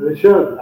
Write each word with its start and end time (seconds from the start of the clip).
Alexandre. 0.00 0.56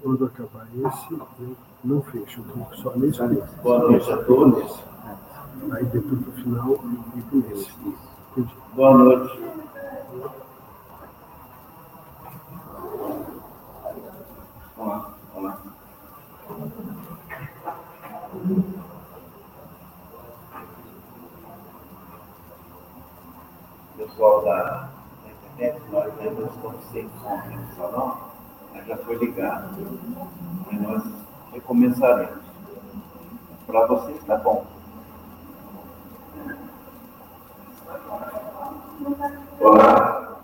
Quando 0.00 0.24
acabar 0.24 0.66
esse, 0.74 1.12
eu 1.12 1.56
não 1.88 2.02
fecho, 2.02 2.40
eu 2.40 2.52
clico 2.52 2.76
só 2.76 2.94
nesse. 2.96 3.18
Boa 3.62 3.78
noite 3.78 4.12
a 4.12 4.22
todos. 4.24 4.78
Aí 5.72 5.84
depois 5.86 6.20
no 6.20 6.32
final 6.32 6.72
eu 6.72 6.78
clico 7.12 7.36
nesse. 7.36 7.72
Entendi. 8.32 8.54
Boa 8.74 8.98
noite. 8.98 9.40
Vamos 14.76 14.92
lá, 14.92 15.14
vamos 15.34 15.50
lá. 15.50 15.62
Pessoal 23.96 24.44
da 24.44 24.90
internet, 25.56 25.82
nós 25.90 26.20
ainda 26.20 26.42
estamos 26.42 26.84
sem 26.92 27.10
som 27.22 27.36
no 27.48 27.76
salão, 27.76 28.18
mas 28.74 28.86
já 28.86 28.96
foi 28.98 29.16
ligado. 29.16 29.74
E 30.70 30.76
nós 30.76 31.02
Para 31.98 33.86
vocês 33.88 34.16
está 34.18 34.36
bom. 34.36 34.64
Olá. 39.58 40.38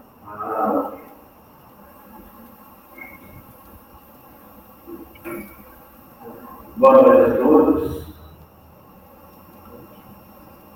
Boa 6.76 7.02
noite 7.02 7.30
a 7.30 7.36
todos. 7.36 8.04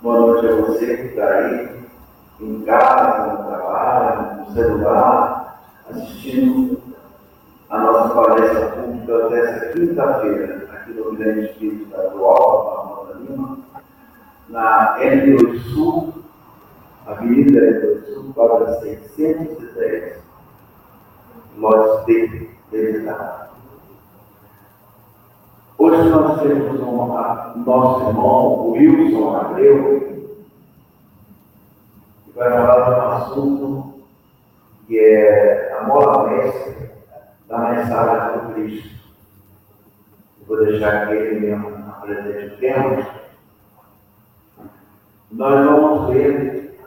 Boa 0.01 0.21
noite 0.21 0.47
a 0.47 0.57
você 0.63 0.97
que 0.97 1.03
está 1.09 1.27
aí 1.27 1.89
em 2.41 2.63
casa, 2.63 3.33
no 3.33 3.45
trabalho, 3.49 4.37
no 4.37 4.55
celular, 4.55 5.61
assistindo 5.91 6.89
a 7.71 7.79
nossa 7.79 8.15
palestra 8.15 8.69
pública 8.71 9.29
desta 9.29 9.73
quinta-feira, 9.73 10.69
aqui 10.73 10.93
no 10.93 11.15
Grande 11.17 11.47
Espírito 11.47 11.85
Estadual, 11.85 12.65
na 12.65 12.95
Rota 12.95 13.19
Lima, 13.19 13.59
na 14.49 14.99
L2 14.99 15.61
Sul, 15.75 16.15
Avenida 17.07 17.61
L2 17.61 18.07
Sul, 18.07 18.33
quadra 18.33 18.81
610, 18.81 20.23
lote 21.59 22.07
D, 22.07 22.51
Desidado. 22.71 23.49
Hoje 25.77 26.09
nós 26.09 26.41
temos 26.41 26.81
um, 26.81 27.07
nosso 27.65 28.09
irmão, 28.09 28.47
o 28.47 28.73
Wilson 28.73 29.37
Abreu, 29.37 30.01
que 32.25 32.33
vai 32.35 32.51
falar 32.51 32.85
de 32.85 33.01
um 33.01 33.11
assunto 33.13 33.95
que 34.87 34.99
é 34.99 35.77
a 35.79 35.87
mola 35.87 36.29
mestre 36.31 36.89
da 37.49 37.59
mensagem 37.59 38.39
do 38.39 38.55
Cristo. 38.55 38.99
Vou 40.47 40.65
deixar 40.65 41.07
que 41.07 41.15
ele 41.15 41.41
mesmo 41.41 41.69
apresente 41.89 42.55
o 42.55 42.59
tema. 42.59 43.07
Nós 45.31 45.67
vamos 45.67 46.13
ver 46.13 46.79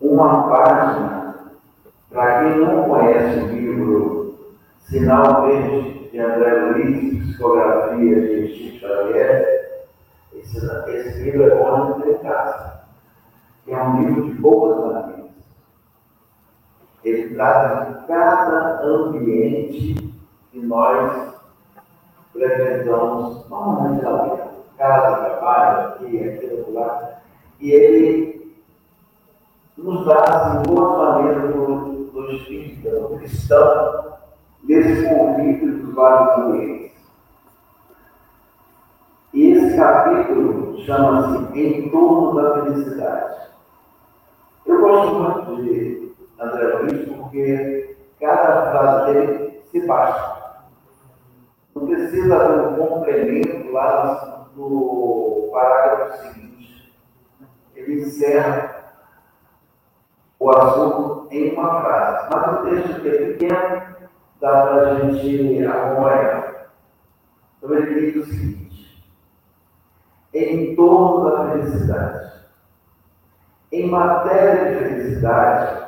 uma 0.00 0.48
página, 0.48 1.34
para 2.10 2.44
quem 2.44 2.60
não 2.60 2.84
conhece 2.84 3.40
o 3.40 3.46
livro 3.48 4.38
Sinal 5.36 5.42
Verde 5.42 6.08
de 6.10 6.18
André 6.18 6.54
Luiz, 6.54 7.26
Psicografia 7.26 8.20
de 8.20 8.54
Chico 8.54 8.78
Xavier, 8.78 9.86
esse, 10.32 10.58
esse 10.88 11.22
livro 11.22 11.44
é 11.44 11.54
bom 11.56 12.00
de 12.00 12.14
casa, 12.18 12.80
é 13.68 13.82
um 13.82 14.00
livro 14.00 14.24
de 14.24 14.34
boas 14.34 14.86
maneiras. 14.86 15.30
Ele 17.04 17.34
trata 17.34 17.92
de 17.92 18.06
cada 18.06 18.82
ambiente 18.82 20.14
que 20.50 20.58
nós 20.60 21.34
frequentamos 22.32 23.48
normalmente 23.48 24.02
na 24.02 24.22
vida. 24.22 24.46
Casa, 24.78 25.16
trabalho, 25.16 25.88
aqui, 25.88 26.28
aqui, 26.28 26.64
lá. 26.70 27.20
E 27.60 27.70
ele 27.70 28.56
nos 29.76 30.04
dá 30.06 30.22
assim, 30.22 30.62
boas 30.72 30.98
maneiras 30.98 31.54
do, 31.54 32.04
do 32.10 32.32
espírito, 32.32 32.90
do 32.90 33.18
cristão, 33.18 34.05
nesse 34.66 35.08
convívio 35.08 35.78
dos 35.78 35.94
vários. 35.94 36.86
E 39.32 39.52
esse 39.52 39.76
capítulo 39.76 40.78
chama-se 40.78 41.58
Em 41.58 41.90
torno 41.90 42.34
da 42.34 42.62
felicidade. 42.62 43.36
Eu 44.64 44.80
gosto 44.80 45.14
muito 45.14 45.62
de 45.62 46.14
André 46.40 46.78
Luiz 46.78 47.08
porque 47.08 47.96
cada 48.20 48.70
frase 48.70 49.12
dele 49.12 49.60
se 49.70 49.86
baixa. 49.86 50.36
Não 51.74 51.86
precisa 51.86 52.38
de 52.38 52.80
um 52.80 52.88
complemento 52.88 53.70
lá 53.72 54.48
no 54.56 55.50
parágrafo 55.52 56.22
seguinte. 56.22 56.94
Ele 57.74 58.00
encerra 58.00 58.76
o 60.38 60.50
assunto 60.50 61.28
em 61.30 61.52
uma 61.52 61.82
frase. 61.82 62.28
Mas 62.30 62.52
o 62.52 62.64
texto 62.64 63.06
é 63.06 63.10
pequeno, 63.10 63.95
dá 64.40 64.66
para 64.66 64.82
a 64.82 64.94
gente 65.00 65.64
acompanhar. 65.64 66.70
Então 67.58 67.74
ele 67.74 68.12
diz 68.12 68.22
o 68.22 68.30
seguinte: 68.30 69.04
em 70.32 70.74
torno 70.76 71.30
da 71.30 71.50
felicidade. 71.50 72.26
Em 73.72 73.90
matéria 73.90 74.70
de 74.70 74.78
felicidade, 74.78 75.86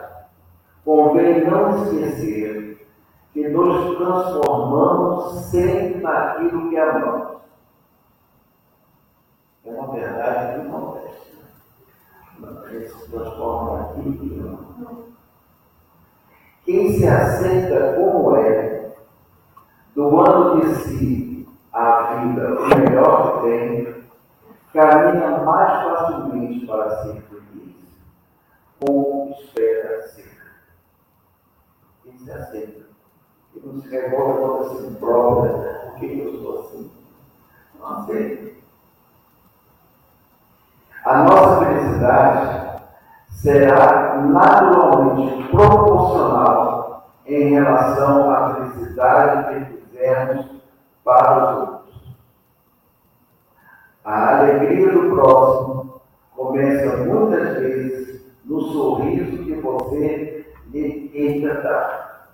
convém 0.84 1.44
não 1.44 1.84
esquecer 1.84 2.86
que 3.32 3.48
nos 3.48 3.96
transformamos 3.96 5.32
sempre 5.46 6.00
naquilo 6.00 6.68
que 6.68 6.76
amamos. 6.76 7.38
É 9.64 9.70
uma 9.70 9.92
verdade 9.92 10.60
que 10.60 10.68
não 10.68 10.78
acontece. 10.78 11.38
A 12.42 12.68
gente 12.68 12.88
se 12.88 13.10
transforma 13.10 13.78
naquilo 13.78 14.18
que 14.18 14.40
amamos. 14.40 15.17
Quem 16.68 16.92
se 16.92 17.08
aceita 17.08 17.94
como 17.94 18.36
é, 18.36 18.92
doando 19.94 20.60
de 20.60 20.74
si 20.74 21.48
a 21.72 22.16
vida 22.16 22.60
o 22.60 22.68
melhor 22.68 23.40
que 23.40 23.48
tem, 23.48 24.04
caminha 24.74 25.38
mais 25.46 25.82
facilmente 25.82 26.66
para 26.66 27.02
ser 27.04 27.22
feliz, 27.22 27.74
como 28.78 29.30
espera 29.30 30.08
ser. 30.08 30.30
Quem 32.04 32.18
se 32.18 32.30
aceita, 32.32 32.84
que 33.54 33.66
não 33.66 33.80
se 33.80 33.88
revolta 33.88 34.38
contra 34.38 34.68
si 34.76 34.94
próprio, 34.96 35.54
por 35.54 35.94
que 35.94 36.20
eu 36.20 36.38
sou 36.42 36.60
assim? 36.60 36.90
Não 37.80 37.86
aceita. 37.94 38.52
A 41.02 41.22
nossa 41.22 41.64
felicidade 41.64 42.67
será 43.38 44.16
naturalmente 44.16 45.48
proporcional 45.48 47.08
em 47.24 47.50
relação 47.50 48.30
à 48.30 48.54
felicidade 48.54 49.54
que 49.54 49.76
fizermos 49.76 50.46
para 51.04 51.36
os 51.36 51.58
outros. 51.60 52.16
A 54.04 54.38
alegria 54.38 54.92
do 54.92 55.10
próximo 55.10 56.00
começa 56.34 56.96
muitas 57.04 57.58
vezes 57.58 58.26
no 58.44 58.60
sorriso 58.62 59.44
que 59.44 59.54
você 59.54 60.52
lhe 60.70 61.08
tenta 61.10 61.62
dar. 61.62 62.28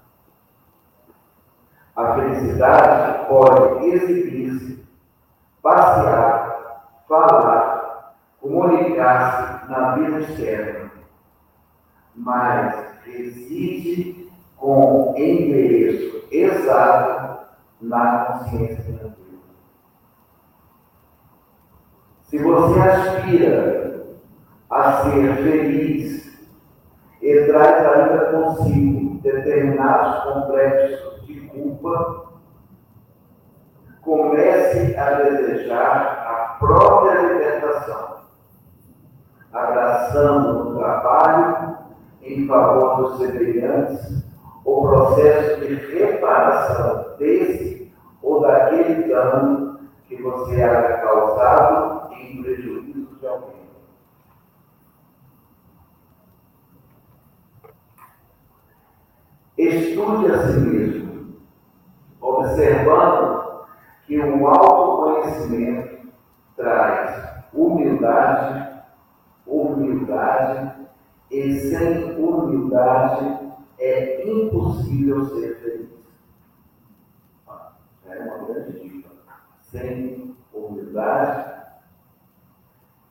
A 1.97 2.15
felicidade 2.15 3.29
pode 3.29 3.87
exibir-se, 3.89 4.85
passear, 5.63 6.89
falar, 7.09 8.15
comunicar-se 8.41 9.71
na 9.71 9.95
vida 9.97 10.21
externa 10.21 10.94
mas 12.15 12.75
reside 13.05 14.29
com 14.57 15.15
endereço 15.17 16.27
exato 16.31 17.47
na 17.81 18.25
consciência 18.25 18.83
tranquila. 18.83 19.15
Se 22.23 22.39
você 22.39 22.81
aspira 22.81 24.07
a 24.71 25.03
ser 25.03 25.37
feliz 25.37 26.39
e 27.21 27.47
traz 27.47 27.87
ainda 27.87 28.33
consigo 28.33 29.21
determinados 29.21 30.25
complexos 30.25 31.27
de 31.27 31.41
culpa, 31.43 32.25
a 34.97 35.11
desejar 35.15 36.25
a 36.27 36.57
própria 36.59 37.21
libertação, 37.21 38.19
abraçando 39.53 40.65
no 40.65 40.79
trabalho 40.79 41.64
em 42.25 42.47
favor 42.47 42.97
dos 42.97 43.19
semelhantes 43.19 44.25
o 44.65 44.83
processo 44.83 45.61
de 45.61 45.75
reparação 45.75 47.17
desse 47.19 47.93
ou 48.23 48.41
daquele 48.41 49.07
dano 49.09 49.79
que 50.09 50.21
você 50.23 50.63
haja 50.63 50.99
causado 50.99 52.15
em 52.15 52.43
prejuízo 52.43 53.17
de 53.21 53.27
alguém. 53.27 53.65
Estude 59.57 60.33
a 60.33 60.39
si 60.49 60.59
mesmo, 60.59 61.37
observando 62.21 63.65
que 64.07 64.19
o 64.19 64.47
autoconhecimento 64.49 66.09
traz 66.57 67.45
humildade, 67.53 68.83
humildade, 69.47 70.84
e 71.35 71.59
sem 71.59 72.17
humildade 72.17 73.51
é 73.81 74.25
impossível 74.25 75.25
ser 75.25 75.57
feliz. 75.57 75.91
É 78.07 78.19
uma 78.21 78.47
grande 78.47 78.79
dica. 78.79 79.11
Sem 79.63 80.37
humildade 80.53 81.55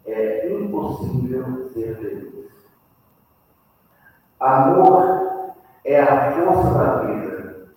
é 0.06 0.50
impossível 0.54 1.68
ser 1.74 1.98
feliz. 1.98 2.54
Amor 4.40 5.56
é 5.84 6.00
a 6.02 6.32
força 6.32 6.74
da 6.74 6.96
vida. 7.02 7.68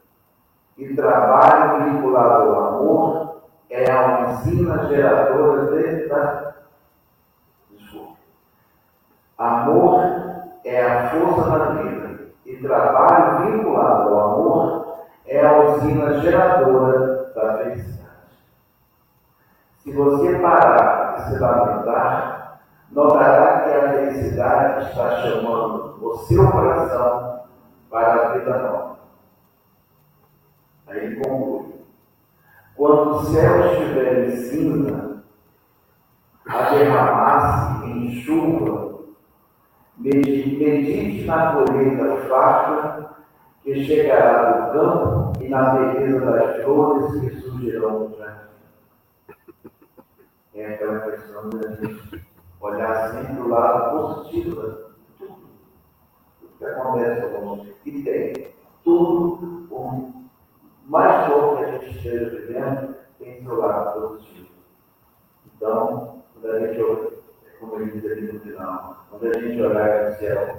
E 0.78 0.94
trabalho 0.94 1.90
vinculado 1.90 2.50
ao 2.50 2.68
amor 2.68 3.42
é 3.68 3.90
a 3.90 4.30
usina 4.30 4.86
geradora 4.86 5.76
de 5.76 6.06
da... 6.06 6.54
Amor 9.38 10.15
é 10.66 10.84
a 10.84 11.10
força 11.10 11.48
da 11.48 11.64
vida. 11.74 12.26
E 12.44 12.56
trabalho 12.56 13.52
vinculado 13.52 14.08
ao 14.08 14.20
amor 14.20 14.96
é 15.24 15.44
a 15.44 15.60
usina 15.60 16.20
geradora 16.20 17.32
da 17.34 17.58
felicidade. 17.58 18.06
Se 19.78 19.92
você 19.92 20.38
parar 20.40 21.14
de 21.14 21.22
se 21.30 21.38
lamentar, 21.38 22.60
notará 22.90 23.60
que 23.60 23.70
a 23.70 23.92
felicidade 23.92 24.86
está 24.86 25.22
chamando 25.22 25.98
o 26.04 26.16
seu 26.26 26.50
coração 26.50 27.42
para 27.88 28.14
a 28.14 28.32
vida 28.32 28.58
nova. 28.58 28.96
Aí 30.88 31.16
conclui. 31.16 31.76
Quando 32.76 33.16
o 33.16 33.24
céu 33.26 33.72
estiver 33.72 34.28
em 34.28 34.36
cinza, 34.36 35.16
a 36.48 36.70
derramar-se 36.70 37.86
em 37.86 38.10
chuva, 38.22 38.85
medite 39.98 41.24
na 41.24 41.52
colheita 41.52 42.16
farta 42.28 43.16
que 43.62 43.84
chegará 43.84 44.52
do 44.52 44.72
campo 44.72 45.42
e 45.42 45.48
na 45.48 45.70
beleza 45.70 46.20
das 46.20 46.64
flores 46.64 47.20
que 47.20 47.40
surgirão 47.40 48.08
no 48.08 48.16
jardim. 48.16 48.46
É 50.54 50.74
aquela 50.74 51.00
questão 51.00 51.50
de 51.50 51.66
a 51.66 51.70
gente 51.70 52.24
olhar 52.60 53.10
sempre 53.10 53.42
o 53.42 53.48
lado 53.48 53.90
positivo 53.90 54.62
de 54.96 55.12
tudo. 55.18 55.48
Tudo 56.40 56.52
que 56.58 56.64
acontece 56.64 57.34
conosco. 57.34 57.66
E 57.84 58.02
tem 58.02 58.54
tudo, 58.84 59.66
o 59.70 60.12
mais 60.86 61.28
bom 61.28 61.56
que 61.56 61.64
a 61.64 61.72
gente 61.72 61.96
esteja 61.96 62.30
vivendo, 62.30 62.94
tem 63.18 63.42
seu 63.42 63.56
lado 63.56 64.00
positivo. 64.00 64.48
Então, 65.56 66.22
quando 66.32 66.52
a 66.52 66.60
gente, 66.60 67.15
como 67.60 67.84
diz 67.84 68.04
aqui 68.04 68.32
no 68.32 68.40
final, 68.40 69.06
quando 69.10 69.26
a 69.26 69.40
gente 69.40 69.60
olhar 69.60 70.10
o 70.10 70.14
céu, 70.16 70.56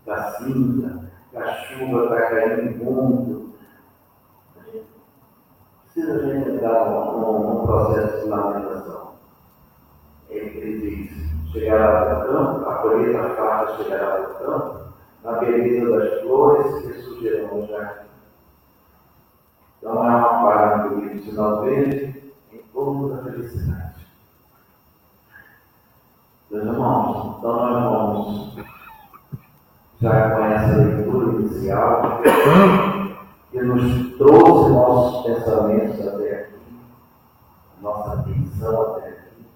está 0.00 0.32
cinza, 0.32 1.10
a 1.34 1.52
chuva 1.52 2.04
está 2.04 2.22
caindo 2.28 2.62
em 2.62 2.78
mundo, 2.78 3.54
precisa 5.84 6.14
a 6.14 6.26
gente 6.26 6.50
entrar 6.50 6.90
num, 6.90 7.66
processo 7.66 8.22
de 8.22 8.28
lamentação. 8.28 9.12
Ele 10.30 10.78
diz, 10.80 11.52
chegará 11.52 12.12
ao 12.12 12.26
campo, 12.26 12.68
a 12.68 12.74
colheita 12.76 13.30
farta 13.30 13.82
chegará 13.82 14.18
ao 14.18 14.34
campo, 14.34 14.92
na 15.24 15.32
beleza 15.32 15.98
das 15.98 16.20
flores 16.22 16.82
que 16.82 17.02
surgirão 17.02 17.58
no 17.58 17.66
jardim. 17.66 18.08
Então 19.78 20.04
é 20.04 20.16
uma 20.16 20.42
página 20.42 20.88
do 20.88 21.00
livro 21.00 21.22
Sinal 21.22 21.62
Verde 21.62 22.32
em 22.52 22.58
torno 22.72 23.14
da 23.14 23.22
felicidade. 23.22 23.87
Meus 26.50 26.64
irmãos, 26.64 27.36
então 27.38 27.52
nós 27.56 27.82
vamos, 27.84 28.56
já 30.00 30.30
com 30.30 30.44
essa 30.44 30.76
leitura 30.76 31.34
inicial, 31.34 32.22
que 33.50 33.60
nos 33.60 34.16
trouxe 34.16 34.72
nossos 34.72 35.26
pensamentos 35.26 36.08
até 36.08 36.40
aqui, 36.40 36.80
nossa 37.82 38.14
atenção 38.14 38.82
até 38.82 39.08
aqui. 39.10 39.46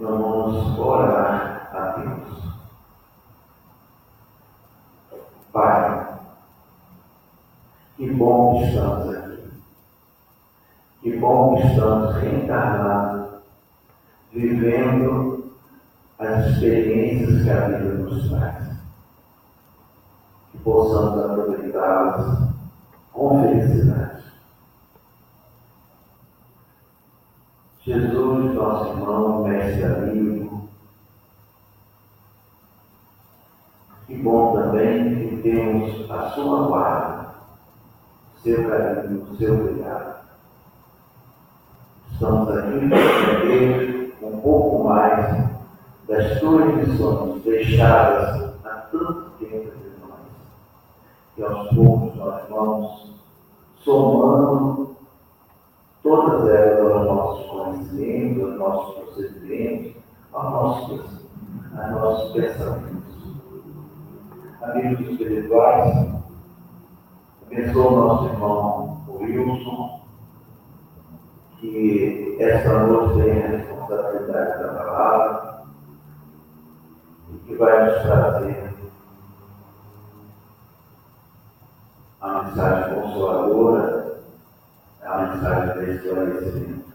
Vamos 0.00 0.78
orar 0.78 1.68
a 1.74 1.80
Deus. 1.98 2.38
Pai, 5.52 6.18
que 7.98 8.10
bom 8.12 8.58
que 8.58 8.64
estamos 8.64 9.14
aqui. 9.14 9.25
Que 11.02 11.12
que 11.12 11.66
estamos 11.66 12.16
reencarnados, 12.16 13.40
vivendo 14.32 15.52
as 16.18 16.46
experiências 16.46 17.44
que 17.44 17.50
a 17.50 17.68
vida 17.68 17.94
nos 17.94 18.28
traz. 18.28 18.76
Que 20.50 20.58
possamos 20.58 21.24
aproveitá-las 21.24 22.48
com 23.12 23.42
felicidade. 23.42 24.22
Jesus, 27.82 28.54
nosso 28.54 28.88
irmão, 28.90 29.44
mestre 29.44 29.84
amigo, 29.84 30.68
que 34.06 34.16
bom 34.16 34.56
também 34.56 35.28
que 35.28 35.36
temos 35.42 36.10
a 36.10 36.30
sua 36.30 36.66
guarda, 36.66 37.34
seu 38.42 38.68
carinho, 38.68 39.36
seu 39.36 39.56
cuidado. 39.56 40.15
Estamos 42.16 42.48
aqui 42.48 42.88
para 42.88 43.34
aprender 43.34 44.16
um 44.22 44.40
pouco 44.40 44.84
mais 44.84 45.50
das 46.08 46.40
tuas 46.40 46.74
lições 46.76 47.42
deixadas 47.42 48.54
há 48.64 48.88
tanto 48.90 49.32
tempo 49.38 49.54
entre 49.54 49.92
nós. 50.00 50.20
E 51.36 51.42
aos 51.42 51.68
poucos 51.74 52.16
nós 52.16 52.42
vamos 52.48 53.10
somando 53.84 54.96
todas 56.02 56.48
elas 56.48 56.90
aos 56.90 57.06
nossos 57.06 57.46
conhecimentos, 57.50 58.44
aos 58.44 58.58
nossos 58.60 58.94
procedimentos, 58.94 59.92
aos 60.32 60.50
nossos, 60.52 61.00
aos 61.76 61.90
nossos 61.90 62.32
pensamentos. 62.32 63.14
Amigos 64.62 65.00
espirituais, 65.06 66.08
abençoa 67.44 67.92
o 67.92 68.06
nosso 68.06 68.24
irmão 68.24 69.00
Wilson, 69.06 70.00
que 71.70 72.36
esta 72.38 72.86
noite 72.86 73.22
tem 73.22 73.42
a 73.42 73.48
responsabilidade 73.48 74.62
da 74.62 74.68
palavra 74.74 75.62
e 77.32 77.38
que 77.38 77.54
vai 77.56 77.84
nos 77.84 78.02
trazer 78.02 78.74
a 82.20 82.42
mensagem 82.42 82.94
consoladora, 82.94 84.20
a 85.02 85.18
mensagem 85.18 85.84
de 85.84 85.90
esclarecimento. 85.92 86.86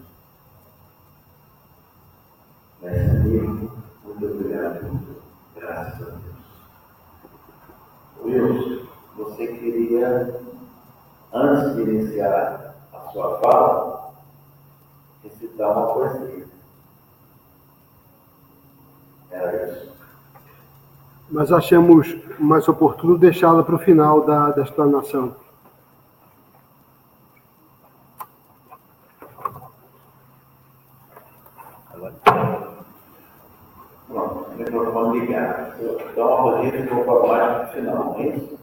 Mestre 2.82 3.10
amigo, 3.10 3.72
muito 4.04 4.26
obrigado, 4.26 5.00
graças 5.54 6.02
a 6.02 6.10
Deus. 6.10 6.32
Wilson, 8.24 8.86
você 9.16 9.46
queria, 9.46 10.40
antes 11.32 11.76
de 11.76 11.82
iniciar 11.82 12.74
a 12.92 13.10
sua 13.10 13.38
fala, 13.38 14.01
recitar 15.22 15.70
uma 15.70 15.94
poesia. 15.94 16.46
Era 19.30 19.72
isso. 19.72 19.92
Mas 21.30 21.50
achamos 21.50 22.14
mais 22.38 22.68
oportuno 22.68 23.16
deixá-la 23.16 23.62
para 23.62 23.76
o 23.76 23.78
final 23.78 24.26
da, 24.26 24.50
da 24.50 24.62
explanação. 24.62 25.34
Pronto, 34.08 34.50
o 34.50 34.54
microfone 34.56 35.20
ligado. 35.20 35.72
Então, 35.80 36.34
a 36.34 36.42
corrida 36.42 36.82
que 36.82 36.92
eu 36.92 37.04
vou 37.04 37.22
falar 37.22 37.64
no 37.64 37.72
final, 37.72 38.04
não 38.04 38.16
é 38.16 38.26
isso? 38.28 38.58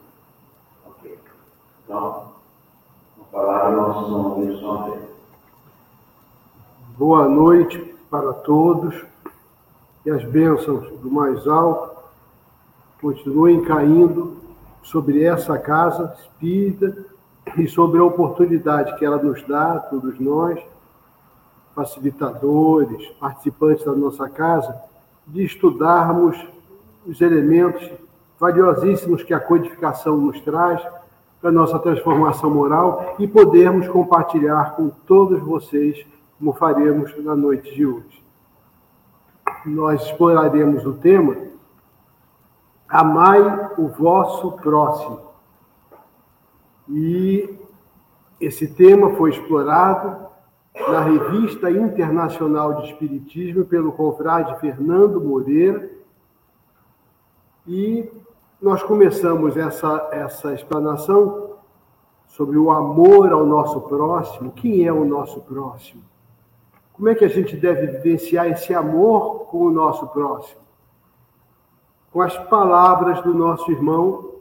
Ok. 0.86 1.20
Então, 1.84 2.34
vou 3.18 3.28
falar 3.32 3.72
no 3.72 3.78
nosso 3.78 4.12
nome 4.12 4.54
e 4.54 4.60
sua 4.60 4.84
fé. 4.84 5.00
Boa 7.00 7.30
noite 7.30 7.96
para 8.12 8.34
todos 8.34 8.94
e 10.06 10.12
as 10.12 10.22
bênçãos 10.26 10.86
do 11.00 11.10
mais 11.10 11.48
alto 11.48 11.98
continuem 13.00 13.64
caindo 13.64 14.36
sobre 14.84 15.24
essa 15.24 15.58
casa 15.58 16.14
espírita 16.20 17.06
e 17.58 17.70
sobre 17.70 18.02
a 18.02 18.04
oportunidade 18.04 18.98
que 18.98 19.06
ela 19.06 19.16
nos 19.16 19.42
dá, 19.48 19.80
todos 19.80 20.20
nós, 20.20 20.60
facilitadores, 21.74 23.08
participantes 23.18 23.86
da 23.86 23.94
nossa 23.94 24.28
casa, 24.28 24.76
de 25.26 25.46
estudarmos 25.46 26.38
os 27.08 27.22
elementos 27.22 27.90
valiosíssimos 28.38 29.24
que 29.24 29.34
a 29.34 29.40
codificação 29.40 30.18
nos 30.18 30.42
traz 30.42 30.86
para 31.42 31.50
nossa 31.50 31.80
transformação 31.80 32.50
moral 32.50 33.16
e 33.18 33.26
podermos 33.26 33.88
compartilhar 33.88 34.76
com 34.76 34.90
todos 35.08 35.40
vocês, 35.40 36.06
como 36.40 36.54
faremos 36.54 37.16
na 37.24 37.36
noite 37.36 37.76
de 37.76 37.86
hoje. 37.86 38.24
Nós 39.66 40.02
exploraremos 40.04 40.86
o 40.86 40.94
tema 40.94 41.36
Amai 42.90 43.40
o 43.78 43.88
vosso 43.88 44.54
próximo. 44.54 45.20
E 46.88 47.60
esse 48.42 48.74
tema 48.74 49.12
foi 49.12 49.30
explorado 49.30 50.28
na 50.88 51.02
Revista 51.02 51.70
Internacional 51.70 52.82
de 52.82 52.88
Espiritismo 52.88 53.64
pelo 53.64 53.92
confrade 53.92 54.60
Fernando 54.60 55.22
Moreira. 55.22 55.88
E 57.68 58.10
nós 58.60 58.82
começamos 58.82 59.56
essa, 59.56 60.10
essa 60.12 60.52
explanação 60.56 61.58
sobre 62.28 62.58
o 62.58 62.72
amor 62.72 63.32
ao 63.32 63.46
nosso 63.46 63.82
próximo. 63.82 64.52
Quem 64.52 64.88
é 64.88 64.92
o 64.92 65.06
nosso 65.06 65.42
próximo? 65.42 66.02
Como 67.00 67.08
é 67.08 67.16
que 67.16 67.24
a 67.24 67.30
gente 67.30 67.56
deve 67.56 67.88
vivenciar 67.88 68.48
esse 68.48 68.74
amor 68.74 69.46
com 69.46 69.60
o 69.60 69.72
nosso 69.72 70.06
próximo? 70.10 70.60
Com 72.12 72.22
as 72.22 72.38
palavras 72.50 73.22
do 73.24 73.34
nosso 73.34 73.72
irmão 73.72 74.34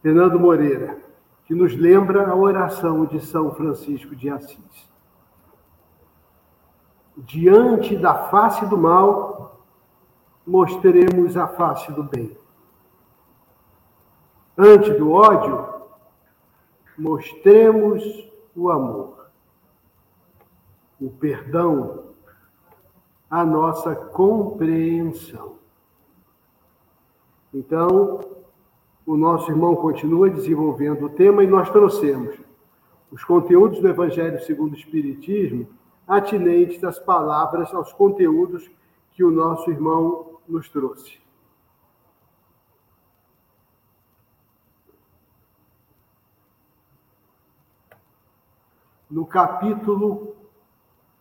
Fernando 0.00 0.38
Moreira, 0.38 0.98
que 1.46 1.52
nos 1.52 1.74
lembra 1.74 2.30
a 2.30 2.36
oração 2.36 3.06
de 3.06 3.18
São 3.26 3.52
Francisco 3.52 4.14
de 4.14 4.30
Assis. 4.30 4.88
Diante 7.16 7.96
da 7.96 8.28
face 8.28 8.64
do 8.66 8.78
mal, 8.78 9.64
mostremos 10.46 11.36
a 11.36 11.48
face 11.48 11.90
do 11.90 12.04
bem. 12.04 12.38
Ante 14.56 14.92
do 14.92 15.10
ódio, 15.10 15.66
mostremos 16.96 18.30
o 18.54 18.70
amor, 18.70 19.19
o 21.00 21.10
perdão, 21.10 22.10
a 23.30 23.44
nossa 23.44 23.94
compreensão. 23.94 25.56
Então, 27.54 28.20
o 29.06 29.16
nosso 29.16 29.50
irmão 29.50 29.74
continua 29.74 30.28
desenvolvendo 30.28 31.06
o 31.06 31.10
tema 31.10 31.42
e 31.42 31.46
nós 31.46 31.70
trouxemos 31.70 32.36
os 33.10 33.24
conteúdos 33.24 33.80
do 33.80 33.88
Evangelho 33.88 34.40
segundo 34.44 34.72
o 34.72 34.76
Espiritismo 34.76 35.66
atinentes 36.06 36.80
das 36.80 36.98
palavras 36.98 37.72
aos 37.72 37.92
conteúdos 37.92 38.70
que 39.12 39.24
o 39.24 39.30
nosso 39.30 39.70
irmão 39.70 40.38
nos 40.46 40.68
trouxe. 40.68 41.20
No 49.10 49.26
capítulo 49.26 50.39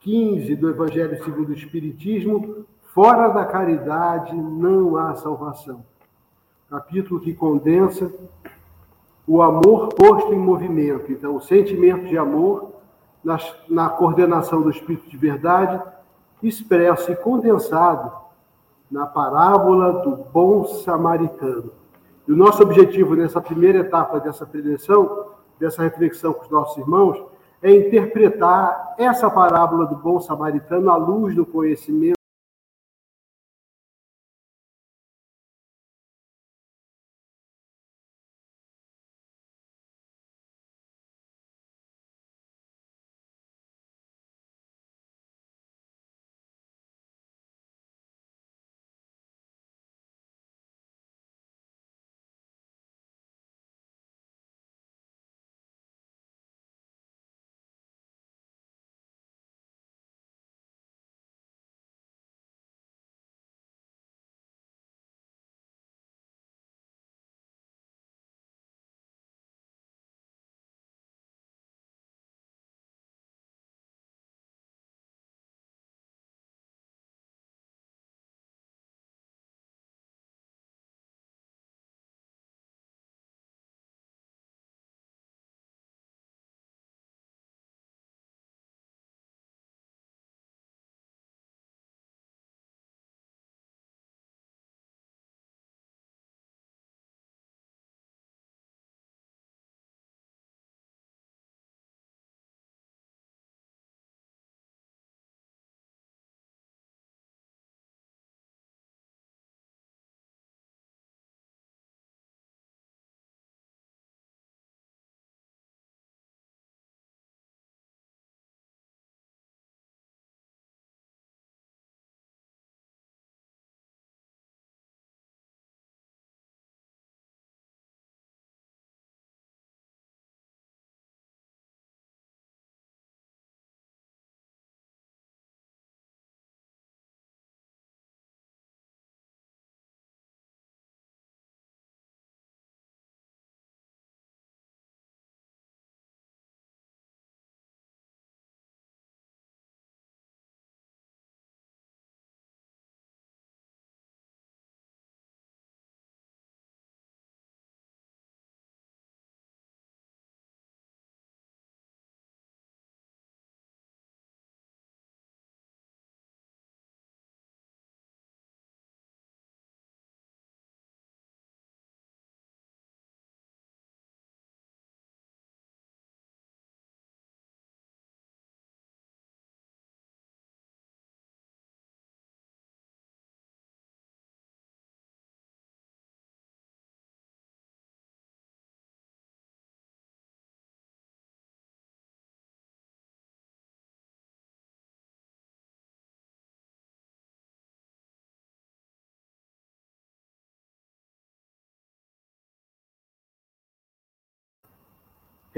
15 0.01 0.55
do 0.55 0.69
Evangelho 0.69 1.23
segundo 1.23 1.49
o 1.49 1.53
Espiritismo, 1.53 2.65
fora 2.93 3.29
da 3.29 3.45
caridade 3.45 4.35
não 4.35 4.97
há 4.97 5.15
salvação 5.15 5.83
capítulo 6.69 7.19
que 7.19 7.33
condensa 7.33 8.11
o 9.27 9.41
amor 9.41 9.89
posto 9.89 10.33
em 10.33 10.37
movimento. 10.37 11.11
Então, 11.11 11.35
o 11.35 11.41
sentimento 11.41 12.05
de 12.05 12.17
amor 12.17 12.73
na, 13.23 13.39
na 13.67 13.89
coordenação 13.89 14.61
do 14.61 14.69
Espírito 14.69 15.09
de 15.09 15.17
verdade, 15.17 15.81
expresso 16.43 17.11
e 17.11 17.15
condensado 17.15 18.11
na 18.89 19.05
parábola 19.05 20.03
do 20.03 20.15
bom 20.15 20.65
samaritano. 20.65 21.71
E 22.27 22.31
o 22.31 22.35
nosso 22.35 22.61
objetivo 22.61 23.15
nessa 23.15 23.41
primeira 23.41 23.79
etapa 23.79 24.19
dessa 24.19 24.45
preleção, 24.45 25.31
dessa 25.59 25.81
reflexão 25.81 26.33
com 26.33 26.43
os 26.43 26.51
nossos 26.51 26.77
irmãos, 26.77 27.21
é 27.61 27.75
interpretar 27.75 28.95
essa 28.97 29.29
parábola 29.29 29.85
do 29.85 29.95
bom 29.95 30.19
samaritano 30.19 30.89
à 30.89 30.95
luz 30.95 31.35
do 31.35 31.45
conhecimento 31.45 32.18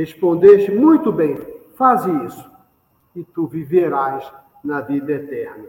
Respondeste 0.01 0.71
muito 0.71 1.11
bem, 1.11 1.37
faze 1.77 2.09
isso, 2.25 2.51
e 3.15 3.23
tu 3.23 3.45
viverás 3.45 4.33
na 4.63 4.81
vida 4.81 5.11
eterna. 5.11 5.65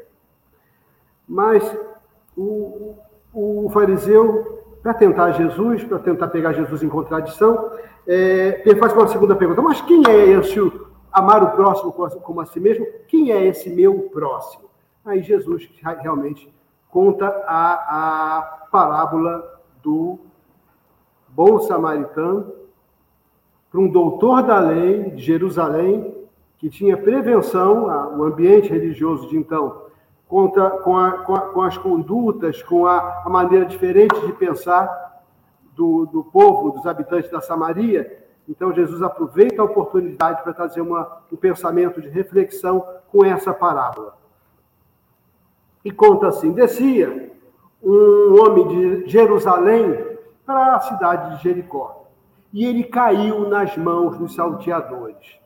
Mas 1.28 1.62
o, 2.34 2.94
o 3.30 3.68
fariseu, 3.74 4.64
para 4.82 4.94
tentar 4.94 5.32
Jesus, 5.32 5.84
para 5.84 5.98
tentar 5.98 6.28
pegar 6.28 6.54
Jesus 6.54 6.82
em 6.82 6.88
contradição, 6.88 7.72
é, 8.06 8.62
ele 8.64 8.80
faz 8.80 8.94
uma 8.94 9.06
segunda 9.06 9.36
pergunta: 9.36 9.60
mas 9.60 9.82
quem 9.82 10.02
é 10.08 10.30
esse 10.30 10.58
amar 11.12 11.44
o 11.44 11.50
próximo 11.50 11.92
como 11.92 12.40
a 12.40 12.46
si 12.46 12.58
mesmo? 12.58 12.86
Quem 13.08 13.32
é 13.32 13.44
esse 13.44 13.68
meu 13.68 14.08
próximo? 14.14 14.64
Aí 15.04 15.20
Jesus 15.20 15.68
realmente 16.00 16.50
conta 16.88 17.26
a, 17.46 18.38
a 18.38 18.42
parábola 18.72 19.60
do 19.82 20.18
bom 21.28 21.60
samaritano 21.60 22.61
para 23.72 23.80
um 23.80 23.88
doutor 23.88 24.42
da 24.42 24.60
lei 24.60 25.10
de 25.12 25.22
Jerusalém, 25.22 26.14
que 26.58 26.68
tinha 26.68 26.94
prevenção, 26.94 27.86
o 28.18 28.22
ambiente 28.22 28.68
religioso 28.68 29.30
de 29.30 29.38
então, 29.38 29.86
contra, 30.28 30.70
com, 30.70 30.96
a, 30.96 31.12
com, 31.24 31.34
a, 31.34 31.40
com 31.40 31.62
as 31.62 31.78
condutas, 31.78 32.62
com 32.62 32.86
a, 32.86 33.22
a, 33.24 33.30
maneira 33.30 33.64
diferente 33.64 34.14
de 34.26 34.32
pensar 34.34 35.22
do, 35.74 36.04
do 36.04 36.22
povo, 36.22 36.70
dos 36.70 36.86
habitantes 36.86 37.30
da 37.30 37.40
Samaria. 37.40 38.22
Então, 38.46 38.74
Jesus 38.74 39.02
aproveita 39.02 39.62
a 39.62 39.64
oportunidade 39.64 40.42
para 40.42 40.52
trazer 40.52 40.82
uma, 40.82 41.22
um 41.32 41.36
pensamento 41.36 42.00
de 42.00 42.10
reflexão 42.10 42.86
com 43.10 43.24
essa 43.24 43.54
parábola. 43.54 44.18
E 45.82 45.90
conta 45.90 46.28
assim: 46.28 46.52
descia 46.52 47.32
um 47.82 48.38
homem 48.38 48.68
de 48.68 49.08
Jerusalém 49.08 50.18
para 50.44 50.76
a 50.76 50.80
cidade 50.80 51.36
de 51.36 51.42
Jericó 51.42 52.01
e 52.52 52.64
ele 52.64 52.84
caiu 52.84 53.48
nas 53.48 53.76
mãos 53.76 54.18
dos 54.18 54.34
salteadores, 54.34 55.38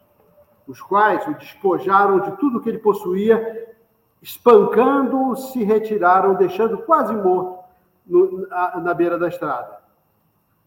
os 0.67 0.81
quais 0.81 1.27
o 1.29 1.35
despojaram 1.35 2.21
de 2.21 2.33
tudo 2.39 2.61
que 2.61 2.69
ele 2.69 2.79
possuía, 2.79 3.75
espancando-o, 4.21 5.37
se 5.37 5.63
retiraram, 5.63 6.35
deixando 6.35 6.79
quase 6.79 7.15
morto 7.15 7.65
no, 8.07 8.49
na, 8.49 8.81
na 8.81 8.95
beira 8.95 9.19
da 9.19 9.29
estrada. 9.29 9.81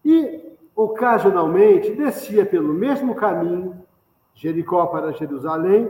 E, 0.05 0.57
ocasionalmente, 0.75 1.91
descia 1.91 2.45
pelo 2.45 2.73
mesmo 2.73 3.15
caminho, 3.15 3.85
Jericó 4.33 4.85
para 4.85 5.11
Jerusalém, 5.11 5.89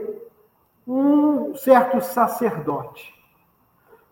um 0.86 1.54
certo 1.54 2.00
sacerdote. 2.00 3.14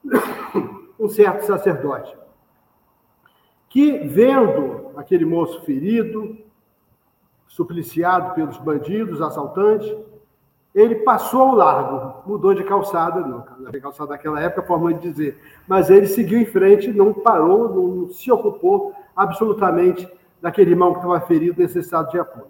um 0.99 1.09
certo 1.09 1.45
sacerdote 1.45 2.17
que, 3.69 3.99
vendo 3.99 4.88
aquele 4.99 5.25
moço 5.25 5.63
ferido, 5.63 6.37
supliciado 7.47 8.35
pelos 8.35 8.59
bandidos, 8.59 9.23
assaltantes, 9.23 9.97
ele 10.75 10.97
passou 10.97 11.43
ao 11.43 11.55
largo, 11.55 12.29
mudou 12.29 12.53
de 12.53 12.65
calçada, 12.65 13.21
não, 13.21 13.45
a 13.67 13.81
calçada 13.81 14.11
daquela 14.11 14.41
época, 14.41 14.67
forma 14.67 14.93
de 14.93 15.01
dizer, 15.01 15.41
mas 15.67 15.89
ele 15.89 16.07
seguiu 16.07 16.41
em 16.41 16.45
frente, 16.45 16.93
não 16.93 17.15
parou, 17.15 17.69
não 17.69 18.11
se 18.11 18.31
ocupou 18.31 18.93
absolutamente 19.15 20.07
daquele 20.43 20.73
irmão 20.73 20.93
que 20.93 20.99
estava 20.99 21.21
ferido, 21.21 21.63
necessitado 21.63 22.11
de 22.11 22.19
apoio. 22.19 22.49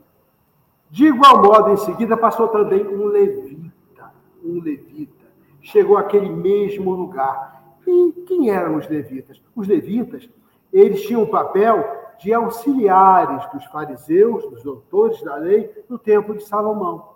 De 0.90 1.06
igual 1.06 1.42
modo, 1.42 1.70
em 1.70 1.76
seguida, 1.76 2.16
passou 2.16 2.48
também 2.48 2.86
um 2.86 3.06
levita, 3.06 4.10
um 4.42 4.60
levita, 4.60 5.26
chegou 5.60 5.98
àquele 5.98 6.30
mesmo 6.30 6.90
lugar. 6.92 7.76
E 7.86 8.12
quem 8.26 8.50
eram 8.50 8.76
os 8.76 8.88
levitas? 8.88 9.40
Os 9.54 9.68
levitas 9.68 10.28
eles 10.72 11.02
tinham 11.02 11.22
o 11.22 11.28
papel 11.28 12.07
de 12.18 12.34
auxiliares 12.34 13.46
dos 13.52 13.64
fariseus, 13.66 14.44
dos 14.50 14.62
doutores 14.62 15.22
da 15.22 15.36
lei, 15.36 15.84
no 15.88 15.98
tempo 15.98 16.34
de 16.34 16.42
Salomão. 16.42 17.10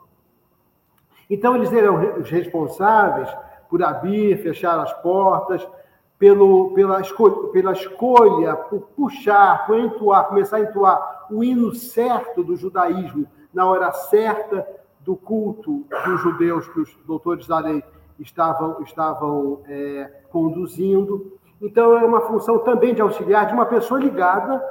Então, 1.28 1.56
eles 1.56 1.72
eram 1.72 2.20
os 2.20 2.30
responsáveis 2.30 3.28
por 3.68 3.82
abrir, 3.82 4.42
fechar 4.42 4.78
as 4.78 4.92
portas, 5.00 5.66
pelo, 6.18 6.72
pela, 6.72 7.00
escolha, 7.00 7.48
pela 7.48 7.72
escolha, 7.72 8.54
por 8.54 8.80
puxar, 8.94 9.66
por 9.66 9.76
entoar, 9.78 10.28
começar 10.28 10.58
a 10.58 10.60
entoar 10.60 11.26
o 11.30 11.42
hino 11.42 11.74
certo 11.74 12.44
do 12.44 12.54
judaísmo, 12.54 13.26
na 13.52 13.66
hora 13.66 13.90
certa 13.92 14.66
do 15.00 15.16
culto 15.16 15.84
dos 16.04 16.20
judeus 16.20 16.68
que 16.68 16.80
os 16.80 16.96
doutores 17.04 17.46
da 17.46 17.58
lei 17.58 17.82
estavam, 18.20 18.80
estavam 18.82 19.62
é, 19.66 20.22
conduzindo. 20.30 21.32
Então, 21.60 21.96
é 21.98 22.04
uma 22.04 22.20
função 22.20 22.58
também 22.60 22.94
de 22.94 23.00
auxiliar 23.00 23.46
de 23.46 23.54
uma 23.54 23.66
pessoa 23.66 23.98
ligada 23.98 24.62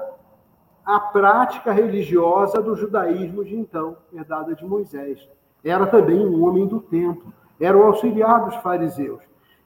à 0.95 0.99
prática 0.99 1.71
religiosa 1.71 2.62
do 2.62 2.75
judaísmo 2.75 3.45
de 3.45 3.56
então, 3.56 3.97
herdada 4.13 4.54
de 4.54 4.65
Moisés. 4.65 5.27
Era 5.63 5.88
também 5.88 6.19
um 6.19 6.43
homem 6.43 6.67
do 6.67 6.80
templo, 6.80 7.32
era 7.60 7.77
o 7.77 7.84
auxiliar 7.84 8.45
dos 8.45 8.56
fariseus. 8.58 9.21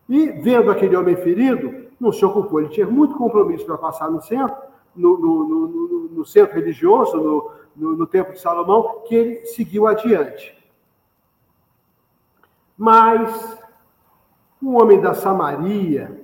E, 0.08 0.28
vendo 0.32 0.70
aquele 0.70 0.96
homem 0.96 1.16
ferido, 1.16 1.88
não 2.00 2.12
se 2.12 2.24
ocupou. 2.24 2.60
Ele 2.60 2.70
tinha 2.70 2.86
muito 2.86 3.16
compromisso 3.16 3.66
para 3.66 3.78
passar 3.78 4.12
no 4.12 4.22
centro, 4.22 4.56
no, 4.96 5.18
no, 5.18 5.44
no, 5.48 6.10
no 6.10 6.26
centro 6.26 6.56
religioso, 6.56 7.52
no, 7.76 8.06
templo 8.06 8.34
de 8.34 8.40
Salomão, 8.40 9.02
que 9.08 9.16
ele 9.16 9.46
seguiu 9.48 9.88
adiante. 9.88 10.56
Mas 12.78 13.58
um 14.62 14.80
homem 14.80 15.02
da 15.02 15.14
Samaria, 15.14 16.24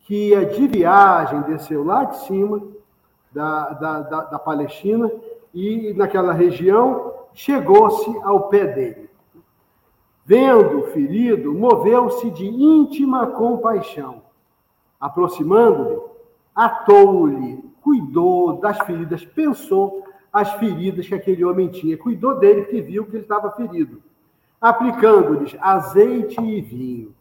que 0.00 0.30
ia 0.30 0.46
de 0.46 0.66
viagem, 0.66 1.42
desceu 1.42 1.84
lá 1.84 2.04
de 2.04 2.18
cima 2.24 2.77
da, 3.38 3.68
da, 3.68 4.00
da, 4.00 4.20
da 4.24 4.38
Palestina 4.40 5.08
e 5.54 5.94
naquela 5.94 6.32
região 6.32 7.14
chegou-se 7.32 8.18
ao 8.24 8.48
pé 8.48 8.66
dele. 8.66 9.08
Vendo 10.26 10.80
o 10.80 10.86
ferido, 10.88 11.54
moveu-se 11.54 12.32
de 12.32 12.44
íntima 12.44 13.28
compaixão. 13.28 14.22
Aproximando-lhe, 15.00 16.00
atou-lhe, 16.52 17.64
cuidou 17.80 18.54
das 18.54 18.76
feridas, 18.80 19.24
pensou 19.24 20.02
as 20.32 20.52
feridas 20.54 21.06
que 21.06 21.14
aquele 21.14 21.44
homem 21.44 21.68
tinha, 21.68 21.96
cuidou 21.96 22.40
dele 22.40 22.62
porque 22.62 22.80
viu 22.80 23.06
que 23.06 23.12
ele 23.12 23.22
estava 23.22 23.52
ferido, 23.52 24.02
aplicando-lhes 24.60 25.56
azeite 25.60 26.40
e 26.40 26.60
vinho. 26.60 27.14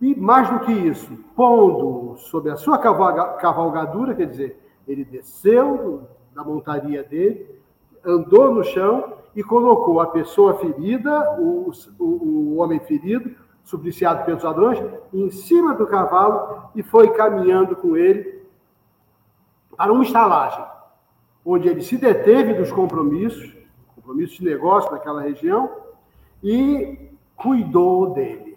E 0.00 0.16
mais 0.16 0.50
do 0.50 0.60
que 0.66 0.72
isso, 0.72 1.16
pondo 1.36 2.16
sobre 2.18 2.50
a 2.50 2.56
sua 2.56 2.76
cavalgadura, 2.76 4.14
quer 4.14 4.26
dizer, 4.26 4.63
ele 4.86 5.04
desceu 5.04 6.08
da 6.34 6.42
montaria 6.44 7.02
dele, 7.02 7.60
andou 8.04 8.52
no 8.52 8.64
chão 8.64 9.14
e 9.34 9.42
colocou 9.42 10.00
a 10.00 10.06
pessoa 10.06 10.54
ferida, 10.54 11.40
o, 11.40 11.70
o, 11.98 12.04
o 12.04 12.56
homem 12.56 12.80
ferido, 12.80 13.34
supliciado 13.64 14.24
pelos 14.24 14.42
ladrões, 14.42 14.82
em 15.12 15.30
cima 15.30 15.74
do 15.74 15.86
cavalo 15.86 16.70
e 16.74 16.82
foi 16.82 17.08
caminhando 17.10 17.74
com 17.76 17.96
ele 17.96 18.42
para 19.76 19.92
uma 19.92 20.04
estalagem, 20.04 20.64
onde 21.44 21.68
ele 21.68 21.82
se 21.82 21.96
deteve 21.96 22.54
dos 22.54 22.70
compromissos, 22.70 23.56
compromissos 23.94 24.36
de 24.36 24.44
negócio 24.44 24.92
naquela 24.92 25.22
região, 25.22 25.70
e 26.42 27.10
cuidou 27.36 28.12
dele 28.12 28.54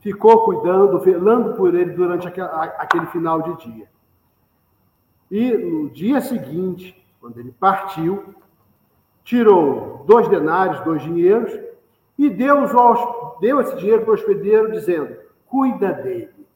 ficou 0.00 0.44
cuidando, 0.44 0.98
velando 0.98 1.54
por 1.54 1.74
ele 1.74 1.92
durante 1.92 2.26
aquele 2.26 3.06
final 3.06 3.42
de 3.42 3.72
dia. 3.72 3.88
E 5.30 5.52
no 5.56 5.90
dia 5.90 6.20
seguinte, 6.20 6.96
quando 7.20 7.38
ele 7.38 7.52
partiu, 7.52 8.34
tirou 9.24 10.04
dois 10.06 10.28
denários, 10.28 10.80
dois 10.80 11.02
dinheiros, 11.02 11.52
e 12.18 12.30
deu, 12.30 12.56
deu 13.40 13.60
esse 13.60 13.76
dinheiro 13.76 14.02
para 14.02 14.10
o 14.10 14.14
hospedeiro, 14.14 14.72
dizendo: 14.72 15.16
cuida 15.46 15.92
dele. 15.92 16.46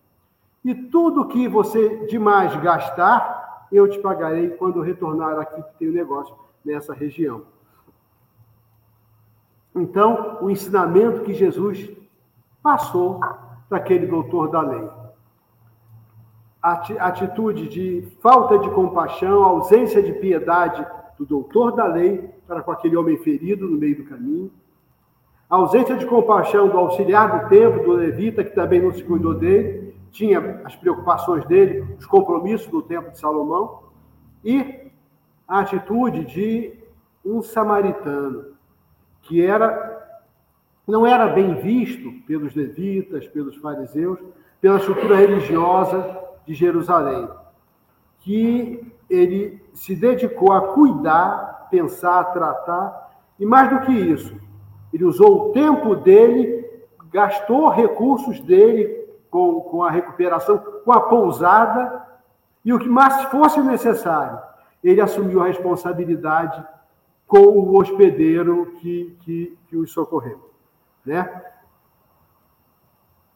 E 0.65 0.75
tudo 0.75 1.29
que 1.29 1.49
você 1.49 2.07
demais 2.07 2.55
gastar, 2.63 3.67
eu 3.71 3.89
te 3.89 3.99
pagarei 3.99 4.51
quando 4.51 4.81
retornar 4.81 5.39
aqui 5.39 5.61
que 5.63 5.79
tenho 5.79 5.93
negócio 5.93 6.35
nessa 6.65 6.95
região. 6.95 7.43
Então, 9.75 10.39
o 10.41 10.51
ensinamento 10.51 11.23
que 11.23 11.33
Jesus 11.33 11.91
passou 12.63 13.21
daquele 13.69 14.07
doutor 14.07 14.51
da 14.51 14.61
lei. 14.61 14.89
Atitude 16.63 17.69
de 17.69 18.09
falta 18.21 18.57
de 18.57 18.71
compaixão, 18.71 19.43
ausência 19.43 20.01
de 20.01 20.13
piedade 20.13 20.87
do 21.19 21.27
doutor 21.27 21.73
da 21.73 21.87
lei 21.87 22.31
para 22.47 22.63
com 22.63 22.71
aquele 22.71 22.97
homem 22.97 23.17
ferido 23.19 23.67
no 23.69 23.77
meio 23.77 23.97
do 23.97 24.05
caminho. 24.05 24.49
A 25.51 25.57
ausência 25.57 25.97
de 25.97 26.07
compaixão 26.07 26.69
do 26.69 26.79
auxiliar 26.79 27.43
do 27.43 27.49
templo, 27.49 27.83
do 27.83 27.93
levita, 27.93 28.45
que 28.45 28.55
também 28.55 28.81
não 28.81 28.93
se 28.93 29.03
cuidou 29.03 29.35
dele, 29.35 29.93
tinha 30.13 30.63
as 30.65 30.77
preocupações 30.77 31.45
dele, 31.47 31.85
os 31.99 32.07
compromissos 32.07 32.69
do 32.69 32.81
templo 32.81 33.11
de 33.11 33.19
Salomão. 33.19 33.83
E 34.45 34.93
a 35.49 35.61
atitude 35.61 36.25
de 36.25 36.73
um 37.25 37.43
samaritano, 37.43 38.53
que 39.23 39.45
era 39.45 39.91
não 40.87 41.07
era 41.07 41.27
bem 41.29 41.55
visto 41.55 42.13
pelos 42.27 42.55
levitas, 42.55 43.27
pelos 43.27 43.57
fariseus, 43.57 44.19
pela 44.61 44.79
estrutura 44.79 45.17
religiosa 45.17 46.22
de 46.47 46.55
Jerusalém, 46.55 47.29
que 48.21 48.93
ele 49.09 49.63
se 49.75 49.95
dedicou 49.95 50.53
a 50.53 50.73
cuidar 50.75 51.53
pensar, 51.73 52.25
tratar. 52.35 53.11
E 53.41 53.47
mais 53.47 53.71
do 53.71 53.81
que 53.81 53.93
isso, 53.93 54.39
ele 54.93 55.05
usou 55.05 55.49
o 55.49 55.53
tempo 55.53 55.97
dele, 55.97 56.71
gastou 57.11 57.71
recursos 57.71 58.39
dele 58.41 59.09
com, 59.31 59.63
com 59.63 59.83
a 59.83 59.91
recuperação, 59.91 60.59
com 60.59 60.93
a 60.93 61.01
pousada, 61.01 62.07
e 62.63 62.73
o 62.73 62.79
que 62.79 62.89
mais 62.89 63.25
fosse 63.25 63.61
necessário, 63.61 64.39
ele 64.85 65.01
assumiu 65.01 65.43
a 65.43 65.47
responsabilidade 65.47 66.65
com 67.27 67.39
o 67.39 67.79
hospedeiro 67.79 68.75
que, 68.81 69.17
que, 69.21 69.59
que 69.67 69.77
os 69.77 69.91
socorreu. 69.91 70.51
Né? 71.05 71.43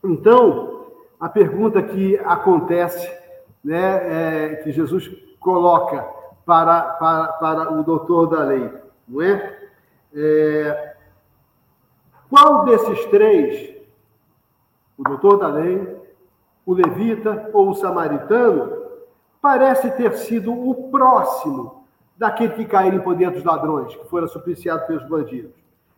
Então, 0.04 0.75
a 1.18 1.28
pergunta 1.28 1.82
que 1.82 2.18
acontece, 2.18 3.10
né, 3.64 4.52
é, 4.52 4.56
que 4.56 4.72
Jesus 4.72 5.10
coloca 5.40 6.06
para, 6.44 6.82
para, 6.82 7.28
para 7.32 7.72
o 7.72 7.82
doutor 7.82 8.26
da 8.26 8.44
lei, 8.44 8.70
não 9.08 9.22
é? 9.22 9.58
é 10.14 10.96
qual 12.28 12.64
desses 12.64 13.04
três, 13.06 13.74
o 14.98 15.02
doutor 15.02 15.38
da 15.38 15.48
lei, 15.48 15.96
o 16.64 16.74
levita 16.74 17.50
ou 17.52 17.70
o 17.70 17.74
samaritano, 17.74 18.84
parece 19.40 19.90
ter 19.92 20.12
sido 20.14 20.52
o 20.52 20.90
próximo 20.90 21.84
daquele 22.16 22.54
que 22.54 22.64
caiu 22.64 22.94
em 22.94 23.00
poder 23.00 23.30
dos 23.30 23.44
ladrões, 23.44 23.94
que 23.94 24.08
fora 24.08 24.26
supliciado 24.26 24.86
pelos 24.86 25.06
bandidos? 25.08 25.52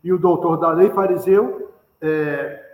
E 0.05 0.13
o 0.13 0.19
doutor 0.19 0.59
da 0.59 0.71
lei, 0.71 0.91
fariseu, 0.91 1.73
é, 2.01 2.68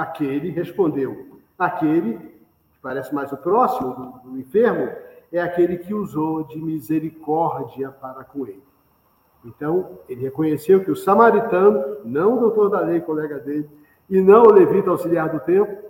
aquele 0.00 0.50
respondeu, 0.50 1.26
aquele, 1.58 2.14
que 2.14 2.78
parece 2.80 3.12
mais 3.12 3.32
o 3.32 3.36
próximo 3.36 3.94
do, 3.94 4.30
do 4.30 4.38
enfermo, 4.38 4.88
é 5.32 5.40
aquele 5.40 5.76
que 5.76 5.92
usou 5.92 6.44
de 6.44 6.56
misericórdia 6.58 7.90
para 7.90 8.22
com 8.22 8.46
ele. 8.46 8.62
Então, 9.44 9.98
ele 10.08 10.22
reconheceu 10.22 10.84
que 10.84 10.90
o 10.90 10.96
samaritano, 10.96 11.98
não 12.04 12.36
o 12.36 12.40
doutor 12.40 12.70
da 12.70 12.80
lei, 12.80 13.00
colega 13.00 13.38
dele, 13.38 13.68
e 14.08 14.20
não 14.20 14.44
o 14.44 14.52
levita 14.52 14.90
auxiliar 14.90 15.28
do 15.30 15.40
tempo, 15.40 15.88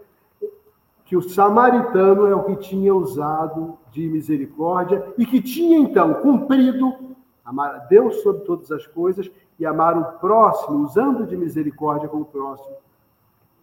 que 1.05 1.17
o 1.17 1.23
samaritano 1.23 2.27
é 2.27 2.35
o 2.35 2.45
que 2.45 2.57
tinha 2.57 2.95
usado 2.95 3.79
de 3.91 4.09
misericórdia 4.09 5.07
e 5.17 5.25
que 5.25 5.41
tinha 5.41 5.79
então 5.79 6.15
cumprido 6.15 7.17
amar 7.45 7.75
a 7.75 7.79
Deus 7.79 8.23
sobre 8.23 8.43
todas 8.43 8.71
as 8.71 8.87
coisas 8.87 9.31
e 9.59 9.65
amar 9.65 9.97
o 9.97 10.19
próximo, 10.19 10.85
usando 10.85 11.27
de 11.27 11.37
misericórdia 11.37 12.09
com 12.09 12.19
o 12.19 12.25
próximo, 12.25 12.77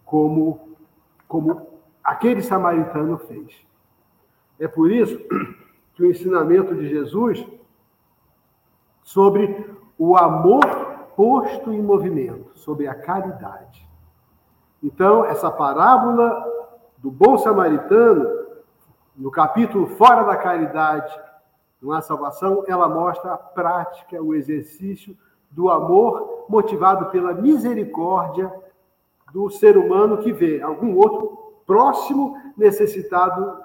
como, 0.06 0.76
como 1.28 1.66
aquele 2.02 2.40
samaritano 2.40 3.18
fez. 3.18 3.54
É 4.58 4.66
por 4.66 4.90
isso 4.90 5.18
que 5.94 6.02
o 6.02 6.10
ensinamento 6.10 6.74
de 6.74 6.88
Jesus 6.88 7.44
sobre 9.02 9.68
o 9.98 10.16
amor 10.16 10.64
posto 11.16 11.72
em 11.72 11.82
movimento, 11.82 12.56
sobre 12.58 12.86
a 12.86 12.94
caridade. 12.94 13.86
Então, 14.82 15.24
essa 15.24 15.50
parábola 15.50 16.44
do 16.98 17.10
bom 17.10 17.36
samaritano, 17.38 18.46
no 19.16 19.30
capítulo 19.30 19.86
Fora 19.86 20.22
da 20.24 20.36
Caridade, 20.36 21.18
não 21.80 21.92
há 21.92 22.02
salvação, 22.02 22.64
ela 22.66 22.88
mostra 22.88 23.32
a 23.32 23.38
prática, 23.38 24.22
o 24.22 24.34
exercício 24.34 25.16
do 25.50 25.70
amor 25.70 26.46
motivado 26.48 27.06
pela 27.06 27.32
misericórdia 27.32 28.52
do 29.36 29.50
ser 29.50 29.76
humano 29.76 30.16
que 30.16 30.32
vê 30.32 30.62
algum 30.62 30.96
outro 30.96 31.52
próximo 31.66 32.40
necessitado 32.56 33.62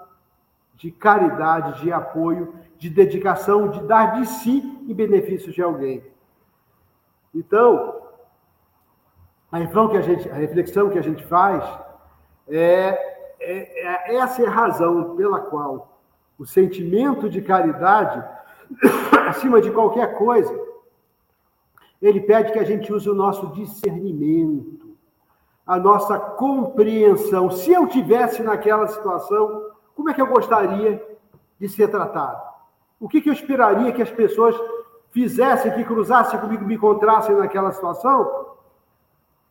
de 0.76 0.92
caridade, 0.92 1.82
de 1.82 1.94
apoio, 1.94 2.54
de 2.78 2.90
dedicação, 2.90 3.70
de 3.70 3.82
dar 3.84 4.20
de 4.20 4.26
si 4.28 4.58
em 4.86 4.94
benefício 4.94 5.50
de 5.50 5.62
alguém. 5.62 6.04
Então, 7.34 8.02
a 9.50 9.60
reflexão 9.60 9.88
que 9.88 9.96
a 9.96 10.02
gente, 10.02 10.30
a 10.30 10.34
reflexão 10.34 10.90
que 10.90 11.00
a 11.00 11.02
gente 11.02 11.24
faz 11.24 11.64
é, 12.50 13.38
é, 13.40 14.12
é 14.12 14.16
essa 14.18 14.44
é 14.44 14.48
a 14.48 14.52
razão 14.52 15.16
pela 15.16 15.40
qual 15.40 16.02
o 16.38 16.46
sentimento 16.46 17.30
de 17.30 17.42
caridade, 17.42 18.22
acima 19.30 19.62
de 19.62 19.72
qualquer 19.72 20.18
coisa, 20.18 20.54
ele 22.02 22.20
pede 22.20 22.52
que 22.52 22.60
a 22.60 22.66
gente 22.66 22.92
use 22.92 23.10
o 23.10 23.16
nosso 23.16 23.48
discernimento, 23.54 24.81
a 25.66 25.78
nossa 25.80 26.20
compreensão. 26.20 27.50
Se 27.50 27.72
eu 27.72 27.88
tivesse 27.88 28.42
naquela 28.42 28.88
situação, 28.88 29.72
como 29.96 30.10
é 30.10 30.14
que 30.14 30.22
eu 30.22 30.28
gostaria 30.28 31.06
de 31.60 31.70
ser 31.70 31.90
tratado? 31.90 32.42
O 33.00 33.08
que, 33.08 33.22
que 33.22 33.30
eu 33.30 33.34
esperaria 33.34 33.92
que 33.92 34.02
as 34.02 34.12
pessoas 34.12 34.56
fizessem, 35.12 35.74
que 35.74 35.84
cruzassem 35.84 36.40
comigo, 36.40 36.66
me 36.66 36.76
encontrassem 36.76 37.36
naquela 37.36 37.72
situação? 37.72 38.48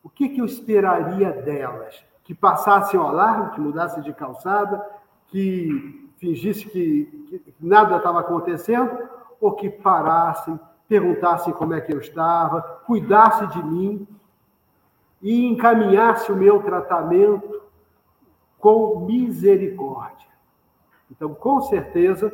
O 0.03 0.09
que, 0.09 0.29
que 0.29 0.41
eu 0.41 0.45
esperaria 0.45 1.31
delas? 1.31 2.03
Que 2.23 2.33
passassem 2.33 2.99
ao 2.99 3.13
largo, 3.13 3.51
que 3.51 3.61
mudassem 3.61 4.01
de 4.03 4.13
calçada, 4.13 4.85
que 5.27 6.11
fingissem 6.17 6.69
que, 6.69 7.39
que 7.39 7.55
nada 7.59 7.97
estava 7.97 8.19
acontecendo, 8.19 9.09
ou 9.39 9.53
que 9.53 9.69
parassem, 9.69 10.59
perguntasse 10.87 11.51
como 11.53 11.73
é 11.73 11.81
que 11.81 11.93
eu 11.93 11.99
estava, 11.99 12.61
cuidasse 12.85 13.47
de 13.47 13.63
mim 13.63 14.07
e 15.21 15.45
encaminhasse 15.45 16.31
o 16.31 16.35
meu 16.35 16.61
tratamento 16.63 17.61
com 18.57 19.05
misericórdia. 19.05 20.27
Então, 21.09 21.33
com 21.33 21.61
certeza, 21.61 22.31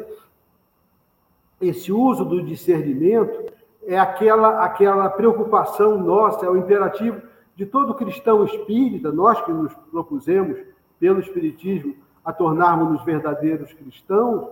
esse 1.59 1.91
uso 1.91 2.23
do 2.23 2.43
discernimento 2.43 3.51
é 3.85 3.97
aquela, 3.97 4.63
aquela 4.63 5.09
preocupação 5.09 5.97
nossa, 5.97 6.45
é 6.45 6.49
o 6.49 6.57
imperativo 6.57 7.21
de 7.55 7.65
todo 7.65 7.95
cristão 7.95 8.43
espírita, 8.43 9.11
nós 9.11 9.41
que 9.41 9.51
nos 9.51 9.73
propusemos 9.91 10.59
pelo 10.99 11.19
Espiritismo 11.19 11.95
a 12.23 12.31
tornarmos-nos 12.31 13.03
verdadeiros 13.03 13.73
cristãos, 13.73 14.47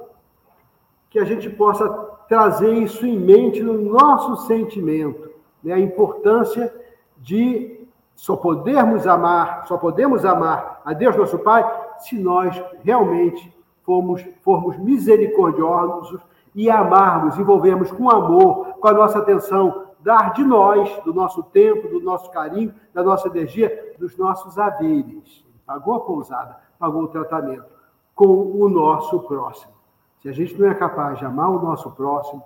que 1.09 1.19
a 1.19 1.25
gente 1.25 1.49
possa 1.49 1.87
trazer 2.27 2.73
isso 2.73 3.05
em 3.05 3.19
mente 3.19 3.61
no 3.61 3.73
nosso 3.73 4.47
sentimento, 4.47 5.29
né? 5.63 5.73
a 5.73 5.79
importância 5.79 6.73
de 7.17 7.84
só 8.15 8.35
podermos 8.35 9.05
amar, 9.05 9.65
só 9.67 9.77
podemos 9.77 10.23
amar 10.25 10.81
a 10.85 10.93
Deus 10.93 11.15
nosso 11.15 11.37
Pai 11.39 11.63
se 11.99 12.17
nós 12.17 12.61
realmente 12.83 13.53
formos, 13.83 14.25
formos 14.41 14.77
misericordiosos 14.77 16.19
e 16.53 16.69
amarmos, 16.69 17.37
envolvermos 17.37 17.91
com 17.91 18.09
amor, 18.09 18.75
com 18.79 18.87
a 18.87 18.93
nossa 18.93 19.19
atenção, 19.19 19.85
dar 19.99 20.33
de 20.33 20.43
nós, 20.43 20.89
do 21.03 21.13
nosso 21.13 21.43
tempo, 21.43 21.89
do 21.89 21.99
nosso 21.99 22.31
carinho, 22.31 22.73
da 22.93 23.03
nossa 23.03 23.27
energia, 23.27 23.95
dos 23.99 24.17
nossos 24.17 24.57
haveres. 24.57 25.45
Pagou 25.65 25.95
a 25.95 25.99
pousada, 25.99 26.57
pagou 26.79 27.03
o 27.03 27.07
tratamento 27.07 27.65
com 28.13 28.27
o 28.27 28.69
nosso 28.69 29.19
próximo. 29.21 29.73
Se 30.21 30.29
a 30.29 30.31
gente 30.31 30.59
não 30.59 30.69
é 30.69 30.73
capaz 30.73 31.19
de 31.19 31.25
amar 31.25 31.49
o 31.49 31.61
nosso 31.61 31.91
próximo, 31.91 32.41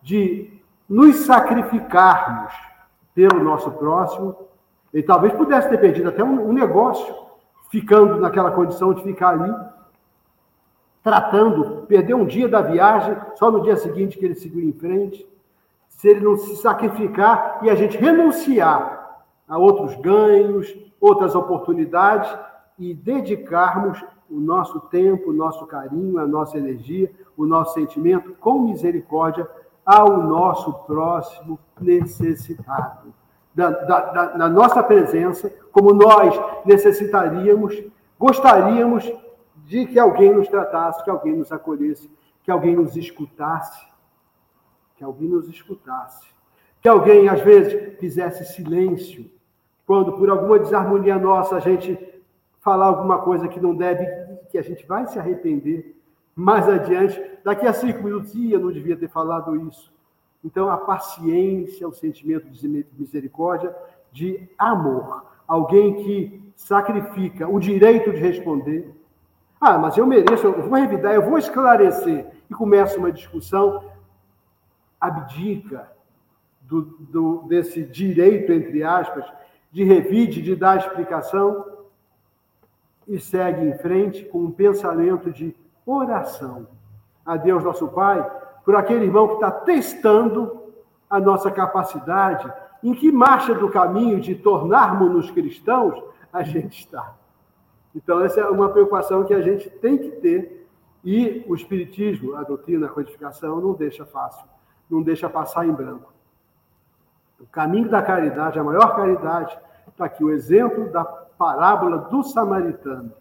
de 0.00 0.58
nos 0.88 1.16
sacrificarmos 1.16 2.52
pelo 3.14 3.44
nosso 3.44 3.70
próximo, 3.72 4.34
ele 4.92 5.02
talvez 5.02 5.32
pudesse 5.32 5.68
ter 5.68 5.78
perdido 5.78 6.08
até 6.08 6.22
um, 6.22 6.48
um 6.48 6.52
negócio, 6.52 7.14
ficando 7.70 8.16
naquela 8.16 8.50
condição 8.50 8.92
de 8.92 9.02
ficar 9.02 9.30
ali, 9.30 9.54
tratando, 11.02 11.86
perder 11.86 12.14
um 12.14 12.26
dia 12.26 12.48
da 12.48 12.60
viagem, 12.60 13.16
só 13.36 13.50
no 13.50 13.62
dia 13.62 13.76
seguinte 13.76 14.18
que 14.18 14.24
ele 14.24 14.34
seguiu 14.34 14.62
em 14.62 14.72
frente. 14.72 15.26
Se 15.88 16.08
ele 16.08 16.20
não 16.20 16.36
se 16.36 16.56
sacrificar 16.56 17.60
e 17.62 17.70
a 17.70 17.74
gente 17.74 17.96
renunciar 17.96 19.22
a 19.48 19.58
outros 19.58 19.96
ganhos, 19.96 20.74
outras 21.00 21.34
oportunidades 21.34 22.30
e 22.78 22.94
dedicarmos 22.94 24.02
o 24.28 24.38
nosso 24.38 24.80
tempo, 24.80 25.30
o 25.30 25.34
nosso 25.34 25.66
carinho, 25.66 26.18
a 26.18 26.26
nossa 26.26 26.56
energia, 26.56 27.12
o 27.36 27.44
nosso 27.44 27.74
sentimento 27.74 28.34
com 28.40 28.60
misericórdia 28.60 29.48
ao 29.84 30.22
nosso 30.22 30.72
próximo 30.84 31.58
necessitado. 31.80 33.19
Da, 33.60 33.68
da, 33.68 34.00
da, 34.00 34.26
da 34.38 34.48
nossa 34.48 34.82
presença, 34.82 35.52
como 35.70 35.92
nós 35.92 36.34
necessitaríamos, 36.64 37.84
gostaríamos 38.18 39.04
de 39.66 39.84
que 39.84 39.98
alguém 39.98 40.32
nos 40.32 40.48
tratasse, 40.48 41.04
que 41.04 41.10
alguém 41.10 41.36
nos 41.36 41.52
acolhesse, 41.52 42.10
que 42.42 42.50
alguém 42.50 42.74
nos 42.74 42.96
escutasse, 42.96 43.86
que 44.96 45.04
alguém 45.04 45.28
nos 45.28 45.46
escutasse, 45.46 46.26
que 46.80 46.88
alguém, 46.88 47.28
às 47.28 47.42
vezes, 47.42 47.98
fizesse 47.98 48.46
silêncio, 48.54 49.30
quando 49.86 50.14
por 50.14 50.30
alguma 50.30 50.58
desarmonia 50.58 51.18
nossa 51.18 51.56
a 51.56 51.60
gente 51.60 51.98
falar 52.60 52.86
alguma 52.86 53.18
coisa 53.18 53.46
que 53.46 53.60
não 53.60 53.74
deve, 53.74 54.06
que 54.50 54.56
a 54.56 54.62
gente 54.62 54.86
vai 54.86 55.06
se 55.06 55.18
arrepender 55.18 56.00
mais 56.34 56.66
adiante. 56.66 57.22
Daqui 57.44 57.66
a 57.66 57.74
cinco 57.74 58.02
minutos, 58.04 58.34
eu 58.34 58.58
não 58.58 58.72
devia 58.72 58.96
ter 58.96 59.08
falado 59.08 59.54
isso. 59.68 59.92
Então, 60.44 60.70
a 60.70 60.76
paciência, 60.76 61.86
o 61.86 61.92
sentimento 61.92 62.48
de 62.48 62.86
misericórdia, 62.98 63.74
de 64.10 64.48
amor. 64.58 65.26
Alguém 65.46 66.02
que 66.02 66.52
sacrifica 66.56 67.48
o 67.48 67.58
direito 67.58 68.10
de 68.10 68.18
responder. 68.18 68.94
Ah, 69.60 69.78
mas 69.78 69.96
eu 69.96 70.06
mereço, 70.06 70.46
eu 70.46 70.62
vou 70.62 70.78
revidar, 70.78 71.14
eu 71.14 71.28
vou 71.28 71.38
esclarecer. 71.38 72.26
E 72.48 72.54
começa 72.54 72.98
uma 72.98 73.12
discussão. 73.12 73.84
abdica 74.98 75.90
do, 76.62 76.82
do, 76.82 77.42
desse 77.48 77.82
direito, 77.82 78.52
entre 78.52 78.82
aspas, 78.82 79.24
de 79.72 79.82
revide, 79.82 80.40
de 80.40 80.54
dar 80.54 80.78
explicação, 80.78 81.66
e 83.08 83.18
segue 83.18 83.66
em 83.66 83.76
frente 83.78 84.24
com 84.24 84.38
um 84.38 84.50
pensamento 84.50 85.32
de 85.32 85.56
oração 85.84 86.68
a 87.26 87.36
Deus 87.36 87.64
nosso 87.64 87.88
Pai 87.88 88.24
por 88.70 88.76
aquele 88.76 89.06
irmão 89.06 89.26
que 89.26 89.34
está 89.34 89.50
testando 89.50 90.72
a 91.10 91.18
nossa 91.18 91.50
capacidade, 91.50 92.48
em 92.84 92.94
que 92.94 93.10
marcha 93.10 93.52
do 93.52 93.68
caminho 93.68 94.20
de 94.20 94.36
tornarmos-nos 94.36 95.28
cristãos 95.28 96.00
a 96.32 96.44
gente 96.44 96.78
está. 96.78 97.16
Então, 97.92 98.20
essa 98.20 98.38
é 98.38 98.48
uma 98.48 98.68
preocupação 98.68 99.24
que 99.24 99.34
a 99.34 99.42
gente 99.42 99.68
tem 99.68 99.98
que 99.98 100.08
ter, 100.12 100.68
e 101.04 101.44
o 101.48 101.54
Espiritismo, 101.56 102.36
a 102.36 102.44
doutrina, 102.44 102.86
a 102.86 102.90
codificação, 102.90 103.60
não 103.60 103.72
deixa 103.72 104.06
fácil, 104.06 104.46
não 104.88 105.02
deixa 105.02 105.28
passar 105.28 105.66
em 105.66 105.72
branco. 105.72 106.12
O 107.40 107.46
caminho 107.46 107.88
da 107.88 108.00
caridade, 108.00 108.56
a 108.56 108.62
maior 108.62 108.94
caridade, 108.94 109.58
está 109.88 110.04
aqui 110.04 110.22
o 110.22 110.30
exemplo 110.30 110.92
da 110.92 111.04
parábola 111.04 111.98
do 111.98 112.22
samaritano. 112.22 113.12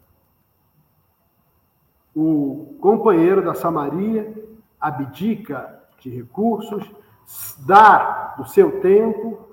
O 2.15 2.77
companheiro 2.79 3.43
da 3.43 3.55
Samaria 3.55 4.47
abdica 4.79 5.79
de 5.99 6.09
recursos, 6.09 6.89
dá 7.65 8.35
do 8.37 8.45
seu 8.45 8.79
tempo, 8.81 9.49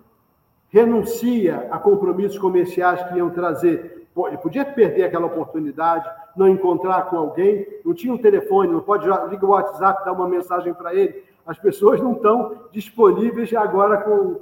renuncia 0.68 1.68
a 1.70 1.78
compromissos 1.78 2.38
comerciais 2.38 3.02
que 3.08 3.16
iam 3.16 3.30
trazer. 3.30 4.06
Ele 4.16 4.38
podia 4.38 4.64
perder 4.64 5.04
aquela 5.04 5.26
oportunidade, 5.26 6.08
não 6.36 6.48
encontrar 6.48 7.10
com 7.10 7.16
alguém, 7.16 7.66
não 7.84 7.92
tinha 7.94 8.12
um 8.12 8.18
telefone, 8.18 8.72
não 8.72 8.80
pode 8.80 9.04
ligar 9.04 9.44
o 9.44 9.50
WhatsApp, 9.50 10.04
dar 10.04 10.12
uma 10.12 10.28
mensagem 10.28 10.72
para 10.72 10.94
ele. 10.94 11.24
As 11.46 11.58
pessoas 11.58 12.00
não 12.00 12.12
estão 12.12 12.68
disponíveis 12.72 13.52
agora 13.54 13.98
com. 13.98 14.40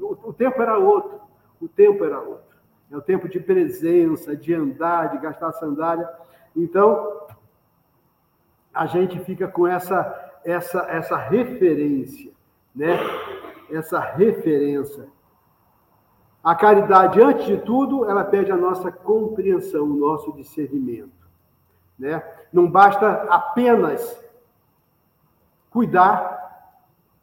O 0.00 0.32
tempo 0.32 0.60
era 0.60 0.78
outro. 0.78 1.20
O 1.60 1.68
tempo 1.68 2.04
era 2.04 2.20
outro. 2.20 2.50
É 2.90 2.96
o 2.96 3.02
tempo 3.02 3.28
de 3.28 3.38
presença, 3.38 4.36
de 4.36 4.54
andar, 4.54 5.10
de 5.10 5.18
gastar 5.18 5.52
sandália. 5.52 6.08
Então, 6.56 7.20
a 8.72 8.86
gente 8.86 9.18
fica 9.20 9.48
com 9.48 9.66
essa, 9.66 10.32
essa, 10.44 10.80
essa 10.88 11.16
referência, 11.16 12.32
né? 12.74 12.98
Essa 13.70 14.00
referência. 14.00 15.06
A 16.42 16.54
caridade, 16.54 17.20
antes 17.20 17.46
de 17.46 17.58
tudo, 17.58 18.08
ela 18.08 18.24
pede 18.24 18.50
a 18.50 18.56
nossa 18.56 18.90
compreensão, 18.90 19.84
o 19.84 19.96
nosso 19.96 20.32
discernimento. 20.32 21.28
Né? 21.98 22.22
Não 22.50 22.70
basta 22.70 23.08
apenas 23.24 24.18
cuidar 25.68 26.40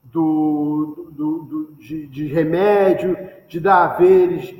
do, 0.03 1.09
do, 1.11 1.39
do 1.43 1.71
de, 1.73 2.05
de, 2.07 2.27
remédio, 2.27 3.17
de 3.47 3.59
dar 3.59 3.85
haveres, 3.85 4.55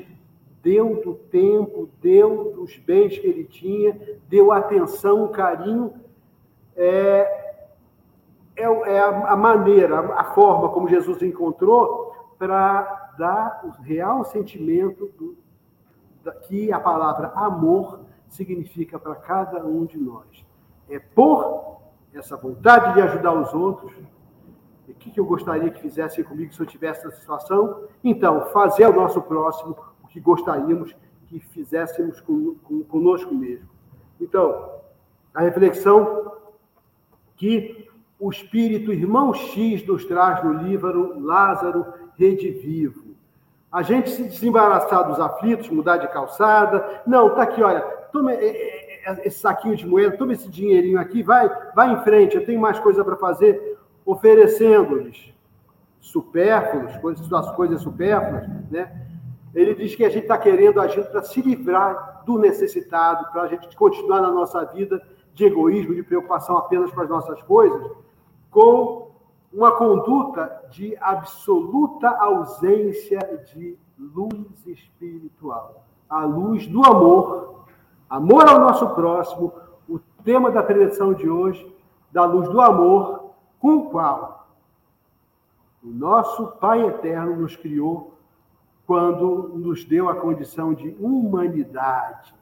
deu 0.63 1.01
do 1.03 1.13
tempo, 1.13 1.87
deu 2.01 2.53
dos 2.55 2.75
bens 2.77 3.17
que 3.17 3.27
ele 3.27 3.45
tinha, 3.45 3.97
deu 4.27 4.51
atenção, 4.51 5.27
carinho, 5.27 5.93
é, 6.77 7.57
é, 8.55 8.63
é 8.63 8.99
a, 8.99 9.33
a, 9.33 9.35
maneira, 9.35 9.99
a 10.13 10.23
forma 10.25 10.69
como 10.69 10.87
Jesus 10.87 11.21
encontrou 11.21 12.13
para 12.37 13.13
dar 13.17 13.61
o 13.63 13.81
real 13.81 14.23
sentimento 14.23 15.07
do, 15.17 15.35
da, 16.23 16.31
que 16.31 16.71
a 16.71 16.79
palavra 16.79 17.31
amor 17.35 18.01
significa 18.29 18.99
para 18.99 19.15
cada 19.15 19.65
um 19.65 19.85
de 19.85 19.97
nós. 19.97 20.45
É 20.89 20.99
por 20.99 21.77
essa 22.13 22.37
vontade 22.37 22.93
de 22.93 23.01
ajudar 23.01 23.33
os 23.33 23.53
outros, 23.53 23.91
o 24.87 24.93
que, 24.93 25.11
que 25.11 25.19
eu 25.19 25.25
gostaria 25.25 25.69
que 25.69 25.81
fizessem 25.81 26.23
comigo 26.23 26.53
se 26.53 26.59
eu 26.59 26.65
tivesse 26.65 27.05
essa 27.05 27.17
situação? 27.17 27.83
Então, 28.03 28.45
fazer 28.51 28.85
ao 28.85 28.93
nosso 28.93 29.21
próximo 29.21 29.75
o 30.03 30.07
que 30.07 30.19
gostaríamos 30.19 30.95
que 31.27 31.39
fizéssemos 31.39 32.21
com, 32.21 32.55
com, 32.63 32.83
conosco 32.83 33.35
mesmo. 33.35 33.67
Então, 34.19 34.71
a 35.33 35.41
reflexão 35.41 36.31
que 37.37 37.87
o 38.19 38.29
espírito 38.29 38.91
irmão 38.91 39.33
X 39.33 39.85
nos 39.85 40.03
traz 40.03 40.43
no 40.43 40.53
livro 40.53 41.19
Lázaro 41.19 41.85
Redivivo. 42.17 43.15
A 43.71 43.83
gente 43.83 44.09
se 44.09 44.23
desembaraçar 44.23 45.07
dos 45.07 45.19
aflitos, 45.19 45.69
mudar 45.69 45.97
de 45.97 46.07
calçada. 46.07 47.03
Não, 47.05 47.35
tá 47.35 47.43
aqui, 47.43 47.61
olha, 47.61 47.81
tome 48.11 48.33
esse 49.23 49.39
saquinho 49.39 49.75
de 49.75 49.85
moeda, 49.85 50.17
tome 50.17 50.33
esse 50.33 50.49
dinheirinho 50.49 50.99
aqui, 50.99 51.21
vai, 51.21 51.49
vai 51.75 51.93
em 51.93 52.01
frente, 52.03 52.35
eu 52.35 52.45
tenho 52.45 52.59
mais 52.59 52.79
coisa 52.79 53.05
para 53.05 53.15
fazer, 53.15 53.77
oferecendo-lhes 54.05 55.33
supérfluos, 55.99 56.97
coisas, 56.97 57.31
as 57.31 57.51
coisas 57.55 57.81
supérfluas, 57.81 58.47
né? 58.71 59.05
Ele 59.53 59.73
diz 59.75 59.95
que 59.95 60.03
a 60.03 60.09
gente 60.09 60.23
está 60.23 60.37
querendo 60.37 60.79
agir 60.79 61.03
para 61.09 61.23
se 61.23 61.41
livrar 61.41 62.23
do 62.25 62.37
necessitado, 62.37 63.31
para 63.31 63.43
a 63.43 63.47
gente 63.47 63.75
continuar 63.75 64.21
na 64.21 64.31
nossa 64.31 64.63
vida 64.65 65.01
de 65.37 65.45
egoísmo, 65.45 65.93
de 65.93 66.01
preocupação 66.01 66.57
apenas 66.57 66.91
com 66.91 66.99
as 66.99 67.07
nossas 67.07 67.39
coisas, 67.43 67.91
com 68.49 69.11
uma 69.53 69.71
conduta 69.71 70.63
de 70.71 70.97
absoluta 70.99 72.09
ausência 72.09 73.19
de 73.53 73.77
luz 73.97 74.65
espiritual, 74.65 75.85
a 76.09 76.25
luz 76.25 76.65
do 76.65 76.83
amor, 76.83 77.65
amor 78.09 78.49
ao 78.49 78.59
nosso 78.59 78.89
próximo, 78.95 79.53
o 79.87 79.99
tema 80.23 80.49
da 80.49 80.63
preleção 80.63 81.13
de 81.13 81.29
hoje, 81.29 81.71
da 82.11 82.25
luz 82.25 82.49
do 82.49 82.59
amor, 82.59 83.31
com 83.59 83.75
o 83.75 83.89
qual 83.91 84.47
o 85.83 85.87
nosso 85.87 86.47
Pai 86.59 86.83
eterno 86.83 87.35
nos 87.35 87.55
criou 87.55 88.17
quando 88.87 89.49
nos 89.55 89.85
deu 89.85 90.09
a 90.09 90.15
condição 90.15 90.73
de 90.73 90.97
humanidade, 90.99 92.33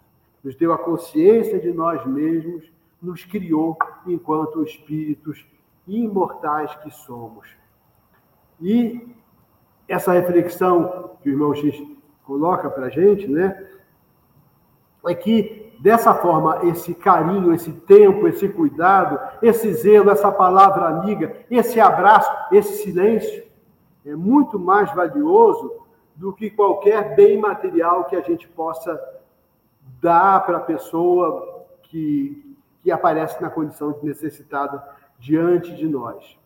nos 0.41 0.55
deu 0.55 0.71
a 0.71 0.77
consciência 0.77 1.59
de 1.59 1.73
nós 1.73 2.05
mesmos, 2.05 2.73
nos 3.05 3.23
criou 3.23 3.77
enquanto 4.05 4.63
espíritos 4.63 5.45
imortais 5.87 6.73
que 6.77 6.89
somos. 6.89 7.47
E 8.59 9.07
essa 9.87 10.11
reflexão 10.13 11.11
que 11.21 11.29
o 11.29 11.33
irmão 11.33 11.53
X 11.53 11.75
coloca 12.23 12.69
para 12.69 12.87
a 12.87 12.89
gente, 12.89 13.27
né, 13.27 13.69
é 15.05 15.13
que 15.13 15.73
dessa 15.79 16.15
forma 16.15 16.65
esse 16.65 16.95
carinho, 16.95 17.53
esse 17.53 17.71
tempo, 17.71 18.27
esse 18.27 18.49
cuidado, 18.49 19.19
esse 19.41 19.71
zelo, 19.73 20.09
essa 20.09 20.31
palavra 20.31 20.87
amiga, 20.87 21.37
esse 21.51 21.79
abraço, 21.79 22.31
esse 22.51 22.83
silêncio 22.83 23.45
é 24.03 24.15
muito 24.15 24.57
mais 24.57 24.93
valioso 24.95 25.71
do 26.15 26.33
que 26.33 26.49
qualquer 26.49 27.15
bem 27.15 27.37
material 27.37 28.05
que 28.05 28.15
a 28.15 28.21
gente 28.21 28.47
possa 28.47 28.99
dar 30.01 30.45
para 30.45 30.57
a 30.57 30.61
pessoa 30.61 31.65
que, 31.83 32.54
que 32.85 32.91
aparece 32.91 33.41
na 33.41 33.49
condição 33.49 33.93
de 33.93 34.05
necessitada 34.05 34.87
diante 35.17 35.75
de 35.75 35.87
nós. 35.87 36.37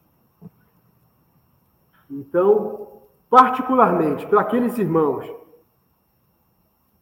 Então, 2.09 3.01
particularmente 3.29 4.25
para 4.25 4.39
aqueles 4.39 4.77
irmãos 4.77 5.29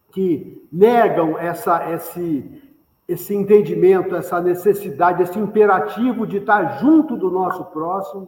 que 0.10 0.68
negam 0.72 1.38
essa, 1.38 1.92
esse, 1.92 2.64
esse 3.08 3.36
entendimento, 3.36 4.16
essa 4.16 4.42
necessidade, 4.42 5.22
esse 5.22 5.38
imperativo 5.38 6.26
de 6.26 6.38
estar 6.38 6.80
junto 6.80 7.16
do 7.16 7.30
nosso 7.30 7.64
próximo, 7.66 8.28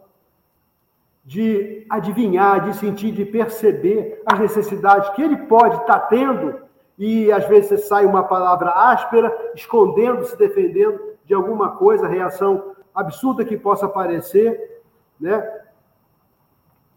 de 1.25 1.87
adivinhar, 1.89 2.69
de 2.69 2.77
sentir, 2.77 3.11
de 3.13 3.25
perceber 3.25 4.21
as 4.27 4.39
necessidades 4.39 5.09
que 5.15 5.23
ele 5.23 5.37
pode 5.37 5.75
estar 5.77 6.01
tendo 6.01 6.68
e 6.99 7.31
às 7.31 7.47
vezes 7.47 7.87
sai 7.87 8.05
uma 8.05 8.23
palavra 8.23 8.71
áspera, 8.71 9.33
escondendo, 9.55 10.25
se 10.25 10.37
defendendo 10.37 10.99
de 11.23 11.33
alguma 11.33 11.77
coisa, 11.77 12.05
reação 12.07 12.75
absurda 12.93 13.45
que 13.45 13.57
possa 13.57 13.87
parecer, 13.87 14.83
né? 15.17 15.49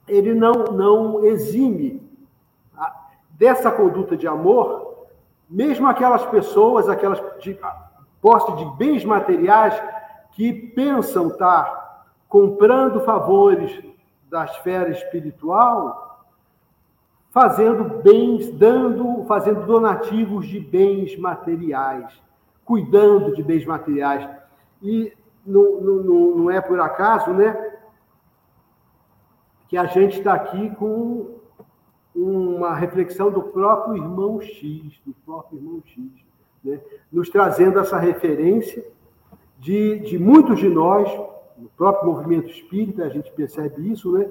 Ele 0.09 0.35
não 0.35 0.65
não 0.73 1.25
exime 1.25 2.03
dessa 3.31 3.71
conduta 3.71 4.17
de 4.17 4.27
amor, 4.27 5.07
mesmo 5.49 5.87
aquelas 5.87 6.25
pessoas, 6.27 6.89
aquelas 6.89 7.23
de 7.41 7.57
posse 8.21 8.53
de 8.57 8.65
bens 8.77 9.05
materiais 9.05 9.81
que 10.33 10.53
pensam 10.53 11.29
estar 11.29 12.07
comprando 12.29 13.01
favores 13.01 13.81
da 14.29 14.45
esfera 14.47 14.91
espiritual, 14.91 16.12
fazendo 17.33 18.03
bens, 18.03 18.51
dando, 18.51 19.25
fazendo 19.25 19.65
donativos 19.65 20.47
de 20.47 20.61
bens 20.61 21.17
materiais, 21.17 22.13
cuidando 22.63 23.35
de 23.35 23.43
bens 23.43 23.65
materiais. 23.65 24.29
E 24.83 25.11
não, 25.45 25.81
não, 25.81 26.37
não 26.37 26.51
é 26.51 26.61
por 26.61 26.79
acaso, 26.79 27.33
né? 27.33 27.73
Que 29.67 29.79
a 29.79 29.87
gente 29.87 30.19
está 30.19 30.35
aqui 30.35 30.75
com 30.77 31.39
uma 32.15 32.75
reflexão 32.75 33.31
do 33.31 33.43
próprio 33.45 33.97
irmão 33.97 34.39
X, 34.39 35.01
do 35.07 35.15
próprio 35.25 35.59
irmão 35.59 35.83
X, 35.87 36.05
né? 36.63 36.79
nos 37.11 37.31
trazendo 37.31 37.79
essa 37.79 37.97
referência 37.97 38.85
de, 39.59 40.01
de 40.01 40.19
muitos 40.19 40.59
de 40.59 40.69
nós, 40.69 41.11
no 41.57 41.71
próprio 41.71 42.13
movimento 42.13 42.51
espírita, 42.51 43.05
a 43.05 43.09
gente 43.09 43.33
percebe 43.33 43.91
isso, 43.91 44.13
né? 44.13 44.29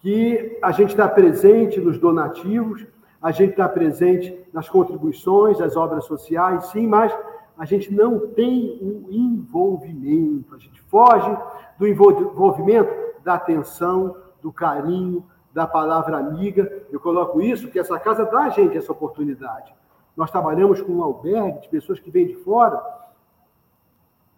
Que 0.00 0.58
a 0.62 0.70
gente 0.72 0.90
está 0.90 1.08
presente 1.08 1.80
nos 1.80 1.98
donativos, 1.98 2.86
a 3.20 3.32
gente 3.32 3.50
está 3.50 3.68
presente 3.68 4.38
nas 4.52 4.68
contribuições, 4.68 5.58
das 5.58 5.76
obras 5.76 6.04
sociais, 6.04 6.66
sim, 6.66 6.86
mas 6.86 7.12
a 7.56 7.64
gente 7.64 7.92
não 7.92 8.28
tem 8.28 8.78
um 8.80 9.06
envolvimento, 9.10 10.54
a 10.54 10.58
gente 10.58 10.80
foge 10.82 11.36
do 11.76 11.86
envolvimento 11.86 12.90
da 13.24 13.34
atenção, 13.34 14.16
do 14.40 14.52
carinho, 14.52 15.24
da 15.52 15.66
palavra 15.66 16.18
amiga. 16.18 16.84
Eu 16.90 17.00
coloco 17.00 17.42
isso 17.42 17.64
porque 17.64 17.80
essa 17.80 17.98
casa 17.98 18.24
dá 18.24 18.42
a 18.42 18.48
gente 18.50 18.78
essa 18.78 18.92
oportunidade. 18.92 19.74
Nós 20.16 20.30
trabalhamos 20.30 20.80
com 20.80 20.92
um 20.92 21.02
albergue 21.02 21.62
de 21.62 21.68
pessoas 21.68 21.98
que 21.98 22.10
vêm 22.10 22.26
de 22.28 22.36
fora 22.36 22.80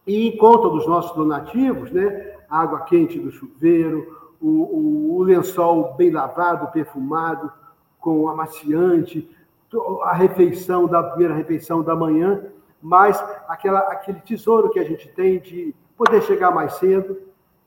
e 0.07 0.29
em 0.29 0.37
conta 0.37 0.69
dos 0.71 0.87
nossos 0.87 1.15
donativos, 1.15 1.91
né? 1.93 2.37
Água 2.49 2.81
quente 2.81 3.19
do 3.19 3.31
chuveiro, 3.31 4.20
o, 4.41 5.19
o, 5.19 5.23
lençol 5.23 5.95
bem 5.95 6.11
lavado, 6.11 6.73
perfumado, 6.73 7.53
com 7.99 8.29
amaciante, 8.29 9.31
a 10.03 10.15
refeição 10.15 10.87
da 10.87 11.03
primeira 11.03 11.35
refeição 11.35 11.83
da 11.83 11.95
manhã, 11.95 12.43
mas 12.81 13.23
aquela, 13.47 13.81
aquele 13.81 14.21
tesouro 14.21 14.71
que 14.71 14.81
a 14.81 14.85
gente 14.85 15.09
tem 15.09 15.39
de 15.39 15.75
poder 15.97 16.23
chegar 16.23 16.51
mais 16.51 16.75
cedo 16.75 17.17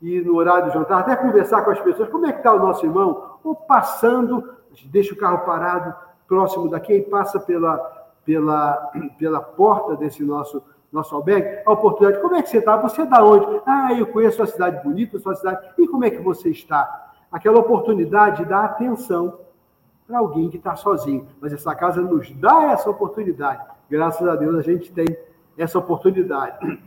e 0.01 0.19
no 0.19 0.36
horário 0.36 0.67
do 0.67 0.73
jantar, 0.73 0.99
até 0.99 1.15
conversar 1.15 1.62
com 1.63 1.71
as 1.71 1.79
pessoas, 1.79 2.09
como 2.09 2.25
é 2.25 2.31
que 2.31 2.39
está 2.39 2.53
o 2.53 2.59
nosso 2.59 2.86
irmão? 2.86 3.38
Ou 3.43 3.55
passando, 3.55 4.55
deixa 4.86 5.13
o 5.13 5.17
carro 5.17 5.45
parado 5.45 5.95
próximo 6.27 6.69
daqui 6.69 6.93
e 6.93 7.01
passa 7.01 7.39
pela, 7.39 7.77
pela, 8.25 8.91
pela 9.17 9.39
porta 9.39 9.95
desse 9.95 10.23
nosso 10.23 10.63
nosso 10.93 11.15
albergue, 11.15 11.63
a 11.65 11.71
oportunidade, 11.71 12.21
como 12.21 12.36
é 12.36 12.43
que 12.43 12.49
você 12.49 12.60
está? 12.60 12.77
Você 12.77 13.01
é 13.01 13.06
da 13.06 13.25
onde? 13.25 13.62
Ah, 13.65 13.91
eu 13.93 14.06
conheço 14.06 14.43
a 14.43 14.45
cidade 14.45 14.84
bonita, 14.84 15.17
a 15.17 15.19
sua 15.19 15.36
cidade. 15.36 15.67
E 15.77 15.88
como 15.88 16.06
é 16.06 16.12
que 16.12 16.21
você 16.21 16.49
está? 16.49 17.12
Aquela 17.32 17.60
oportunidade 17.60 18.43
de 18.43 18.49
dar 18.49 18.65
atenção 18.65 19.39
para 20.06 20.19
alguém 20.19 20.49
que 20.51 20.58
está 20.58 20.75
sozinho. 20.75 21.27
Mas 21.41 21.51
essa 21.51 21.73
casa 21.73 21.99
nos 21.99 22.29
dá 22.36 22.71
essa 22.71 22.89
oportunidade. 22.89 23.65
Graças 23.89 24.27
a 24.27 24.36
Deus 24.36 24.56
a 24.56 24.62
gente 24.62 24.91
tem 24.91 25.08
essa 25.58 25.79
oportunidade. 25.79 26.79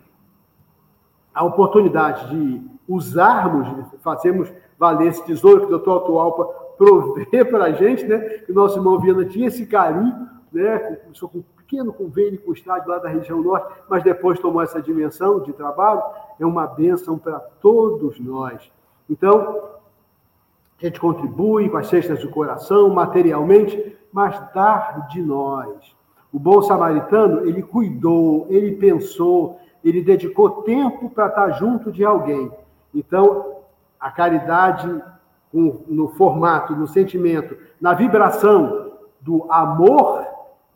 A 1.35 1.45
oportunidade 1.45 2.31
de 2.31 2.63
usarmos, 2.89 3.91
de 3.91 3.99
fazermos 3.99 4.53
valer 4.79 5.09
esse 5.09 5.25
tesouro 5.25 5.61
que 5.61 5.67
o 5.67 5.71
doutor 5.71 6.03
Atualpa 6.03 6.45
provê 6.79 7.45
para 7.45 7.65
a 7.65 7.73
gente, 7.73 8.05
né? 8.05 8.19
Que 8.19 8.53
o 8.53 8.55
nosso 8.55 8.79
irmão 8.79 9.01
Viana 9.01 9.25
tinha 9.25 9.49
esse 9.49 9.67
carinho, 9.67 10.29
né? 10.53 10.79
Começou 10.79 11.29
com 11.29 11.43
pequeno 11.67 11.93
convênio 11.93 12.41
com 12.41 12.53
o 12.53 12.55
estádio 12.55 12.89
lá 12.89 12.99
da 12.99 13.09
região 13.09 13.43
norte, 13.43 13.75
mas 13.89 14.03
depois 14.05 14.39
tomou 14.39 14.63
essa 14.63 14.81
dimensão 14.81 15.41
de 15.41 15.53
trabalho, 15.53 16.01
é 16.39 16.47
uma 16.47 16.67
bênção 16.67 17.19
para 17.19 17.41
todos 17.41 18.21
nós. 18.21 18.71
Então, 19.11 19.63
a 20.81 20.85
gente 20.85 21.01
contribui 21.01 21.69
com 21.69 21.77
as 21.77 21.89
cestas 21.89 22.21
do 22.21 22.31
coração, 22.31 22.89
materialmente, 22.91 23.97
mas 24.13 24.39
dar 24.55 25.09
de 25.09 25.21
nós. 25.21 25.95
O 26.33 26.39
bom 26.39 26.63
samaritano, 26.63 27.47
ele 27.47 27.63
cuidou, 27.63 28.47
ele 28.49 28.77
pensou, 28.77 29.59
ele 29.83 30.03
dedicou 30.03 30.63
tempo 30.63 31.11
para 31.11 31.27
estar 31.27 31.51
junto 31.53 31.91
de 31.91 32.05
alguém. 32.05 32.51
Então, 32.95 33.57
a 33.99 34.11
caridade 34.11 35.03
no 35.53 36.09
formato, 36.09 36.77
no 36.77 36.87
sentimento, 36.87 37.57
na 37.81 37.95
vibração 37.95 38.93
do 39.21 39.51
amor 39.51 40.26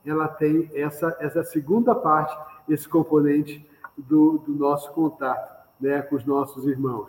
ela 0.05 0.29
tem 0.29 0.71
essa, 0.75 1.17
essa 1.21 1.45
segunda 1.45 1.95
parte, 1.95 2.37
esse 2.69 2.89
componente 2.89 3.67
do, 3.97 4.39
do 4.39 4.55
nosso 4.55 4.91
contato 4.93 5.61
né, 5.81 6.03
com 6.03 6.17
os 6.17 6.25
nossos 6.25 6.67
irmãos. 6.67 7.09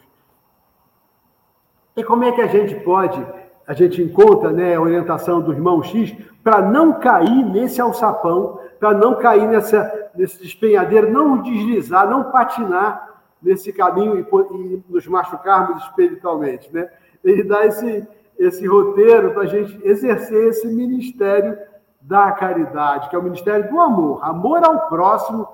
E 1.96 2.04
como 2.04 2.24
é 2.24 2.32
que 2.32 2.42
a 2.42 2.48
gente 2.48 2.76
pode, 2.84 3.24
a 3.68 3.74
gente 3.74 4.02
encontra 4.02 4.52
né, 4.52 4.76
a 4.76 4.82
orientação 4.82 5.42
do 5.42 5.52
irmão 5.52 5.84
X 5.84 6.16
para 6.44 6.62
não 6.62 7.00
cair 7.00 7.46
nesse 7.46 7.82
alçapão, 7.82 8.60
para 8.80 8.94
não 8.94 9.16
cair 9.16 9.48
nessa, 9.48 10.10
nesse 10.16 10.42
despenhadeiro, 10.42 11.12
não 11.12 11.42
deslizar, 11.42 12.10
não 12.10 12.32
patinar 12.32 13.22
nesse 13.42 13.74
caminho 13.74 14.18
e, 14.20 14.22
e 14.22 14.84
nos 14.90 15.06
machucarmos 15.08 15.84
espiritualmente. 15.84 16.74
Né? 16.74 16.90
Ele 17.24 17.44
dá 17.44 17.66
esse, 17.66 18.08
esse 18.40 18.66
roteiro 18.66 19.32
para 19.32 19.44
a 19.44 19.48
gente 19.48 19.80
exercer 19.84 20.50
esse 20.50 20.68
ministério 20.68 21.58
da 22.02 22.32
caridade, 22.32 23.10
que 23.10 23.16
é 23.16 23.20
o 23.20 23.24
ministério 23.24 23.70
do 23.70 23.80
amor, 23.80 24.24
amor 24.24 24.64
ao 24.66 24.88
próximo 24.88 25.48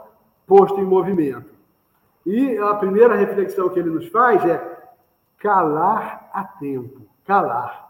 posto 0.46 0.80
em 0.80 0.86
movimento. 0.86 1.50
E 2.26 2.58
a 2.58 2.74
primeira 2.76 3.16
reflexão 3.16 3.70
que 3.70 3.80
ele 3.80 3.90
nos 3.90 4.08
faz 4.08 4.44
é 4.46 4.78
calar 5.38 6.30
a 6.34 6.44
tempo, 6.44 7.02
calar. 7.26 7.88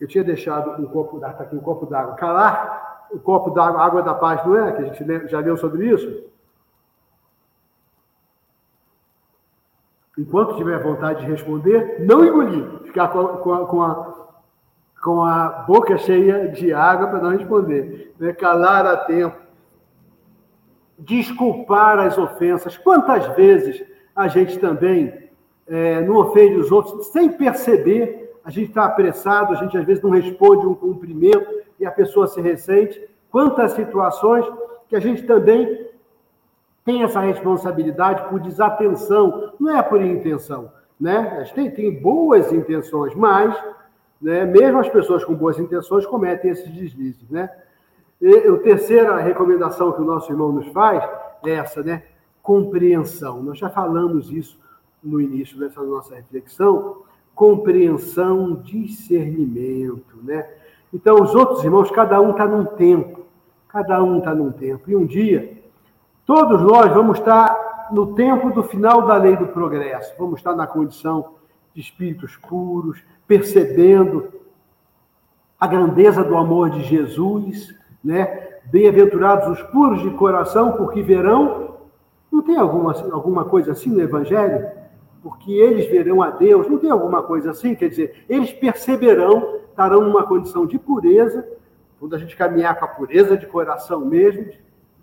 Eu 0.00 0.08
tinha 0.08 0.24
deixado 0.24 0.82
um 0.82 0.86
copo 0.86 1.18
d'água, 1.18 1.36
tá 1.38 1.44
aqui 1.44 1.56
um 1.56 1.60
copo 1.60 1.86
d'água. 1.86 2.14
Calar 2.16 3.06
o 3.10 3.18
copo 3.18 3.50
d'água, 3.50 3.82
água 3.82 4.02
da 4.02 4.14
paz, 4.14 4.44
não 4.44 4.56
é? 4.58 4.72
Que 4.72 4.82
a 4.82 4.84
gente 4.92 5.28
já 5.28 5.40
leu 5.40 5.56
sobre 5.56 5.86
isso. 5.86 6.26
Enquanto 10.18 10.56
tiver 10.56 10.82
vontade 10.82 11.20
de 11.20 11.30
responder, 11.30 12.04
não 12.06 12.24
engolir, 12.24 12.82
ficar 12.84 13.08
com 13.08 13.20
a, 13.20 13.36
com 13.38 13.54
a, 13.54 13.66
com 13.66 13.82
a 13.82 14.15
com 15.06 15.22
a 15.22 15.48
boca 15.68 15.96
cheia 15.98 16.48
de 16.48 16.72
água 16.72 17.06
para 17.06 17.20
não 17.20 17.30
responder. 17.30 18.12
Né? 18.18 18.32
Calar 18.32 18.84
a 18.84 18.96
tempo. 18.96 19.36
Desculpar 20.98 22.00
as 22.00 22.18
ofensas. 22.18 22.76
Quantas 22.76 23.24
vezes 23.36 23.84
a 24.16 24.26
gente 24.26 24.58
também 24.58 25.30
é, 25.68 26.00
não 26.00 26.16
ofende 26.16 26.56
os 26.56 26.72
outros 26.72 27.06
sem 27.12 27.28
perceber? 27.28 28.34
A 28.44 28.50
gente 28.50 28.70
está 28.70 28.84
apressado, 28.84 29.52
a 29.52 29.56
gente 29.56 29.78
às 29.78 29.84
vezes 29.84 30.02
não 30.02 30.10
responde 30.10 30.66
um 30.66 30.74
cumprimento 30.74 31.54
e 31.78 31.86
a 31.86 31.90
pessoa 31.92 32.26
se 32.26 32.40
ressente. 32.40 33.00
Quantas 33.30 33.74
situações 33.74 34.44
que 34.88 34.96
a 34.96 35.00
gente 35.00 35.22
também 35.22 35.86
tem 36.84 37.04
essa 37.04 37.20
responsabilidade 37.20 38.28
por 38.28 38.40
desatenção, 38.40 39.52
não 39.60 39.78
é 39.78 39.82
por 39.84 40.02
intenção, 40.02 40.72
né? 41.00 41.36
A 41.38 41.44
gente 41.44 41.54
tem, 41.54 41.70
tem 41.70 42.02
boas 42.02 42.52
intenções, 42.52 43.14
mas 43.14 43.56
né? 44.20 44.44
Mesmo 44.44 44.78
as 44.78 44.88
pessoas 44.88 45.24
com 45.24 45.34
boas 45.34 45.58
intenções 45.58 46.06
cometem 46.06 46.50
esses 46.50 46.70
deslizes. 46.70 47.28
Né? 47.28 47.50
E 48.20 48.48
a 48.48 48.56
terceira 48.58 49.16
recomendação 49.18 49.92
que 49.92 50.00
o 50.00 50.04
nosso 50.04 50.30
irmão 50.32 50.52
nos 50.52 50.68
faz 50.68 51.04
é 51.44 51.50
essa, 51.50 51.82
né? 51.82 52.02
compreensão. 52.42 53.42
Nós 53.42 53.58
já 53.58 53.68
falamos 53.68 54.30
isso 54.30 54.58
no 55.02 55.20
início 55.20 55.58
dessa 55.58 55.82
nossa 55.82 56.14
reflexão. 56.14 57.02
Compreensão, 57.34 58.54
discernimento. 58.54 60.16
Né? 60.22 60.48
Então, 60.92 61.20
os 61.20 61.34
outros 61.34 61.64
irmãos, 61.64 61.90
cada 61.90 62.20
um 62.20 62.30
está 62.30 62.46
num 62.46 62.64
tempo. 62.64 63.26
Cada 63.68 64.02
um 64.02 64.18
está 64.18 64.34
num 64.34 64.52
tempo. 64.52 64.90
E 64.90 64.96
um 64.96 65.04
dia, 65.04 65.60
todos 66.24 66.62
nós 66.62 66.92
vamos 66.94 67.18
estar 67.18 67.88
no 67.92 68.14
tempo 68.14 68.50
do 68.50 68.62
final 68.62 69.02
da 69.02 69.16
lei 69.16 69.36
do 69.36 69.48
progresso. 69.48 70.14
Vamos 70.18 70.38
estar 70.38 70.54
na 70.54 70.66
condição 70.66 71.34
de 71.76 71.82
espíritos 71.82 72.34
puros, 72.36 72.98
percebendo 73.28 74.28
a 75.60 75.66
grandeza 75.66 76.24
do 76.24 76.34
amor 76.34 76.70
de 76.70 76.82
Jesus, 76.84 77.74
né? 78.02 78.56
Bem-aventurados 78.64 79.46
os 79.46 79.62
puros 79.68 80.00
de 80.00 80.10
coração, 80.12 80.72
porque 80.72 81.02
verão. 81.02 81.76
Não 82.32 82.42
tem 82.42 82.56
alguma, 82.56 82.92
alguma 83.12 83.44
coisa 83.44 83.72
assim 83.72 83.90
no 83.90 84.00
Evangelho? 84.00 84.66
Porque 85.22 85.52
eles 85.52 85.86
verão 85.90 86.22
a 86.22 86.30
Deus. 86.30 86.66
Não 86.66 86.78
tem 86.78 86.90
alguma 86.90 87.22
coisa 87.22 87.50
assim? 87.50 87.74
Quer 87.74 87.90
dizer, 87.90 88.24
eles 88.26 88.52
perceberão, 88.52 89.60
estarão 89.68 90.00
numa 90.00 90.22
condição 90.22 90.66
de 90.66 90.78
pureza, 90.78 91.46
quando 92.00 92.14
a 92.14 92.18
gente 92.18 92.34
caminhar 92.34 92.78
com 92.78 92.86
a 92.86 92.88
pureza 92.88 93.36
de 93.36 93.46
coração 93.46 94.00
mesmo, 94.00 94.44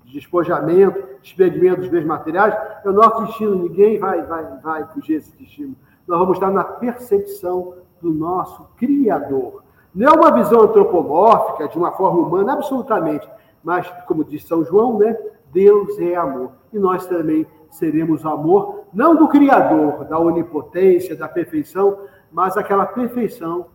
de 0.03 0.13
despojamento, 0.13 1.03
despedimento 1.21 1.81
dos 1.81 1.89
bens 1.89 2.05
materiais, 2.05 2.55
é 2.83 2.89
o 2.89 2.93
nosso 2.93 3.25
destino. 3.27 3.55
Ninguém 3.55 3.99
vai, 3.99 4.23
vai, 4.23 4.59
vai 4.59 4.87
fugir 4.87 5.19
desse 5.19 5.37
destino. 5.37 5.75
Nós 6.07 6.19
vamos 6.19 6.37
estar 6.37 6.51
na 6.51 6.63
percepção 6.63 7.75
do 8.01 8.11
nosso 8.11 8.67
Criador. 8.77 9.63
Não 9.93 10.07
é 10.07 10.11
uma 10.11 10.31
visão 10.31 10.61
antropomórfica, 10.61 11.67
de 11.67 11.77
uma 11.77 11.91
forma 11.91 12.19
humana, 12.19 12.53
absolutamente. 12.53 13.27
Mas, 13.63 13.89
como 14.07 14.23
diz 14.23 14.45
São 14.45 14.63
João, 14.65 14.97
né? 14.97 15.17
Deus 15.51 15.97
é 15.99 16.15
amor. 16.15 16.51
E 16.73 16.79
nós 16.79 17.05
também 17.05 17.45
seremos 17.69 18.25
amor, 18.25 18.83
não 18.93 19.15
do 19.15 19.27
Criador, 19.27 20.05
da 20.05 20.19
onipotência, 20.19 21.15
da 21.15 21.27
perfeição, 21.27 21.97
mas 22.31 22.55
aquela 22.55 22.85
perfeição 22.85 23.67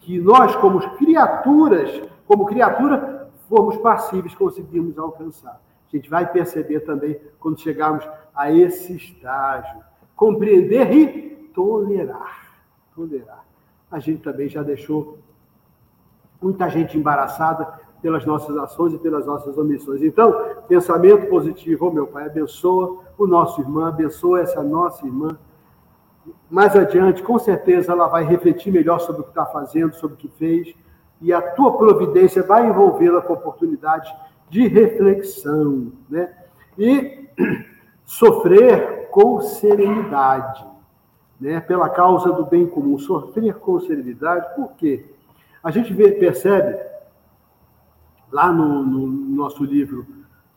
que 0.00 0.18
nós, 0.18 0.56
como 0.56 0.80
criaturas, 0.96 2.02
como 2.26 2.46
criatura, 2.46 3.30
fomos 3.48 3.76
passíveis, 3.78 4.34
conseguimos 4.34 4.98
alcançar. 4.98 5.60
A 5.92 5.96
gente 5.96 6.08
vai 6.08 6.30
perceber 6.30 6.80
também 6.80 7.20
quando 7.38 7.60
chegarmos 7.60 8.08
a 8.34 8.50
esse 8.50 8.96
estágio. 8.96 9.80
Compreender 10.16 10.90
e 10.92 11.31
tolerar. 11.52 12.52
Tolerar 12.94 13.52
a 13.92 13.98
gente 13.98 14.22
também 14.22 14.48
já 14.48 14.62
deixou 14.62 15.18
muita 16.40 16.66
gente 16.70 16.96
embaraçada 16.96 17.80
pelas 18.00 18.24
nossas 18.24 18.56
ações 18.56 18.94
e 18.94 18.98
pelas 18.98 19.26
nossas 19.26 19.56
omissões. 19.58 20.02
Então, 20.02 20.34
pensamento 20.66 21.28
positivo, 21.28 21.86
oh, 21.86 21.92
meu 21.92 22.06
Pai, 22.06 22.24
abençoa 22.24 23.00
o 23.18 23.26
nosso 23.26 23.60
irmão, 23.60 23.84
abençoa 23.84 24.40
essa 24.40 24.62
nossa 24.62 25.06
irmã, 25.06 25.38
mais 26.50 26.74
adiante, 26.74 27.22
com 27.22 27.38
certeza, 27.38 27.92
ela 27.92 28.08
vai 28.08 28.24
refletir 28.24 28.72
melhor 28.72 28.98
sobre 28.98 29.20
o 29.20 29.24
que 29.24 29.30
está 29.30 29.44
fazendo, 29.44 29.94
sobre 29.94 30.14
o 30.14 30.18
que 30.18 30.28
fez, 30.28 30.74
e 31.20 31.32
a 31.32 31.42
tua 31.42 31.76
providência 31.76 32.42
vai 32.42 32.66
envolvê-la 32.66 33.20
com 33.20 33.34
oportunidades 33.34 34.12
de 34.48 34.66
reflexão, 34.66 35.92
né? 36.08 36.34
E 36.78 37.28
sofrer 38.04 39.08
com 39.10 39.40
serenidade, 39.40 40.64
né? 41.42 41.60
Pela 41.60 41.88
causa 41.88 42.32
do 42.32 42.46
bem 42.46 42.66
comum, 42.66 42.96
sofrer 42.98 43.56
com 43.56 43.80
serenidade, 43.80 44.54
por 44.54 44.72
quê? 44.74 45.04
A 45.62 45.72
gente 45.72 45.92
vê, 45.92 46.12
percebe 46.12 46.78
lá 48.30 48.52
no, 48.52 48.84
no 48.84 49.06
nosso 49.08 49.64
livro 49.64 50.06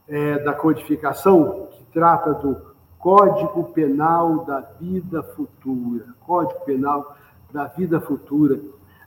é, 0.08 0.38
da 0.40 0.54
codificação, 0.54 1.70
que 1.72 1.84
trata 1.92 2.36
do 2.36 2.62
Código 3.00 3.64
Penal 3.66 4.46
da 4.46 4.62
Vida 4.80 5.24
Futura, 5.24 6.06
Código 6.20 6.60
Penal 6.62 7.18
da 7.52 7.66
Vida 7.66 8.00
Futura, 8.00 8.60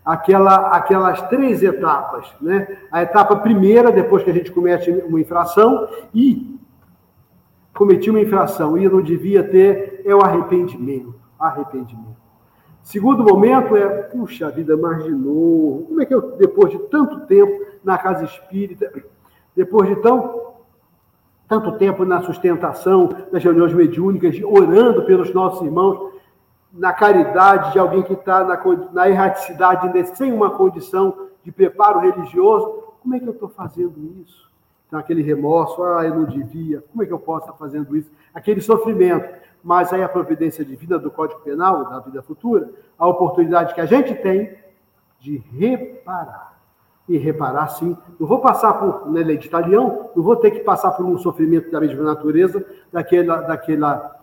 aquela, 0.05 0.71
aquelas 0.77 1.23
três 1.29 1.63
etapas, 1.63 2.29
né? 2.41 2.77
A 2.91 3.03
etapa 3.03 3.37
primeira, 3.37 3.93
depois 3.93 4.25
que 4.25 4.31
a 4.31 4.35
gente 4.35 4.51
comete 4.51 4.91
uma 4.91 5.21
infração 5.21 5.89
e 6.13 6.59
cometi 7.73 8.11
uma 8.11 8.21
infração 8.21 8.77
e 8.77 8.89
não 8.89 9.01
devia 9.01 9.45
ter, 9.45 10.03
é 10.05 10.13
o 10.13 10.21
arrependimento, 10.21 11.15
arrependimento. 11.39 12.29
Segundo 12.83 13.23
momento 13.23 13.77
é, 13.77 14.03
puxa 14.05 14.51
vida, 14.51 14.77
marginou. 14.77 15.85
Como 15.87 16.01
é 16.01 16.07
que 16.07 16.15
eu, 16.15 16.37
depois 16.37 16.71
de 16.73 16.79
tanto 16.89 17.21
tempo 17.27 17.67
na 17.85 17.99
casa 17.99 18.25
espírita, 18.25 18.91
depois 19.55 19.89
de 19.89 19.97
tão, 19.97 20.55
tanto 21.47 21.73
tempo 21.73 22.05
na 22.05 22.23
sustentação 22.23 23.11
das 23.31 23.43
reuniões 23.43 23.75
mediúnicas, 23.75 24.41
orando 24.43 25.03
pelos 25.05 25.35
nossos 25.35 25.67
irmãos, 25.67 26.13
na 26.73 26.93
caridade 26.93 27.73
de 27.73 27.79
alguém 27.79 28.03
que 28.03 28.13
está 28.13 28.45
na, 28.45 28.59
na 28.93 29.09
erraticidade, 29.09 30.07
sem 30.17 30.33
uma 30.33 30.51
condição 30.51 31.29
de 31.43 31.51
preparo 31.51 32.01
religioso, 32.01 32.85
como 33.03 33.15
é 33.15 33.21
que 33.21 33.27
eu 33.27 33.33
estou 33.33 33.49
fazendo 33.49 33.99
isso? 34.23 34.49
Então, 34.87 34.99
aquele 34.99 35.23
remorso, 35.23 35.83
ah, 35.83 36.05
eu 36.07 36.15
não 36.15 36.25
devia, 36.25 36.83
como 36.91 37.03
é 37.03 37.07
que 37.07 37.13
eu 37.13 37.19
posso 37.19 37.47
estar 37.47 37.59
fazendo 37.59 37.95
isso? 37.97 38.11
Aquele 38.33 38.61
sofrimento. 38.61 39.29
Mas 39.63 39.93
aí 39.93 40.03
a 40.03 40.09
providência 40.09 40.65
divina 40.65 40.99
do 40.99 41.11
Código 41.11 41.41
Penal, 41.41 41.85
da 41.85 41.99
vida 42.01 42.23
futura, 42.23 42.71
a 42.99 43.07
oportunidade 43.07 43.75
que 43.75 43.81
a 43.81 43.87
gente 43.87 44.15
tem 44.15 44.57
de 45.21 45.39
reparar. 45.39 46.57
E 47.09 47.17
reparar, 47.17 47.69
sim. 47.69 47.97
Não 48.21 48.27
vou 48.27 48.41
passar 48.41 48.75
por, 48.75 49.11
na 49.11 49.21
lei 49.21 49.39
de 49.39 49.47
Italião, 49.47 50.11
não 50.15 50.23
vou 50.23 50.37
ter 50.37 50.51
que 50.51 50.61
passar 50.61 50.93
por 50.93 51.05
um 51.05 51.19
sofrimento 51.19 51.71
da 51.71 51.81
mesma 51.81 52.05
natureza, 52.05 52.65
daquela, 52.93 53.43
daquela 53.43 54.19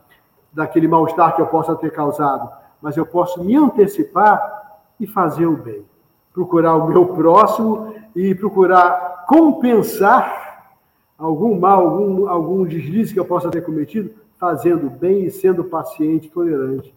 daquele 0.55 0.87
mal-estar 0.87 1.35
que 1.35 1.41
eu 1.41 1.47
possa 1.47 1.75
ter 1.75 1.91
causado, 1.91 2.49
mas 2.81 2.95
eu 2.95 3.05
posso 3.05 3.43
me 3.43 3.57
antecipar 3.57 4.79
e 4.97 5.05
fazer 5.05 5.45
o 5.45 5.57
bem. 5.57 5.85
Procurar 6.33 6.75
o 6.75 6.87
meu 6.87 7.07
próximo 7.07 7.93
e 8.15 8.33
procurar 8.33 9.25
compensar 9.27 10.73
algum 11.17 11.59
mal, 11.59 11.85
algum, 11.85 12.29
algum 12.29 12.65
deslize 12.65 13.13
que 13.13 13.19
eu 13.19 13.25
possa 13.25 13.49
ter 13.49 13.61
cometido, 13.61 14.11
fazendo 14.39 14.89
bem 14.89 15.25
e 15.25 15.31
sendo 15.31 15.63
paciente 15.63 16.27
e 16.27 16.31
tolerante 16.31 16.93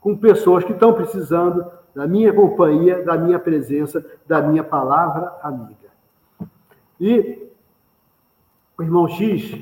com 0.00 0.16
pessoas 0.16 0.64
que 0.64 0.72
estão 0.72 0.92
precisando 0.92 1.66
da 1.94 2.06
minha 2.06 2.32
companhia, 2.32 3.02
da 3.04 3.16
minha 3.16 3.38
presença, 3.38 4.04
da 4.26 4.40
minha 4.40 4.62
palavra 4.62 5.34
amiga. 5.42 5.88
E 7.00 7.48
o 8.78 8.82
irmão 8.82 9.08
X 9.08 9.60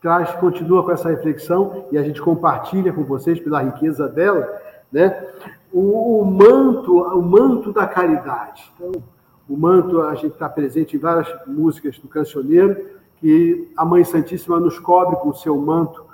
traz, 0.00 0.32
continua 0.32 0.82
com 0.84 0.90
essa 0.90 1.08
reflexão 1.08 1.86
e 1.90 1.98
a 1.98 2.02
gente 2.02 2.20
compartilha 2.20 2.92
com 2.92 3.04
vocês 3.04 3.38
pela 3.40 3.62
riqueza 3.62 4.08
dela, 4.08 4.60
né? 4.92 5.26
O, 5.72 6.20
o 6.20 6.24
manto, 6.24 7.00
o 7.00 7.22
manto 7.22 7.72
da 7.72 7.86
caridade. 7.86 8.70
Então, 8.74 9.02
o 9.48 9.56
manto 9.56 10.02
a 10.02 10.14
gente 10.14 10.32
está 10.32 10.48
presente 10.48 10.96
em 10.96 11.00
várias 11.00 11.28
músicas 11.46 11.98
do 11.98 12.08
cancioneiro 12.08 12.98
que 13.16 13.70
a 13.76 13.84
Mãe 13.84 14.04
Santíssima 14.04 14.58
nos 14.58 14.78
cobre 14.78 15.16
com 15.16 15.28
o 15.28 15.34
seu 15.34 15.56
manto 15.56 16.04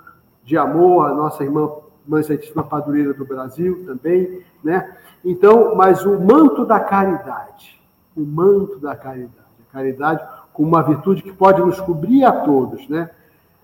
de 0.46 0.56
amor, 0.56 1.10
a 1.10 1.14
nossa 1.14 1.44
irmã 1.44 1.70
Mãe 2.06 2.22
Santíssima 2.22 2.62
Padroeira 2.62 3.12
do 3.12 3.26
Brasil 3.26 3.84
também, 3.84 4.40
né? 4.62 4.96
Então, 5.24 5.74
mas 5.74 6.06
o 6.06 6.18
manto 6.18 6.64
da 6.64 6.80
caridade, 6.80 7.82
o 8.16 8.20
manto 8.20 8.78
da 8.78 8.94
caridade, 8.94 9.34
a 9.68 9.72
caridade 9.72 10.24
com 10.52 10.62
uma 10.62 10.82
virtude 10.82 11.22
que 11.22 11.32
pode 11.32 11.60
nos 11.60 11.80
cobrir 11.80 12.24
a 12.24 12.32
todos, 12.32 12.88
né? 12.88 13.10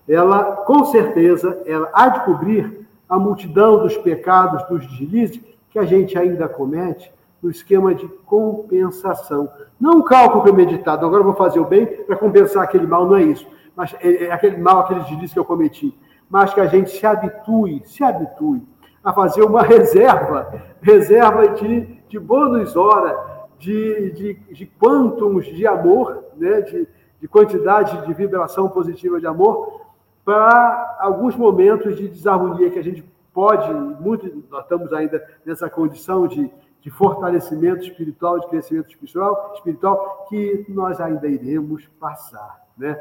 ela, 0.07 0.57
com 0.57 0.83
certeza, 0.85 1.61
ela 1.65 1.89
há 1.93 2.09
de 2.09 2.25
cobrir 2.25 2.85
a 3.07 3.17
multidão 3.17 3.81
dos 3.81 3.95
pecados, 3.97 4.67
dos 4.67 4.85
deslizes 4.97 5.41
que 5.69 5.79
a 5.79 5.85
gente 5.85 6.17
ainda 6.17 6.47
comete 6.47 7.11
no 7.41 7.49
esquema 7.49 7.93
de 7.93 8.07
compensação. 8.25 9.49
Não 9.79 10.03
cálculo 10.03 10.43
premeditado, 10.43 11.05
agora 11.05 11.21
eu 11.21 11.25
vou 11.25 11.35
fazer 11.35 11.59
o 11.59 11.65
bem 11.65 11.85
para 11.85 12.15
compensar 12.15 12.63
aquele 12.63 12.87
mal, 12.87 13.05
não 13.05 13.15
é 13.15 13.23
isso. 13.23 13.45
Mas 13.75 13.95
é, 14.01 14.25
é 14.25 14.31
aquele 14.31 14.57
mal, 14.57 14.79
aquele 14.79 15.01
deslize 15.01 15.33
que 15.33 15.39
eu 15.39 15.45
cometi. 15.45 15.97
Mas 16.33 16.51
que 16.51 16.59
a 16.59 16.65
gente 16.65 16.89
se 16.89 17.05
habitue, 17.05 17.83
se 17.85 18.03
habitue 18.03 18.63
a 19.03 19.13
fazer 19.13 19.43
uma 19.43 19.61
reserva, 19.61 20.51
reserva 20.81 21.49
de, 21.49 21.81
de 22.09 22.17
bônus 22.17 22.75
hora, 22.75 23.45
de, 23.59 24.09
de, 24.13 24.33
de 24.51 24.65
quantums 24.65 25.45
de 25.45 25.67
amor, 25.67 26.23
né? 26.35 26.61
de, 26.61 26.87
de 27.21 27.27
quantidade 27.27 28.03
de 28.07 28.13
vibração 28.15 28.67
positiva 28.67 29.19
de 29.19 29.27
amor, 29.27 29.81
para 30.25 30.97
alguns 31.01 31.35
momentos 31.35 31.95
de 31.97 32.07
desarmonia 32.07 32.71
que 32.71 32.79
a 32.79 32.83
gente 32.83 33.03
pode, 33.31 33.71
muito, 33.71 34.43
nós 34.49 34.63
estamos 34.63 34.91
ainda 34.91 35.23
nessa 35.45 35.69
condição 35.69 36.25
de, 36.25 36.51
de 36.81 36.89
fortalecimento 36.89 37.83
espiritual, 37.83 38.39
de 38.39 38.47
crescimento 38.47 38.89
espiritual, 38.89 39.51
espiritual, 39.53 40.25
que 40.27 40.65
nós 40.67 40.99
ainda 40.99 41.27
iremos 41.27 41.87
passar. 41.99 42.65
Né? 42.75 42.99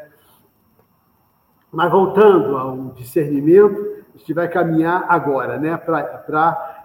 Mas 1.72 1.90
voltando 1.90 2.56
ao 2.56 2.76
discernimento, 2.90 4.04
a 4.14 4.18
gente 4.18 4.34
vai 4.34 4.48
caminhar 4.48 5.06
agora, 5.08 5.58
né? 5.58 5.76
Para 5.76 6.84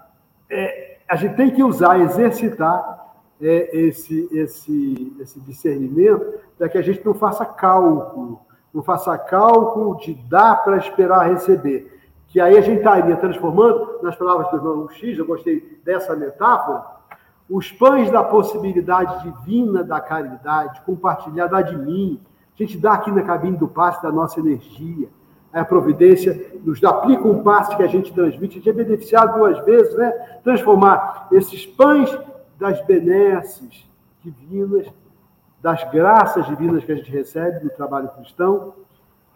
é, 0.49 0.99
a 1.07 1.15
gente 1.15 1.35
tem 1.35 1.51
que 1.51 1.61
usar, 1.61 1.99
exercitar 1.99 3.15
é, 3.41 3.77
esse, 3.77 4.29
esse, 4.31 5.15
esse 5.19 5.39
discernimento 5.41 6.39
para 6.57 6.69
que 6.69 6.77
a 6.77 6.81
gente 6.81 7.05
não 7.05 7.13
faça 7.13 7.45
cálculo 7.45 8.47
não 8.77 8.83
faça 8.83 9.17
cálculo 9.17 9.97
de 9.97 10.13
dar 10.13 10.63
para 10.63 10.77
esperar 10.77 11.29
receber. 11.29 11.99
Que 12.27 12.39
aí 12.39 12.55
a 12.57 12.61
gente 12.61 12.77
estaria 12.77 13.15
transformando, 13.15 13.99
nas 14.03 14.15
palavras 14.15 14.51
do 14.51 14.57
irmão 14.57 14.89
X, 14.89 15.17
eu 15.17 15.25
gostei 15.25 15.79
dessa 15.83 16.15
metáfora, 16.15 16.83
os 17.49 17.71
pães 17.71 18.11
da 18.11 18.23
possibilidade 18.23 19.23
divina 19.23 19.83
da 19.83 19.99
caridade, 19.99 20.81
compartilhada 20.81 21.61
de 21.63 21.75
mim. 21.75 22.21
A 22.59 22.63
gente 22.63 22.77
dá 22.77 22.93
aqui 22.93 23.11
na 23.11 23.21
cabine 23.21 23.57
do 23.57 23.67
passe 23.67 24.01
da 24.01 24.11
nossa 24.11 24.39
energia. 24.39 25.09
A 25.53 25.63
providência 25.63 26.51
nos 26.63 26.83
aplica 26.83 27.27
um 27.27 27.43
passe 27.43 27.75
que 27.75 27.83
a 27.83 27.87
gente 27.87 28.13
transmite. 28.13 28.55
A 28.55 28.57
gente 28.57 28.69
é 28.69 28.73
beneficiado 28.73 29.37
duas 29.37 29.63
vezes, 29.65 29.95
né? 29.95 30.11
Transformar 30.43 31.27
esses 31.31 31.65
pães 31.65 32.15
das 32.59 32.83
benesses 32.85 33.87
divinas 34.23 34.87
das 35.61 35.83
graças 35.91 36.45
divinas 36.45 36.83
que 36.83 36.91
a 36.91 36.95
gente 36.95 37.11
recebe 37.11 37.63
no 37.63 37.69
trabalho 37.69 38.09
cristão 38.09 38.73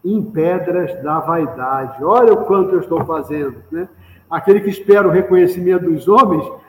em 0.04 0.22
pedras 0.22 1.02
da 1.02 1.20
vaidade. 1.20 2.02
Olha 2.02 2.32
o 2.32 2.44
quanto 2.44 2.74
eu 2.74 2.80
estou 2.80 3.04
fazendo, 3.04 3.62
né? 3.70 3.88
Aquele 4.30 4.60
que 4.60 4.70
espera 4.70 5.06
o 5.06 5.10
reconhecimento 5.10 5.84
dos 5.84 6.08
homens, 6.08 6.44
o 6.48 6.60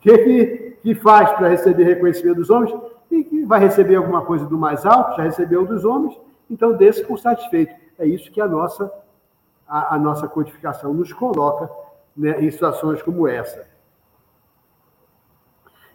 que, 0.00 0.76
que 0.82 0.94
faz 0.94 1.30
para 1.32 1.48
receber 1.48 1.84
reconhecimento 1.84 2.36
dos 2.36 2.50
homens? 2.50 2.72
E 3.10 3.24
que 3.24 3.44
vai 3.44 3.60
receber 3.60 3.96
alguma 3.96 4.22
coisa 4.22 4.46
do 4.46 4.58
mais 4.58 4.86
alto, 4.86 5.16
já 5.16 5.22
recebeu 5.22 5.66
dos 5.66 5.84
homens, 5.84 6.18
então 6.48 6.72
desse 6.72 7.04
por 7.04 7.18
satisfeito. 7.18 7.74
É 7.98 8.06
isso 8.06 8.30
que 8.30 8.40
a 8.40 8.46
nossa, 8.46 8.92
a, 9.66 9.94
a 9.94 9.98
nossa 9.98 10.28
codificação 10.28 10.94
nos 10.94 11.12
coloca 11.12 11.70
né, 12.16 12.40
em 12.40 12.50
situações 12.50 13.02
como 13.02 13.26
essa. 13.26 13.68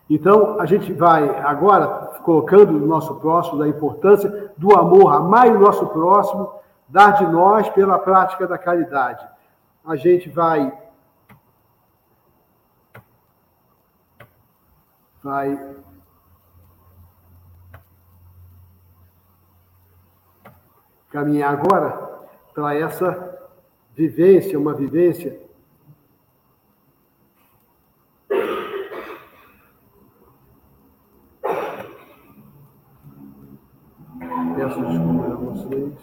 Então, 0.09 0.59
a 0.59 0.66
gente 0.66 0.93
vai 0.93 1.28
agora 1.39 1.88
colocando 2.24 2.74
no 2.74 2.86
nosso 2.86 3.16
próximo 3.16 3.57
da 3.57 3.68
importância 3.68 4.51
do 4.55 4.76
amor, 4.78 5.11
amar 5.13 5.47
o 5.47 5.59
nosso 5.59 5.88
próximo, 5.88 6.53
dar 6.88 7.11
de 7.11 7.26
nós 7.26 7.68
pela 7.70 7.97
prática 7.97 8.47
da 8.47 8.57
caridade. 8.57 9.28
A 9.84 9.95
gente 9.95 10.30
vai 10.30 10.72
vai 15.24 15.59
caminhar 21.16 21.53
agora 21.53 22.28
para 22.53 22.76
essa 22.76 23.39
vivência, 23.95 24.59
uma 24.59 24.74
vivência 24.74 25.39
Peço 34.57 34.82
desculpa 34.86 35.26
a 35.26 35.36
vocês. 35.36 35.93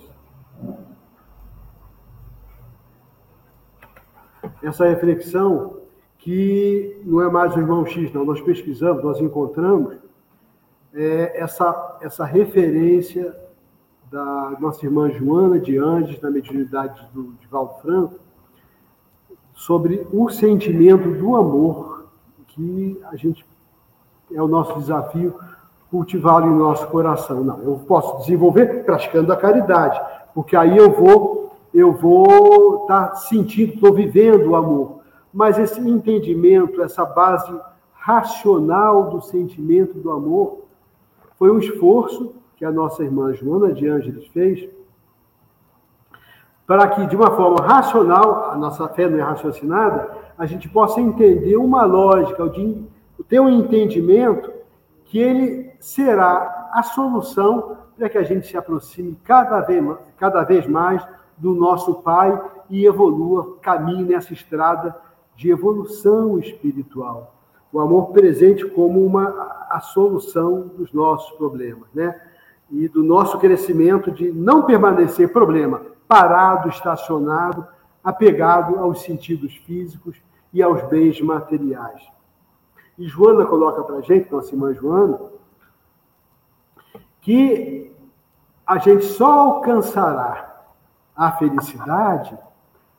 Essa 4.63 4.85
reflexão 4.87 5.81
que 6.19 7.01
não 7.05 7.23
é 7.23 7.31
mais 7.31 7.57
o 7.57 7.59
irmão 7.59 7.85
X, 7.85 8.13
não. 8.13 8.25
Nós 8.25 8.41
pesquisamos, 8.41 9.03
nós 9.03 9.21
encontramos 9.21 9.97
é, 10.95 11.41
essa, 11.43 11.99
essa 12.03 12.25
referência 12.25 13.42
da 14.13 14.59
nossa 14.61 14.85
irmã 14.85 15.11
Joana 15.11 15.59
de 15.59 15.79
Andes, 15.79 16.21
na 16.21 16.31
mediunidade 16.31 17.09
do, 17.15 17.33
de 17.41 17.47
Valdo 17.47 17.81
Franco, 17.81 18.17
sobre 19.55 20.07
o 20.13 20.29
sentimento 20.29 21.11
do 21.11 21.35
amor 21.35 22.05
que 22.49 23.01
a 23.11 23.17
gente 23.17 23.47
é 24.31 24.43
o 24.43 24.47
nosso 24.47 24.79
desafio 24.79 25.35
cultivá-lo 25.91 26.47
em 26.47 26.59
nosso 26.59 26.87
coração. 26.89 27.43
Não, 27.43 27.59
eu 27.61 27.81
posso 27.87 28.19
desenvolver 28.19 28.85
praticando 28.85 29.33
a 29.33 29.37
caridade, 29.37 29.99
porque 30.35 30.55
aí 30.57 30.77
eu 30.77 30.93
vou 30.93 31.57
eu 31.73 31.91
vou 31.91 32.83
estar 32.83 33.09
tá 33.09 33.15
sentindo, 33.15 33.73
estou 33.73 33.95
vivendo 33.95 34.51
o 34.51 34.57
amor. 34.57 35.01
Mas 35.33 35.59
esse 35.59 35.81
entendimento, 35.81 36.83
essa 36.83 37.07
base 37.07 37.51
racional 37.95 39.09
do 39.09 39.23
sentimento 39.23 39.99
do 39.99 40.11
amor, 40.11 40.65
foi 41.39 41.51
um 41.51 41.59
esforço 41.59 42.35
que 42.63 42.67
a 42.67 42.71
nossa 42.71 43.03
irmã 43.03 43.35
Joana 43.35 43.73
de 43.73 43.89
Ângeles 43.89 44.25
fez 44.29 44.71
para 46.65 46.87
que, 46.87 47.09
de 47.09 47.17
uma 47.17 47.33
forma 47.33 47.61
racional, 47.61 48.53
a 48.53 48.57
nossa 48.57 48.87
fé 48.87 49.09
não 49.09 49.19
é 49.19 49.21
raciocinada, 49.21 50.09
a 50.39 50.47
gente 50.47 50.69
possa 50.69 51.01
entender 51.01 51.57
uma 51.57 51.83
lógica, 51.85 52.45
ter 53.29 53.41
um 53.41 53.51
entendimento 53.51 54.53
que 55.07 55.19
ele 55.19 55.73
será 55.81 56.71
a 56.73 56.85
solução 56.85 57.79
para 57.99 58.09
que 58.09 58.17
a 58.17 58.23
gente 58.23 58.47
se 58.47 58.57
aproxime 58.57 59.19
cada 59.25 59.61
vez, 59.63 59.85
cada 60.17 60.45
vez 60.45 60.65
mais 60.65 61.05
do 61.37 61.57
nosso 61.57 61.97
Pai 61.97 62.41
e 62.71 62.87
evolua, 62.87 63.59
caminhe 63.61 64.05
nessa 64.05 64.33
estrada 64.33 64.95
de 65.35 65.51
evolução 65.51 66.39
espiritual. 66.39 67.35
O 67.73 67.81
amor 67.81 68.13
presente 68.13 68.65
como 68.67 69.05
uma 69.05 69.65
a 69.69 69.81
solução 69.81 70.71
dos 70.77 70.93
nossos 70.93 71.37
problemas, 71.37 71.89
né? 71.93 72.15
E 72.73 72.89
do 72.89 73.05
nosso 73.05 73.39
crescimento 73.39 74.11
de 74.11 74.33
não 74.33 74.63
permanecer 74.63 75.33
problema 75.33 75.83
parado, 76.09 76.69
estacionado, 76.69 77.67
apegado 78.03 78.79
aos 78.79 79.03
sentidos 79.03 79.55
físicos 79.57 80.17
e 80.53 80.63
aos 80.63 80.83
bens 80.89 81.21
materiais. 81.21 82.03
E 82.99 83.07
Joana 83.07 83.45
coloca 83.45 83.83
para 83.83 83.97
a 83.97 84.01
gente, 84.01 84.31
nossa 84.33 84.53
irmã 84.53 84.75
Joana, 84.75 85.21
que 87.21 87.93
a 88.67 88.79
gente 88.79 89.05
só 89.05 89.31
alcançará 89.41 90.63
a 91.17 91.33
felicidade 91.33 92.37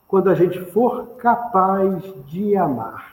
quando 0.08 0.30
a 0.30 0.34
gente 0.34 0.60
for 0.72 1.16
capaz 1.16 2.02
de 2.26 2.56
amar. 2.56 3.12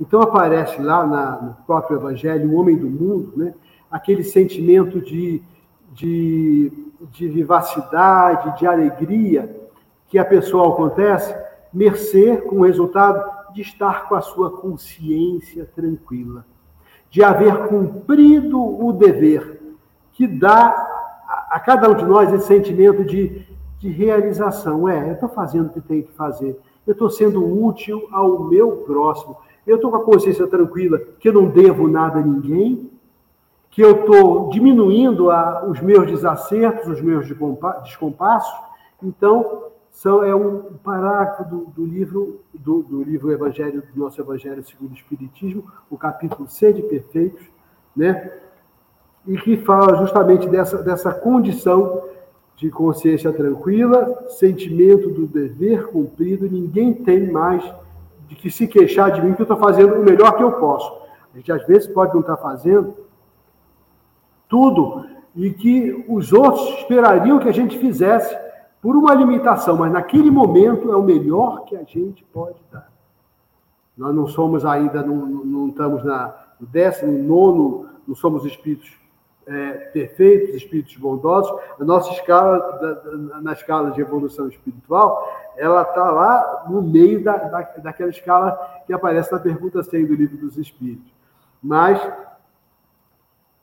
Então 0.00 0.20
aparece 0.20 0.80
lá 0.80 1.06
na, 1.06 1.30
no 1.42 1.54
próprio 1.66 1.96
Evangelho, 1.98 2.50
o 2.50 2.54
homem 2.54 2.76
do 2.76 2.88
mundo, 2.88 3.32
né? 3.36 3.54
aquele 3.90 4.24
sentimento 4.24 5.00
de, 5.00 5.42
de, 5.92 6.72
de 7.10 7.28
vivacidade, 7.28 8.58
de 8.58 8.66
alegria 8.66 9.54
que 10.08 10.18
a 10.18 10.24
pessoa 10.24 10.72
acontece, 10.72 11.34
mercê 11.72 12.36
com 12.36 12.60
o 12.60 12.64
resultado 12.64 13.22
de 13.54 13.62
estar 13.62 14.08
com 14.08 14.14
a 14.14 14.20
sua 14.20 14.50
consciência 14.50 15.68
tranquila, 15.74 16.44
de 17.10 17.22
haver 17.22 17.68
cumprido 17.68 18.58
o 18.60 18.92
dever, 18.92 19.60
que 20.12 20.26
dá 20.26 20.68
a, 21.50 21.60
cada 21.60 21.90
um 21.90 21.94
de 21.94 22.04
nós 22.04 22.32
esse 22.32 22.46
sentimento 22.46 23.04
de 23.04 23.46
de 23.82 23.88
realização. 23.88 24.88
É, 24.88 25.08
eu 25.08 25.14
estou 25.14 25.28
fazendo 25.28 25.66
o 25.66 25.70
que 25.70 25.80
tenho 25.80 26.04
que 26.04 26.12
fazer. 26.12 26.58
Eu 26.86 26.92
estou 26.92 27.10
sendo 27.10 27.44
útil 27.64 28.08
ao 28.12 28.44
meu 28.44 28.84
próximo. 28.86 29.36
Eu 29.66 29.76
estou 29.76 29.90
com 29.90 29.96
a 29.96 30.04
consciência 30.04 30.46
tranquila 30.46 31.00
que 31.18 31.28
eu 31.28 31.32
não 31.32 31.48
devo 31.48 31.88
nada 31.88 32.20
a 32.20 32.22
ninguém, 32.22 32.88
que 33.72 33.80
eu 33.80 34.00
estou 34.02 34.50
diminuindo 34.50 35.30
a, 35.30 35.64
os 35.66 35.80
meus 35.80 36.06
desacertos, 36.06 36.86
os 36.88 37.00
meus 37.00 37.26
descompassos. 37.26 38.54
Então, 39.02 39.64
são, 39.90 40.22
é 40.22 40.34
um 40.34 40.74
parágrafo 40.84 41.44
do, 41.44 41.64
do 41.74 41.84
livro 41.84 42.40
do, 42.52 42.82
do, 42.82 43.02
livro 43.02 43.32
Evangelho, 43.32 43.82
do 43.94 44.00
nosso 44.00 44.20
Evangelho 44.20 44.62
segundo 44.62 44.92
o 44.92 44.94
Espiritismo, 44.94 45.64
o 45.90 45.96
capítulo 45.96 46.46
C 46.48 46.70
de 46.72 46.82
Perfeitos, 46.82 47.42
né? 47.96 48.30
e 49.26 49.38
que 49.38 49.56
fala 49.56 49.96
justamente 49.96 50.48
dessa, 50.48 50.82
dessa 50.82 51.12
condição 51.12 52.02
de 52.56 52.70
consciência 52.70 53.32
tranquila, 53.32 54.26
sentimento 54.28 55.08
do 55.08 55.26
dever 55.26 55.86
cumprido, 55.86 56.48
ninguém 56.48 56.92
tem 56.92 57.32
mais 57.32 57.64
de 58.28 58.34
que 58.34 58.50
se 58.50 58.66
queixar 58.66 59.10
de 59.12 59.22
mim 59.22 59.32
que 59.32 59.40
eu 59.40 59.44
estou 59.44 59.56
fazendo 59.56 59.94
o 59.94 60.04
melhor 60.04 60.36
que 60.36 60.42
eu 60.42 60.52
posso. 60.52 61.00
A 61.32 61.38
gente 61.38 61.50
às 61.50 61.66
vezes 61.66 61.86
pode 61.88 62.12
não 62.12 62.20
estar 62.20 62.36
tá 62.36 62.42
fazendo 62.42 63.01
tudo 64.52 65.06
e 65.34 65.50
que 65.50 66.04
os 66.06 66.30
outros 66.30 66.68
esperariam 66.80 67.38
que 67.38 67.48
a 67.48 67.52
gente 67.52 67.78
fizesse 67.78 68.36
por 68.82 68.94
uma 68.94 69.14
limitação, 69.14 69.78
mas 69.78 69.90
naquele 69.90 70.30
momento 70.30 70.92
é 70.92 70.96
o 70.96 71.02
melhor 71.02 71.64
que 71.64 71.74
a 71.74 71.84
gente 71.84 72.22
pode 72.24 72.58
dar. 72.70 72.92
Nós 73.96 74.14
não 74.14 74.26
somos 74.26 74.66
ainda, 74.66 75.02
não, 75.02 75.24
não 75.24 75.68
estamos 75.68 76.04
na, 76.04 76.34
décimo, 76.60 77.12
nono, 77.12 77.86
não 78.06 78.14
somos 78.14 78.44
espíritos 78.44 78.92
é, 79.46 79.72
perfeitos, 79.92 80.54
espíritos 80.54 80.96
bondosos, 80.98 81.50
a 81.80 81.84
nossa 81.84 82.12
escala, 82.12 83.00
na 83.40 83.52
escala 83.52 83.90
de 83.92 84.02
evolução 84.02 84.48
espiritual, 84.48 85.26
ela 85.56 85.82
está 85.82 86.10
lá 86.10 86.66
no 86.68 86.82
meio 86.82 87.24
da, 87.24 87.36
da, 87.36 87.60
daquela 87.78 88.10
escala 88.10 88.82
que 88.86 88.92
aparece 88.92 89.32
na 89.32 89.38
pergunta 89.38 89.82
100 89.82 90.06
do 90.06 90.14
livro 90.14 90.36
dos 90.36 90.58
Espíritos. 90.58 91.10
Mas 91.62 92.00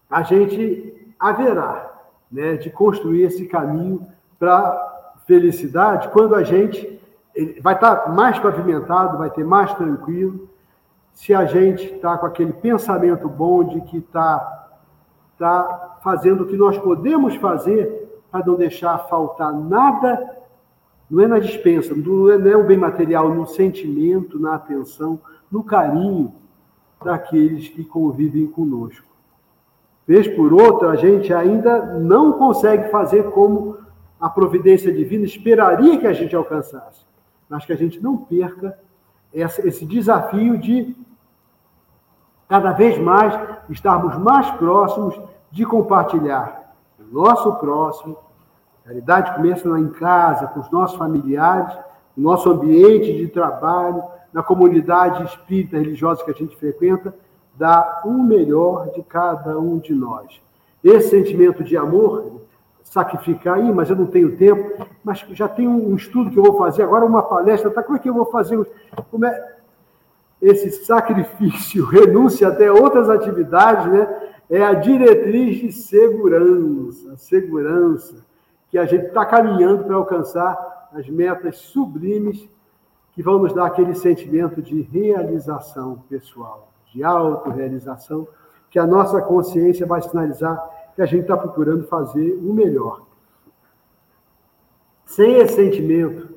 a 0.10 0.24
gente 0.24 1.14
haverá 1.20 1.92
né, 2.32 2.56
de 2.56 2.70
construir 2.70 3.24
esse 3.24 3.46
caminho 3.46 4.08
para 4.38 5.16
felicidade 5.28 6.08
quando 6.10 6.36
a 6.36 6.44
gente 6.44 7.00
vai 7.62 7.76
estar 7.76 7.96
tá 7.96 8.10
mais 8.10 8.40
pavimentado, 8.40 9.18
vai 9.18 9.30
ter 9.30 9.44
mais 9.44 9.74
tranquilo, 9.76 10.50
se 11.14 11.34
a 11.34 11.46
gente 11.46 11.96
está 11.96 12.18
com 12.18 12.26
aquele 12.26 12.54
pensamento 12.54 13.28
bom 13.28 13.64
de 13.64 13.82
que 13.82 13.98
está 13.98 14.56
está 15.34 15.98
fazendo 16.04 16.44
o 16.44 16.48
que 16.48 16.58
nós 16.58 16.78
podemos 16.78 17.36
fazer 17.38 18.22
para 18.30 18.46
não 18.46 18.56
deixar 18.56 18.98
faltar 19.08 19.54
nada, 19.54 20.38
não 21.10 21.24
é 21.24 21.28
na 21.28 21.40
dispensa, 21.40 21.96
não 21.96 22.30
é, 22.30 22.38
não 22.38 22.52
é 22.52 22.58
o 22.58 22.66
bem 22.66 22.78
material, 22.78 23.34
no 23.34 23.48
sentimento, 23.48 24.38
na 24.38 24.56
atenção, 24.56 25.20
no 25.50 25.64
carinho 25.64 26.36
daqueles 27.04 27.70
que 27.70 27.84
convivem 27.86 28.48
conosco. 28.48 29.09
Vez 30.10 30.28
por 30.28 30.52
outra, 30.52 30.90
a 30.90 30.96
gente 30.96 31.32
ainda 31.32 31.86
não 32.00 32.32
consegue 32.34 32.90
fazer 32.90 33.30
como 33.30 33.78
a 34.20 34.28
providência 34.28 34.92
divina 34.92 35.24
esperaria 35.24 36.00
que 36.00 36.08
a 36.08 36.14
gente 36.14 36.36
alcançasse, 36.36 37.06
mas 37.48 37.64
que 37.64 37.72
a 37.72 37.78
gente 37.78 38.02
não 38.02 38.18
perca 38.18 38.76
esse 39.32 39.86
desafio 39.86 40.58
de 40.58 40.98
cada 42.48 42.72
vez 42.72 42.98
mais 42.98 43.40
estarmos 43.70 44.18
mais 44.18 44.50
próximos 44.58 45.22
de 45.52 45.64
compartilhar 45.64 46.74
o 47.00 47.14
nosso 47.14 47.54
próximo. 47.58 48.18
A 48.84 48.88
caridade 48.88 49.36
começa 49.36 49.70
lá 49.70 49.80
em 49.80 49.90
casa, 49.90 50.48
com 50.48 50.60
os 50.60 50.72
nossos 50.72 50.98
familiares, 50.98 51.78
no 52.18 52.32
nosso 52.32 52.50
ambiente 52.50 53.16
de 53.16 53.28
trabalho, 53.28 54.04
na 54.34 54.42
comunidade 54.42 55.24
espírita 55.26 55.78
religiosa 55.78 56.24
que 56.24 56.32
a 56.32 56.34
gente 56.34 56.58
frequenta, 56.58 57.14
dá 57.56 58.02
o 58.06 58.12
melhor 58.12 58.92
de 58.92 59.04
cada 59.04 59.58
um 59.60 59.78
de 59.78 59.94
nós. 59.94 60.42
Esse 60.84 61.10
sentimento 61.10 61.64
de 61.64 61.76
amor, 61.76 62.42
sacrificar, 62.84 63.56
aí, 63.56 63.72
mas 63.72 63.90
eu 63.90 63.96
não 63.96 64.06
tenho 64.06 64.38
tempo, 64.38 64.86
mas 65.04 65.20
já 65.32 65.48
tem 65.48 65.68
um 65.68 65.96
estudo 65.96 66.32
que 66.32 66.38
eu 66.38 66.44
vou 66.44 66.58
fazer, 66.58 66.84
agora 66.84 67.06
uma 67.06 67.24
palestra, 67.24 67.70
tá? 67.70 67.84
como 67.84 67.98
é 67.98 68.00
que 68.00 68.10
eu 68.10 68.14
vou 68.14 68.26
fazer? 68.26 68.66
Como 69.12 69.26
é? 69.26 69.60
esse 70.42 70.72
sacrifício, 70.86 71.84
renúncia 71.86 72.48
até 72.48 72.72
outras 72.72 73.10
atividades, 73.10 73.92
né? 73.92 74.32
É 74.50 74.64
a 74.64 74.74
diretriz 74.74 75.58
de 75.58 75.72
segurança, 75.72 77.16
segurança, 77.18 78.26
que 78.72 78.80
a 78.80 78.86
gente 78.86 79.08
está 79.08 79.24
caminhando 79.24 79.84
para 79.84 79.96
alcançar 79.96 80.90
as 80.92 81.08
metas 81.08 81.58
sublimes 81.58 82.50
que 83.14 83.22
vão 83.22 83.38
nos 83.38 83.54
dar 83.54 83.68
aquele 83.68 83.94
sentimento 83.94 84.60
de 84.60 84.82
realização 84.82 86.04
pessoal, 86.10 86.69
de 86.94 87.04
autorrealização, 87.04 88.28
que 88.70 88.80
a 88.80 88.86
nossa 88.86 89.22
consciência 89.22 89.86
vai 89.86 90.02
sinalizar 90.02 90.70
que 90.96 91.02
a 91.02 91.06
gente 91.06 91.22
está 91.22 91.38
procurando 91.38 91.88
fazer 91.88 92.34
o 92.34 92.54
melhor. 92.54 93.02
Sem 95.06 95.36
esse 95.36 95.56
sentimento 95.56 96.30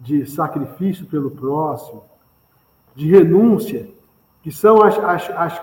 de 0.00 0.24
sacrifício 0.26 1.06
pelo 1.06 1.30
próximo, 1.30 2.04
de 2.94 3.10
renúncia, 3.10 3.88
que 4.42 4.50
são 4.50 4.82
as, 4.82 4.98
as, 4.98 5.30
as, 5.30 5.62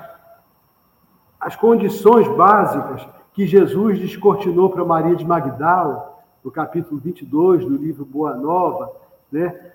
as 1.40 1.56
condições 1.56 2.28
básicas 2.36 3.08
que 3.34 3.46
Jesus 3.48 4.00
descortinou 4.00 4.70
para 4.70 4.86
Maria 4.86 5.16
de 5.16 5.26
Magdala, 5.26 6.14
no 6.44 6.52
capítulo 6.52 7.00
22 7.00 7.66
do 7.66 7.76
livro 7.76 8.06
Boa 8.06 8.36
Nova, 8.36 8.92
né? 9.32 9.72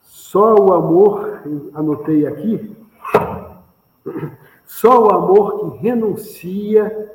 Só 0.00 0.54
o 0.54 0.72
amor, 0.72 1.42
anotei 1.74 2.26
aqui, 2.26 2.76
só 4.64 5.04
o 5.04 5.10
amor 5.10 5.58
que 5.58 5.78
renuncia 5.78 7.12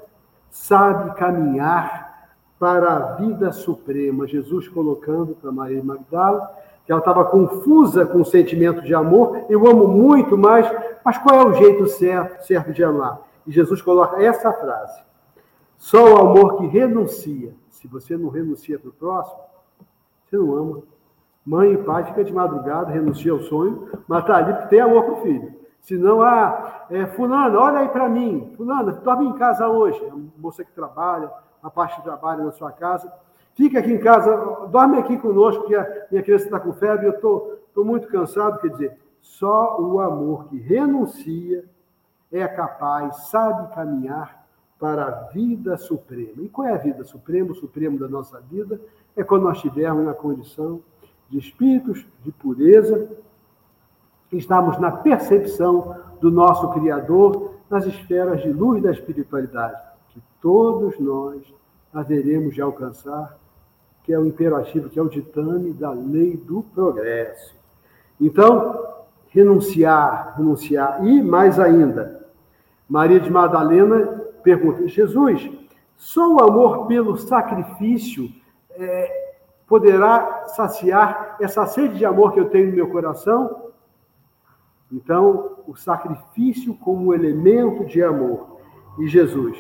sabe 0.49 1.15
caminhar 1.15 2.29
para 2.59 2.93
a 2.93 2.99
vida 3.15 3.51
suprema. 3.51 4.27
Jesus 4.27 4.67
colocando 4.67 5.35
para 5.35 5.51
Maria 5.51 5.83
Magdala 5.83 6.59
que 6.89 6.91
ela 6.91 7.01
estava 7.01 7.23
confusa 7.23 8.03
com 8.03 8.21
o 8.21 8.25
sentimento 8.25 8.81
de 8.81 8.95
amor. 8.95 9.45
Eu 9.47 9.67
amo 9.67 9.87
muito, 9.87 10.35
mas, 10.35 10.67
mas 11.05 11.19
qual 11.19 11.39
é 11.39 11.45
o 11.45 11.53
jeito 11.53 11.87
certo, 11.87 12.43
certo 12.47 12.73
de 12.73 12.83
amar? 12.83 13.21
E 13.45 13.51
Jesus 13.51 13.79
coloca 13.79 14.19
essa 14.19 14.51
frase: 14.51 14.99
só 15.77 16.03
o 16.03 16.17
amor 16.17 16.57
que 16.57 16.65
renuncia. 16.65 17.53
Se 17.69 17.87
você 17.87 18.17
não 18.17 18.29
renuncia 18.29 18.79
para 18.79 18.89
o 18.89 18.93
próximo, 18.93 19.39
você 20.25 20.35
não 20.35 20.55
ama. 20.55 20.81
Mãe 21.45 21.73
e 21.73 21.77
pai 21.77 22.05
fica 22.05 22.23
de 22.23 22.33
madrugada, 22.33 22.91
renuncia 22.91 23.33
ao 23.33 23.39
sonho, 23.41 23.87
mas 24.07 24.21
está 24.21 24.37
ali 24.37 24.53
porque 24.53 24.69
tem 24.69 24.79
amor 24.79 25.03
para 25.03 25.13
o 25.13 25.21
filho. 25.21 25.58
Senão, 25.89 26.21
ah, 26.21 26.85
é, 26.91 27.07
fulano, 27.07 27.57
olha 27.57 27.79
aí 27.79 27.89
para 27.89 28.07
mim. 28.07 28.53
Fulano, 28.55 28.91
dorme 29.01 29.25
em 29.25 29.33
casa 29.33 29.67
hoje. 29.67 29.99
É 30.05 30.13
uma 30.13 30.29
moça 30.37 30.63
que 30.63 30.71
trabalha, 30.71 31.31
a 31.63 31.69
parte 31.71 31.97
de 31.97 32.03
trabalho 32.03 32.45
na 32.45 32.51
sua 32.51 32.71
casa. 32.71 33.11
Fica 33.55 33.79
aqui 33.79 33.91
em 33.91 33.99
casa, 33.99 34.67
dorme 34.67 34.99
aqui 34.99 35.17
conosco, 35.17 35.61
porque 35.61 35.75
a 35.75 36.05
minha 36.11 36.21
criança 36.21 36.45
está 36.45 36.59
com 36.59 36.73
febre, 36.73 37.07
eu 37.07 37.13
estou 37.13 37.83
muito 37.83 38.07
cansado. 38.07 38.59
Quer 38.59 38.69
dizer, 38.69 38.99
só 39.19 39.81
o 39.81 39.99
amor 39.99 40.45
que 40.49 40.59
renuncia 40.59 41.65
é 42.31 42.47
capaz, 42.47 43.27
sabe 43.31 43.73
caminhar 43.73 44.45
para 44.77 45.05
a 45.07 45.11
vida 45.31 45.75
suprema. 45.75 46.43
E 46.43 46.49
qual 46.49 46.67
é 46.67 46.73
a 46.73 46.77
vida 46.77 47.03
suprema? 47.03 47.51
O 47.51 47.55
supremo 47.55 47.97
da 47.97 48.07
nossa 48.07 48.39
vida 48.39 48.79
é 49.17 49.23
quando 49.23 49.41
nós 49.41 49.55
estivermos 49.55 50.05
na 50.05 50.13
condição 50.13 50.81
de 51.27 51.39
espíritos 51.39 52.05
de 52.23 52.31
pureza, 52.31 53.09
estamos 54.37 54.77
na 54.79 54.91
percepção 54.91 55.95
do 56.21 56.29
nosso 56.29 56.69
Criador 56.69 57.55
nas 57.69 57.85
esferas 57.85 58.41
de 58.41 58.51
luz 58.51 58.81
da 58.81 58.91
espiritualidade, 58.91 59.79
que 60.09 60.21
todos 60.41 60.99
nós 60.99 61.41
haveremos 61.93 62.53
de 62.53 62.61
alcançar, 62.61 63.37
que 64.03 64.13
é 64.13 64.19
o 64.19 64.25
imperativo, 64.25 64.89
que 64.89 64.99
é 64.99 65.01
o 65.01 65.09
ditame 65.09 65.73
da 65.73 65.91
lei 65.91 66.35
do 66.35 66.63
progresso. 66.63 67.55
Então, 68.19 68.87
renunciar, 69.29 70.35
renunciar, 70.35 71.05
e 71.05 71.21
mais 71.21 71.59
ainda, 71.59 72.27
Maria 72.87 73.19
de 73.19 73.29
Madalena 73.29 74.25
pergunta: 74.43 74.87
Jesus, 74.87 75.49
só 75.95 76.27
o 76.33 76.41
amor 76.41 76.87
pelo 76.87 77.17
sacrifício 77.17 78.29
é, 78.71 79.33
poderá 79.67 80.45
saciar 80.47 81.37
essa 81.39 81.65
sede 81.67 81.99
de 81.99 82.05
amor 82.05 82.33
que 82.33 82.39
eu 82.39 82.49
tenho 82.49 82.69
no 82.69 82.75
meu 82.75 82.89
coração? 82.89 83.68
Então, 84.91 85.57
o 85.67 85.75
sacrifício 85.75 86.73
como 86.73 87.13
elemento 87.13 87.85
de 87.85 88.01
amor. 88.01 88.57
E 88.97 89.07
Jesus, 89.07 89.57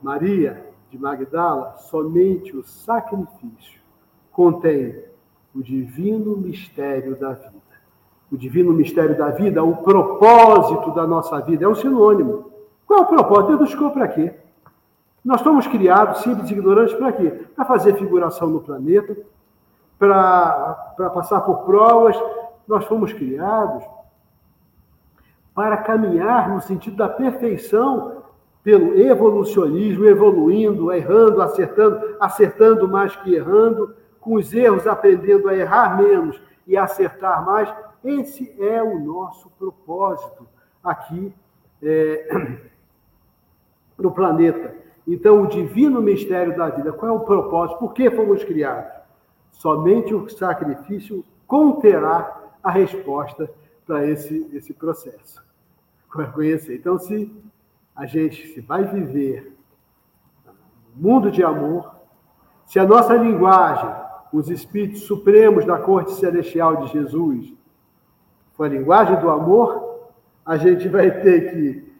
Maria 0.00 0.72
de 0.90 0.98
Magdala, 0.98 1.76
somente 1.78 2.56
o 2.56 2.62
sacrifício 2.62 3.82
contém 4.30 5.02
o 5.54 5.62
divino 5.62 6.36
mistério 6.36 7.16
da 7.16 7.32
vida. 7.32 7.52
O 8.30 8.36
divino 8.36 8.72
mistério 8.72 9.16
da 9.16 9.30
vida, 9.30 9.62
o 9.62 9.76
propósito 9.76 10.92
da 10.92 11.06
nossa 11.06 11.40
vida, 11.40 11.64
é 11.64 11.68
um 11.68 11.74
sinônimo. 11.74 12.50
Qual 12.86 13.00
é 13.00 13.02
o 13.02 13.06
propósito? 13.06 13.48
Deus 13.48 13.60
nos 13.60 13.74
criou 13.74 13.90
para 13.90 14.08
quê? 14.08 14.34
Nós 15.24 15.40
fomos 15.40 15.66
criados, 15.66 16.22
simples 16.22 16.50
e 16.50 16.52
ignorantes, 16.52 16.94
para 16.94 17.12
quê? 17.12 17.30
Para 17.54 17.64
fazer 17.64 17.96
figuração 17.96 18.48
no 18.48 18.60
planeta, 18.60 19.16
para 19.98 21.10
passar 21.14 21.40
por 21.42 21.64
provas. 21.64 22.16
Nós 22.66 22.84
fomos 22.84 23.12
criados 23.12 23.84
para 25.54 25.76
caminhar 25.76 26.52
no 26.52 26.60
sentido 26.60 26.96
da 26.96 27.08
perfeição 27.08 28.24
pelo 28.62 28.98
evolucionismo, 28.98 30.06
evoluindo, 30.06 30.90
errando, 30.90 31.42
acertando, 31.42 32.16
acertando 32.18 32.88
mais 32.88 33.14
que 33.16 33.34
errando, 33.34 33.94
com 34.18 34.34
os 34.34 34.52
erros 34.54 34.86
aprendendo 34.86 35.48
a 35.48 35.54
errar 35.54 35.98
menos 35.98 36.40
e 36.66 36.76
acertar 36.76 37.44
mais. 37.44 37.72
Esse 38.02 38.54
é 38.58 38.82
o 38.82 38.98
nosso 38.98 39.50
propósito 39.58 40.48
aqui 40.82 41.32
é, 41.82 42.58
no 43.98 44.10
planeta. 44.10 44.74
Então, 45.06 45.42
o 45.42 45.46
divino 45.46 46.00
mistério 46.00 46.56
da 46.56 46.70
vida, 46.70 46.90
qual 46.90 47.12
é 47.12 47.14
o 47.14 47.20
propósito? 47.20 47.78
Por 47.78 47.92
que 47.92 48.10
fomos 48.10 48.42
criados? 48.42 48.90
Somente 49.52 50.14
o 50.14 50.26
sacrifício 50.30 51.22
conterá 51.46 52.40
a 52.62 52.70
resposta 52.70 53.50
para 53.86 54.06
esse, 54.06 54.48
esse 54.54 54.72
processo. 54.72 55.43
Conhecer. 56.32 56.76
Então, 56.76 56.96
se 56.98 57.34
a 57.94 58.06
gente 58.06 58.46
se 58.48 58.60
vai 58.60 58.84
viver 58.84 59.56
mundo 60.94 61.28
de 61.30 61.42
amor, 61.42 61.92
se 62.66 62.78
a 62.78 62.86
nossa 62.86 63.14
linguagem, 63.14 63.90
os 64.32 64.48
espíritos 64.48 65.02
supremos 65.02 65.64
da 65.64 65.78
corte 65.78 66.12
celestial 66.12 66.76
de 66.76 66.92
Jesus, 66.92 67.52
for 68.52 68.66
a 68.66 68.68
linguagem 68.68 69.18
do 69.20 69.28
amor, 69.28 70.12
a 70.46 70.56
gente 70.56 70.88
vai 70.88 71.10
ter 71.10 71.52
que 71.52 71.94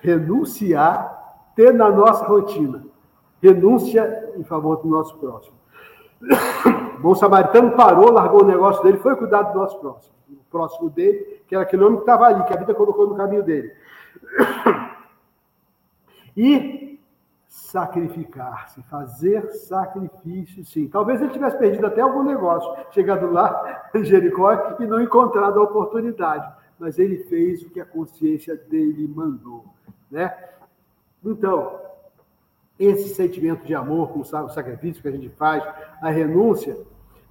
renunciar, 0.00 1.44
ter 1.56 1.72
na 1.72 1.90
nossa 1.90 2.26
rotina, 2.26 2.84
renúncia 3.42 4.32
em 4.36 4.44
favor 4.44 4.76
do 4.76 4.88
nosso 4.88 5.16
próximo. 5.16 5.56
O 6.96 7.00
bom 7.00 7.14
samaritano 7.14 7.72
parou, 7.72 8.12
largou 8.12 8.42
o 8.42 8.46
negócio 8.46 8.82
dele, 8.82 8.98
foi 8.98 9.16
cuidar 9.16 9.42
do 9.44 9.58
nosso 9.58 9.78
próximo. 9.78 10.14
Próximo 10.50 10.90
dele, 10.90 11.42
que 11.46 11.54
era 11.54 11.64
aquele 11.64 11.84
homem 11.84 11.96
que 11.96 12.02
estava 12.02 12.26
ali, 12.26 12.44
que 12.44 12.52
a 12.52 12.58
vida 12.58 12.74
colocou 12.74 13.08
no 13.08 13.16
caminho 13.16 13.42
dele. 13.42 13.72
E 16.36 16.84
sacrificar-se, 17.46 18.82
fazer 18.84 19.52
sacrifício, 19.52 20.64
sim. 20.64 20.88
Talvez 20.88 21.22
ele 21.22 21.32
tivesse 21.32 21.56
perdido 21.56 21.86
até 21.86 22.00
algum 22.00 22.24
negócio, 22.24 22.68
chegado 22.90 23.30
lá 23.30 23.88
em 23.94 24.02
Jericó 24.02 24.76
e 24.80 24.86
não 24.86 25.00
encontrado 25.00 25.60
a 25.60 25.62
oportunidade, 25.62 26.52
mas 26.78 26.98
ele 26.98 27.18
fez 27.24 27.62
o 27.62 27.70
que 27.70 27.80
a 27.80 27.84
consciência 27.84 28.56
dele 28.56 29.06
mandou, 29.06 29.64
né? 30.10 30.36
Então, 31.24 31.80
esse 32.78 33.14
sentimento 33.14 33.64
de 33.64 33.74
amor 33.74 34.12
com 34.12 34.20
o 34.20 34.24
sacrifício 34.24 35.00
que 35.00 35.08
a 35.08 35.12
gente 35.12 35.28
faz, 35.30 35.62
a 36.02 36.10
renúncia, 36.10 36.76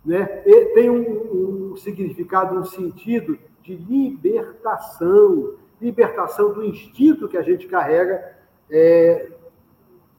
né, 0.05 0.25
tem 0.73 0.89
um, 0.89 1.71
um 1.71 1.77
significado, 1.77 2.59
um 2.59 2.65
sentido 2.65 3.37
de 3.61 3.75
libertação, 3.75 5.55
libertação 5.81 6.53
do 6.53 6.63
instinto 6.65 7.27
que 7.27 7.37
a 7.37 7.41
gente 7.41 7.67
carrega 7.67 8.35
é, 8.69 9.31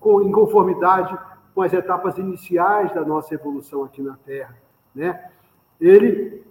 com, 0.01 0.23
em 0.23 0.33
conformidade 0.33 1.17
com 1.55 1.63
as 1.63 1.73
etapas 1.73 2.19
iniciais 2.19 2.93
da 2.95 3.05
nossa 3.05 3.35
evolução 3.35 3.85
aqui 3.85 4.03
na 4.03 4.17
Terra. 4.17 4.57
Né? 4.95 5.31
Ele 5.81 6.43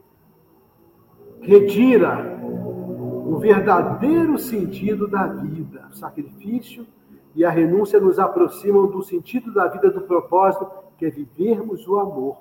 retira 1.42 2.40
o 2.42 3.38
verdadeiro 3.38 4.38
sentido 4.38 5.08
da 5.08 5.28
vida, 5.28 5.88
o 5.92 5.96
sacrifício 5.96 6.86
e 7.36 7.44
a 7.44 7.50
renúncia 7.50 8.00
nos 8.00 8.20
aproximam 8.20 8.88
do 8.88 9.02
sentido 9.02 9.52
da 9.54 9.68
vida, 9.68 9.90
do 9.90 10.02
propósito, 10.02 10.70
que 10.98 11.06
é 11.06 11.10
vivermos 11.10 11.88
o 11.88 12.00
amor. 12.00 12.38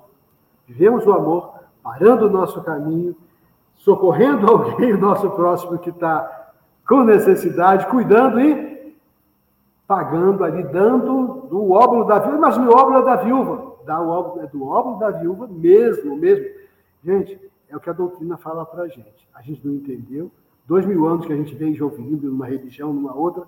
Vivemos 0.67 1.05
o 1.05 1.11
amor, 1.11 1.53
parando 1.81 2.27
o 2.27 2.29
nosso 2.29 2.63
caminho, 2.63 3.15
socorrendo 3.75 4.47
alguém, 4.51 4.93
o 4.93 4.97
nosso 4.97 5.29
próximo 5.31 5.77
que 5.77 5.89
está 5.89 6.51
com 6.87 7.03
necessidade, 7.03 7.87
cuidando 7.87 8.39
e 8.39 8.95
pagando 9.87 10.43
ali, 10.43 10.63
dando 10.63 11.47
do 11.49 11.71
óbolo 11.71 12.05
da 12.05 12.19
viúva, 12.19 12.37
mas 12.37 12.57
no 12.57 12.71
óbolo 12.71 13.01
da 13.01 13.15
viúva, 13.17 13.75
dá 13.85 14.01
o 14.01 14.09
óbolo, 14.09 14.41
é 14.41 14.47
do 14.47 14.67
óbolo 14.67 14.97
da 14.97 15.11
viúva 15.11 15.47
mesmo, 15.47 16.15
mesmo. 16.17 16.45
Gente, 17.03 17.39
é 17.69 17.75
o 17.75 17.79
que 17.79 17.89
a 17.89 17.93
doutrina 17.93 18.37
fala 18.37 18.65
para 18.65 18.83
a 18.83 18.87
gente. 18.87 19.27
A 19.33 19.41
gente 19.41 19.65
não 19.65 19.75
entendeu. 19.75 20.31
Dois 20.65 20.85
mil 20.85 21.05
anos 21.05 21.25
que 21.25 21.33
a 21.33 21.35
gente 21.35 21.53
vem 21.55 21.79
ouvindo 21.81 22.27
numa 22.27 22.45
religião, 22.45 22.93
numa 22.93 23.13
outra, 23.13 23.43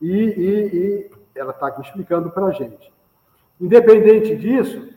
e, 0.00 0.08
e, 0.08 0.76
e 0.76 1.10
ela 1.34 1.50
está 1.50 1.66
aqui 1.66 1.82
explicando 1.82 2.30
para 2.30 2.46
a 2.46 2.52
gente. 2.52 2.92
Independente 3.60 4.36
disso, 4.36 4.88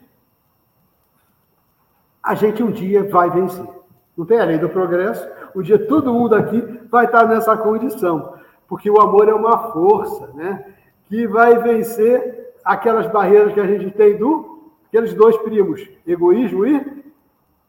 a 2.24 2.34
gente 2.34 2.62
um 2.62 2.70
dia 2.70 3.04
vai 3.04 3.28
vencer. 3.28 3.68
Não 4.16 4.24
tem 4.24 4.40
a 4.40 4.44
lei 4.44 4.56
do 4.56 4.68
progresso, 4.68 5.28
um 5.54 5.60
dia 5.60 5.86
todo 5.86 6.12
mundo 6.12 6.34
aqui 6.34 6.60
vai 6.90 7.04
estar 7.04 7.26
nessa 7.26 7.54
condição, 7.56 8.34
porque 8.66 8.90
o 8.90 9.00
amor 9.00 9.28
é 9.28 9.34
uma 9.34 9.72
força, 9.72 10.28
né? 10.34 10.74
Que 11.08 11.26
vai 11.26 11.58
vencer 11.58 12.54
aquelas 12.64 13.06
barreiras 13.08 13.52
que 13.52 13.60
a 13.60 13.66
gente 13.66 13.90
tem 13.90 14.16
do 14.16 14.54
aqueles 14.86 15.12
dois 15.12 15.36
primos, 15.38 15.86
egoísmo 16.06 16.64
e 16.64 17.04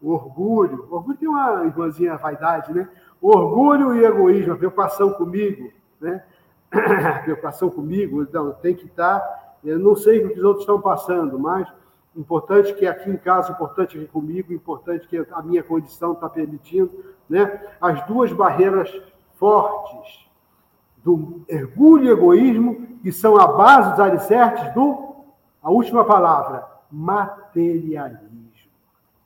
orgulho. 0.01 0.87
O 0.89 0.95
orgulho 0.95 1.17
tem 1.17 1.27
uma 1.27 1.65
irmãzinha 1.65 2.15
vaidade, 2.15 2.71
né? 2.71 2.87
Orgulho 3.19 3.95
e 3.95 4.05
egoísmo, 4.05 4.53
a 4.53 4.57
preocupação 4.57 5.11
comigo, 5.11 5.71
né? 5.99 6.23
A 6.71 7.19
preocupação 7.23 7.69
comigo, 7.69 8.21
então 8.21 8.51
tem 8.61 8.75
que 8.75 8.85
estar. 8.85 9.21
Eu 9.63 9.79
não 9.79 9.95
sei 9.95 10.23
o 10.23 10.29
que 10.29 10.39
os 10.39 10.43
outros 10.43 10.63
estão 10.63 10.79
passando, 10.79 11.39
mas 11.39 11.67
importante 12.15 12.73
que 12.73 12.87
aqui 12.87 13.09
em 13.09 13.17
casa, 13.17 13.51
importante 13.51 13.97
aqui 13.97 14.07
comigo, 14.07 14.53
importante 14.53 15.07
que 15.07 15.17
a 15.17 15.41
minha 15.41 15.61
condição 15.61 16.13
está 16.13 16.29
permitindo, 16.29 16.91
né? 17.29 17.61
As 17.81 18.05
duas 18.07 18.31
barreiras 18.31 18.89
fortes 19.37 20.25
do 21.03 21.45
orgulho 21.51 22.05
e 22.05 22.09
egoísmo, 22.09 22.87
que 23.03 23.11
são 23.11 23.37
a 23.37 23.47
base 23.47 23.91
dos 23.91 23.99
alicerces 23.99 24.73
do, 24.73 25.15
a 25.61 25.69
última 25.69 26.03
palavra, 26.03 26.65
materialismo. 26.91 28.45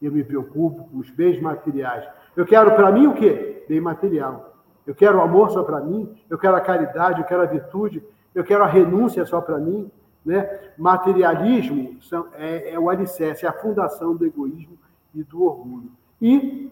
Eu 0.01 0.11
me 0.11 0.23
preocupo 0.23 0.89
com 0.89 0.97
os 0.97 1.09
bens 1.09 1.41
materiais. 1.41 2.07
Eu 2.35 2.45
quero 2.45 2.71
para 2.75 2.91
mim 2.91 3.07
o 3.07 3.13
quê? 3.13 3.65
Bem 3.67 3.81
material. 3.81 4.55
Eu 4.87 4.95
quero 4.95 5.17
o 5.17 5.21
amor 5.21 5.51
só 5.51 5.63
para 5.63 5.79
mim, 5.81 6.17
eu 6.29 6.37
quero 6.37 6.55
a 6.55 6.61
caridade, 6.61 7.21
eu 7.21 7.27
quero 7.27 7.43
a 7.43 7.45
virtude, 7.45 8.03
eu 8.33 8.43
quero 8.43 8.63
a 8.63 8.67
renúncia 8.67 9.25
só 9.25 9.39
para 9.39 9.57
mim. 9.57 9.91
Né? 10.25 10.59
Materialismo 10.77 11.97
é, 12.33 12.73
é 12.73 12.79
o 12.79 12.89
alicerce, 12.89 13.45
é 13.45 13.49
a 13.49 13.53
fundação 13.53 14.15
do 14.15 14.25
egoísmo 14.25 14.77
e 15.13 15.23
do 15.23 15.43
orgulho. 15.43 15.91
E 16.21 16.71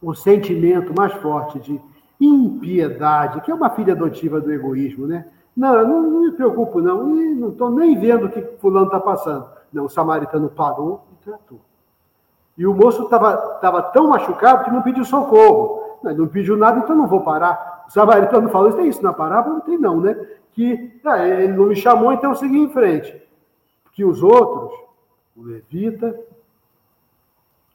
o 0.00 0.14
sentimento 0.14 0.92
mais 0.94 1.12
forte 1.14 1.58
de 1.60 1.80
impiedade, 2.20 3.40
que 3.40 3.50
é 3.50 3.54
uma 3.54 3.70
filha 3.70 3.94
adotiva 3.94 4.40
do 4.40 4.52
egoísmo, 4.52 5.06
né? 5.06 5.26
Não, 5.56 5.86
não, 5.86 6.02
não 6.02 6.20
me 6.22 6.32
preocupo, 6.32 6.80
não. 6.80 7.16
E 7.16 7.34
não 7.34 7.50
estou 7.50 7.70
nem 7.70 7.98
vendo 7.98 8.26
o 8.26 8.30
que 8.30 8.40
fulano 8.58 8.86
está 8.86 9.00
passando. 9.00 9.46
Não, 9.72 9.84
o 9.84 9.88
samaritano 9.88 10.48
parou 10.48 11.04
e 11.12 11.24
tratou. 11.24 11.60
E 12.56 12.66
o 12.66 12.74
moço 12.74 13.04
estava 13.04 13.36
tava 13.60 13.82
tão 13.82 14.08
machucado 14.08 14.64
que 14.64 14.70
não 14.70 14.82
pediu 14.82 15.04
socorro. 15.04 15.98
Não, 16.02 16.14
não 16.14 16.26
pediu 16.26 16.56
nada, 16.56 16.80
então 16.80 16.96
não 16.96 17.06
vou 17.06 17.20
parar. 17.20 17.84
O 17.88 17.92
samaritano 17.92 18.48
falou, 18.48 18.72
tem 18.72 18.88
isso 18.88 19.02
na 19.02 19.12
parábola? 19.12 19.56
Não 19.56 19.60
tem 19.60 19.78
não, 19.78 20.00
né? 20.00 20.16
Que 20.52 21.00
ah, 21.04 21.26
ele 21.26 21.52
não 21.52 21.66
me 21.66 21.76
chamou, 21.76 22.12
então 22.12 22.30
eu 22.30 22.36
segui 22.36 22.58
em 22.58 22.70
frente. 22.70 23.20
Que 23.92 24.04
os 24.04 24.22
outros, 24.22 24.78
o 25.36 25.42
levita, 25.42 26.18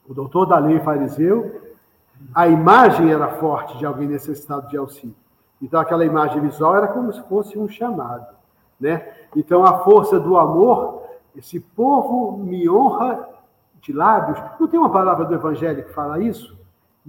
o 0.07 0.13
doutor 0.13 0.45
da 0.45 0.57
lei 0.57 0.80
fariseu, 0.80 1.61
a 2.34 2.47
imagem 2.47 3.11
era 3.11 3.36
forte 3.36 3.78
de 3.78 3.86
alguém 3.86 4.07
necessitado 4.07 4.67
de 4.69 4.78
auxílio. 4.78 5.15
Então, 5.61 5.80
aquela 5.80 6.05
imagem 6.05 6.41
visual 6.41 6.75
era 6.75 6.88
como 6.88 7.11
se 7.11 7.21
fosse 7.23 7.57
um 7.57 7.67
chamado. 7.67 8.36
Né? 8.80 9.11
Então, 9.36 9.65
a 9.65 9.80
força 9.80 10.19
do 10.19 10.38
amor, 10.38 11.03
esse 11.36 11.59
povo 11.59 12.38
me 12.38 12.69
honra 12.69 13.28
de 13.82 13.91
lábios. 13.91 14.39
Não 14.59 14.67
tem 14.67 14.80
uma 14.80 14.91
palavra 14.91 15.25
do 15.25 15.34
Evangelho 15.34 15.84
que 15.84 15.93
fala 15.93 16.21
isso? 16.21 16.55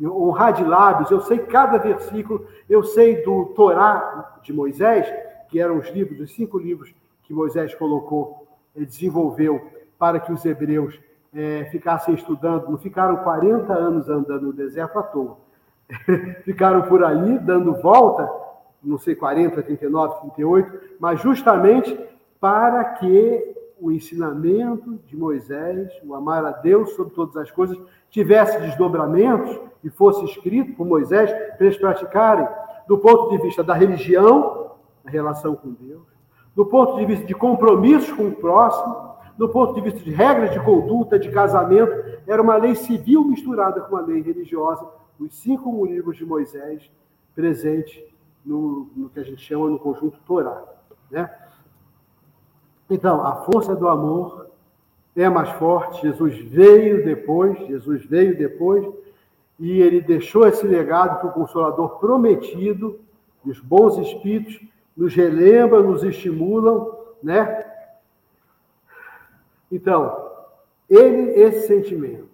Honrar 0.00 0.52
de 0.52 0.64
lábios. 0.64 1.10
Eu 1.10 1.20
sei 1.22 1.38
cada 1.38 1.76
versículo, 1.78 2.46
eu 2.68 2.82
sei 2.82 3.22
do 3.22 3.46
Torá 3.46 4.38
de 4.42 4.52
Moisés, 4.52 5.12
que 5.48 5.60
eram 5.60 5.78
os 5.78 5.88
livros, 5.88 6.20
os 6.20 6.34
cinco 6.34 6.58
livros 6.58 6.94
que 7.24 7.32
Moisés 7.32 7.74
colocou, 7.74 8.46
desenvolveu 8.74 9.60
para 9.98 10.20
que 10.20 10.32
os 10.32 10.44
hebreus 10.44 10.98
é, 11.34 11.64
ficassem 11.70 12.14
estudando, 12.14 12.70
não 12.70 12.78
ficaram 12.78 13.16
40 13.18 13.72
anos 13.72 14.08
andando 14.08 14.46
no 14.46 14.52
deserto 14.52 14.98
à 14.98 15.02
toa. 15.02 15.36
ficaram 16.44 16.82
por 16.82 17.02
ali, 17.02 17.38
dando 17.38 17.74
volta, 17.80 18.30
não 18.82 18.98
sei, 18.98 19.14
40, 19.14 19.62
39, 19.62 20.20
38, 20.20 20.80
mas 21.00 21.20
justamente 21.20 21.98
para 22.40 22.84
que 22.84 23.54
o 23.80 23.92
ensinamento 23.92 24.98
de 25.06 25.16
Moisés, 25.16 25.90
o 26.04 26.14
amar 26.14 26.44
a 26.44 26.50
Deus 26.50 26.90
sobre 26.94 27.14
todas 27.14 27.36
as 27.36 27.50
coisas, 27.50 27.78
tivesse 28.10 28.58
desdobramentos 28.60 29.58
e 29.82 29.90
fosse 29.90 30.24
escrito 30.24 30.74
por 30.74 30.86
Moisés 30.86 31.30
para 31.30 31.66
eles 31.66 31.76
praticarem, 31.76 32.48
do 32.86 32.98
ponto 32.98 33.30
de 33.30 33.42
vista 33.42 33.62
da 33.62 33.74
religião, 33.74 34.67
a 35.08 35.10
relação 35.10 35.56
com 35.56 35.72
Deus, 35.72 36.02
do 36.54 36.66
ponto 36.66 36.96
de 36.96 37.06
vista 37.06 37.24
de 37.24 37.34
compromissos 37.34 38.12
com 38.12 38.28
o 38.28 38.34
próximo, 38.34 39.08
do 39.38 39.48
ponto 39.48 39.74
de 39.74 39.80
vista 39.80 40.00
de 40.00 40.10
regras 40.10 40.52
de 40.52 40.60
conduta, 40.60 41.18
de 41.18 41.30
casamento, 41.30 42.20
era 42.26 42.42
uma 42.42 42.56
lei 42.56 42.74
civil 42.74 43.24
misturada 43.24 43.80
com 43.80 43.94
uma 43.94 44.04
lei 44.04 44.20
religiosa, 44.20 44.86
os 45.18 45.34
cinco 45.34 45.86
livros 45.86 46.16
de 46.16 46.26
Moisés 46.26 46.90
presente 47.34 48.04
no, 48.44 48.88
no 48.94 49.08
que 49.08 49.18
a 49.18 49.24
gente 49.24 49.40
chama 49.40 49.70
no 49.70 49.78
conjunto 49.78 50.18
Torá. 50.26 50.62
Né? 51.10 51.30
Então, 52.90 53.24
a 53.24 53.36
força 53.36 53.74
do 53.74 53.88
amor 53.88 54.48
é 55.16 55.28
mais 55.28 55.50
forte. 55.50 56.02
Jesus 56.02 56.38
veio 56.38 57.04
depois, 57.04 57.58
Jesus 57.66 58.04
veio 58.04 58.36
depois, 58.36 58.86
e 59.58 59.80
ele 59.80 60.00
deixou 60.00 60.46
esse 60.46 60.66
legado 60.66 61.20
que 61.20 61.26
o 61.26 61.32
Consolador 61.32 61.98
prometido, 61.98 63.00
os 63.44 63.58
bons 63.58 63.96
espíritos, 63.98 64.60
nos 64.98 65.14
relembram, 65.14 65.84
nos 65.84 66.02
estimulam, 66.02 66.92
né? 67.22 67.64
Então, 69.70 70.28
ele, 70.90 71.40
esse 71.40 71.68
sentimento 71.68 72.28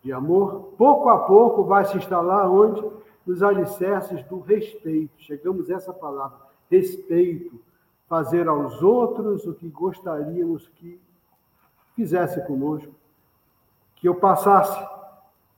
de 0.00 0.12
amor, 0.12 0.74
pouco 0.78 1.08
a 1.08 1.18
pouco 1.18 1.64
vai 1.64 1.84
se 1.84 1.96
instalar 1.96 2.48
onde? 2.48 2.88
Nos 3.26 3.42
alicerces 3.42 4.22
do 4.26 4.38
respeito. 4.38 5.12
Chegamos 5.18 5.68
a 5.70 5.74
essa 5.74 5.92
palavra, 5.92 6.38
respeito. 6.70 7.60
Fazer 8.08 8.46
aos 8.46 8.80
outros 8.80 9.44
o 9.46 9.54
que 9.54 9.68
gostaríamos 9.68 10.68
que 10.76 11.00
fizesse 11.96 12.46
conosco. 12.46 12.92
Que 13.96 14.08
eu 14.08 14.14
passasse, 14.14 14.78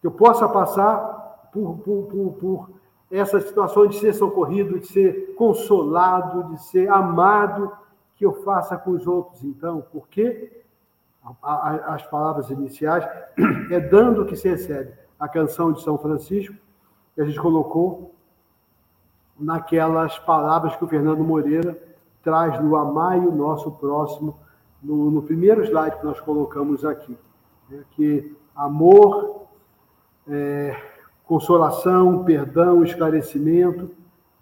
que 0.01 0.07
eu 0.07 0.13
possa 0.13 0.49
passar 0.49 1.51
por, 1.53 1.79
por, 1.79 2.07
por, 2.07 2.33
por 2.35 2.71
essa 3.11 3.41
situação 3.41 3.87
de 3.87 3.99
ser 3.99 4.15
socorrido, 4.15 4.81
de 4.81 4.87
ser 4.87 5.35
consolado, 5.37 6.55
de 6.55 6.63
ser 6.65 6.91
amado, 6.91 7.71
que 8.17 8.25
eu 8.25 8.43
faça 8.43 8.77
com 8.77 8.93
os 8.93 9.07
outros, 9.07 9.43
então, 9.45 9.85
porque 9.93 10.63
as 11.43 12.03
palavras 12.07 12.51
iniciais, 12.51 13.05
é 13.71 13.81
dando 13.81 14.27
que 14.27 14.37
se 14.37 14.49
recebe. 14.49 14.93
A 15.19 15.29
canção 15.29 15.73
de 15.73 15.83
São 15.83 15.97
Francisco, 15.97 16.55
que 17.15 17.21
a 17.21 17.25
gente 17.25 17.41
colocou 17.41 18.15
naquelas 19.39 20.19
palavras 20.19 20.77
que 20.77 20.85
o 20.85 20.89
Fernando 20.89 21.25
Moreira 21.25 21.79
traz 22.23 22.61
no 22.63 22.77
Amai 22.77 23.19
o 23.21 23.35
Nosso 23.35 23.71
Próximo, 23.73 24.39
no, 24.83 25.11
no 25.11 25.23
primeiro 25.23 25.65
slide 25.65 25.97
que 25.97 26.05
nós 26.05 26.21
colocamos 26.21 26.85
aqui. 26.85 27.17
Né? 27.71 27.85
Que 27.93 28.37
amor, 28.55 29.47
é, 30.29 30.77
consolação, 31.27 32.25
perdão, 32.25 32.85
esclarecimento. 32.85 33.91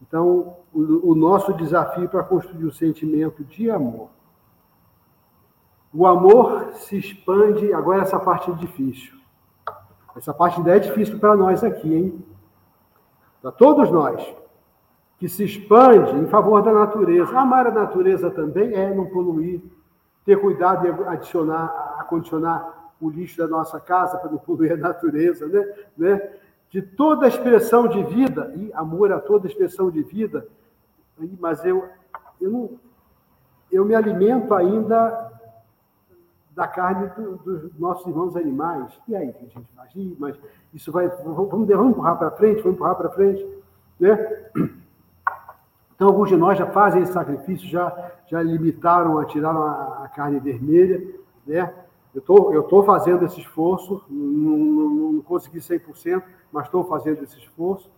Então, 0.01 0.57
o, 0.73 1.13
o 1.13 1.15
nosso 1.15 1.53
desafio 1.55 2.09
para 2.09 2.23
construir 2.23 2.65
o 2.65 2.73
sentimento 2.73 3.45
de 3.45 3.71
amor. 3.71 4.11
O 5.93 6.07
amor 6.07 6.73
se 6.75 6.97
expande. 6.97 7.73
Agora, 7.73 8.03
essa 8.03 8.19
parte 8.19 8.51
é 8.51 8.55
difícil. 8.55 9.21
Essa 10.17 10.33
parte 10.33 10.59
ainda 10.59 10.77
é 10.77 10.79
difícil 10.79 11.19
para 11.19 11.37
nós 11.37 11.63
aqui, 11.63 11.95
hein? 11.95 12.25
Para 13.41 13.53
todos 13.53 13.91
nós. 13.91 14.35
Que 15.19 15.29
se 15.29 15.45
expande 15.45 16.19
em 16.19 16.27
favor 16.27 16.63
da 16.63 16.73
natureza. 16.73 17.39
Amar 17.39 17.67
a 17.67 17.71
natureza 17.71 18.31
também 18.31 18.75
é 18.75 18.93
não 18.95 19.07
poluir. 19.07 19.63
Ter 20.25 20.41
cuidado 20.41 20.83
de 20.83 21.05
adicionar, 21.09 21.97
acondicionar 21.99 22.93
o 23.01 23.11
lixo 23.11 23.39
da 23.39 23.49
nossa 23.49 23.81
casa 23.81 24.17
para 24.19 24.31
não 24.31 24.39
poluir 24.39 24.73
a 24.73 24.77
natureza, 24.77 25.47
né? 25.47 25.75
né? 25.97 26.33
De 26.73 26.81
toda 26.83 27.29
expressão 27.29 27.87
de 27.87 28.03
vida, 28.03 28.53
e 28.57 28.73
amor 28.73 29.13
a 29.13 29.21
toda 29.21 29.47
expressão 29.47 29.91
de 29.91 30.03
vida, 30.03 30.49
mas 31.39 31.63
eu, 31.65 31.87
eu, 32.41 32.51
não, 32.51 32.71
eu 33.71 33.85
me 33.85 33.95
alimento 33.95 34.53
ainda 34.55 35.31
da 36.55 36.67
carne 36.67 37.09
do, 37.09 37.37
dos 37.37 37.79
nossos 37.79 38.07
irmãos 38.07 38.35
animais. 38.37 38.91
E 39.07 39.15
aí, 39.15 39.29
a 39.29 39.33
gente 39.33 39.53
faz? 39.77 39.93
mas 40.19 40.37
isso 40.73 40.91
vai. 40.91 41.09
Vamos, 41.09 41.49
vamos 41.49 41.91
empurrar 41.91 42.19
para 42.19 42.31
frente, 42.31 42.63
vamos 42.63 42.77
empurrar 42.77 42.97
para 42.97 43.11
frente. 43.11 43.47
Né? 44.01 44.47
Então, 45.95 46.09
alguns 46.09 46.31
de 46.31 46.37
nós 46.37 46.59
já 46.59 46.67
fazem 46.67 47.03
esse 47.03 47.13
sacrifício, 47.13 47.69
já, 47.69 48.13
já 48.27 48.43
limitaram 48.43 49.19
a 49.19 49.25
tirar 49.25 49.55
a, 49.55 50.05
a 50.05 50.09
carne 50.09 50.41
vermelha. 50.41 51.01
Né? 51.47 51.73
Eu 52.13 52.21
tô, 52.21 52.59
estou 52.59 52.83
fazendo 52.83 53.25
esse 53.25 53.41
esforço, 53.41 54.03
não, 54.11 54.57
não, 54.59 54.91
não 55.13 55.23
consegui 55.23 55.59
100%, 55.59 56.23
mas 56.51 56.67
estou 56.67 56.85
fazendo 56.85 57.23
esse 57.23 57.39
esforço. 57.39 57.91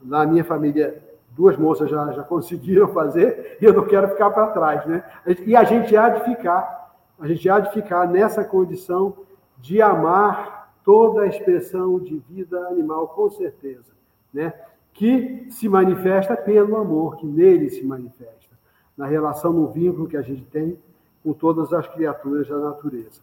Na 0.00 0.26
minha 0.26 0.44
família, 0.44 1.02
duas 1.30 1.56
moças 1.56 1.90
já, 1.90 2.12
já 2.12 2.22
conseguiram 2.22 2.88
fazer, 2.94 3.58
e 3.60 3.64
eu 3.64 3.72
não 3.72 3.86
quero 3.86 4.08
ficar 4.08 4.30
para 4.30 4.48
trás. 4.48 4.86
Né? 4.86 5.04
E 5.46 5.54
a 5.54 5.64
gente 5.64 5.96
há 5.96 6.08
de 6.08 6.24
ficar 6.24 6.82
a 7.22 7.28
gente 7.28 7.48
há 7.48 7.60
de 7.60 7.72
ficar 7.72 8.08
nessa 8.08 8.44
condição 8.44 9.16
de 9.58 9.80
amar 9.80 10.74
toda 10.84 11.22
a 11.22 11.26
expressão 11.28 12.00
de 12.00 12.18
vida 12.28 12.58
animal, 12.66 13.06
com 13.06 13.30
certeza, 13.30 13.92
né? 14.34 14.52
que 14.92 15.46
se 15.48 15.68
manifesta 15.68 16.36
pelo 16.36 16.76
amor, 16.76 17.16
que 17.16 17.24
nele 17.24 17.70
se 17.70 17.84
manifesta, 17.84 18.58
na 18.96 19.06
relação, 19.06 19.52
no 19.52 19.68
vínculo 19.68 20.08
que 20.08 20.16
a 20.16 20.22
gente 20.22 20.44
tem 20.46 20.76
com 21.22 21.32
todas 21.32 21.72
as 21.72 21.86
criaturas 21.86 22.48
da 22.48 22.58
natureza. 22.58 23.20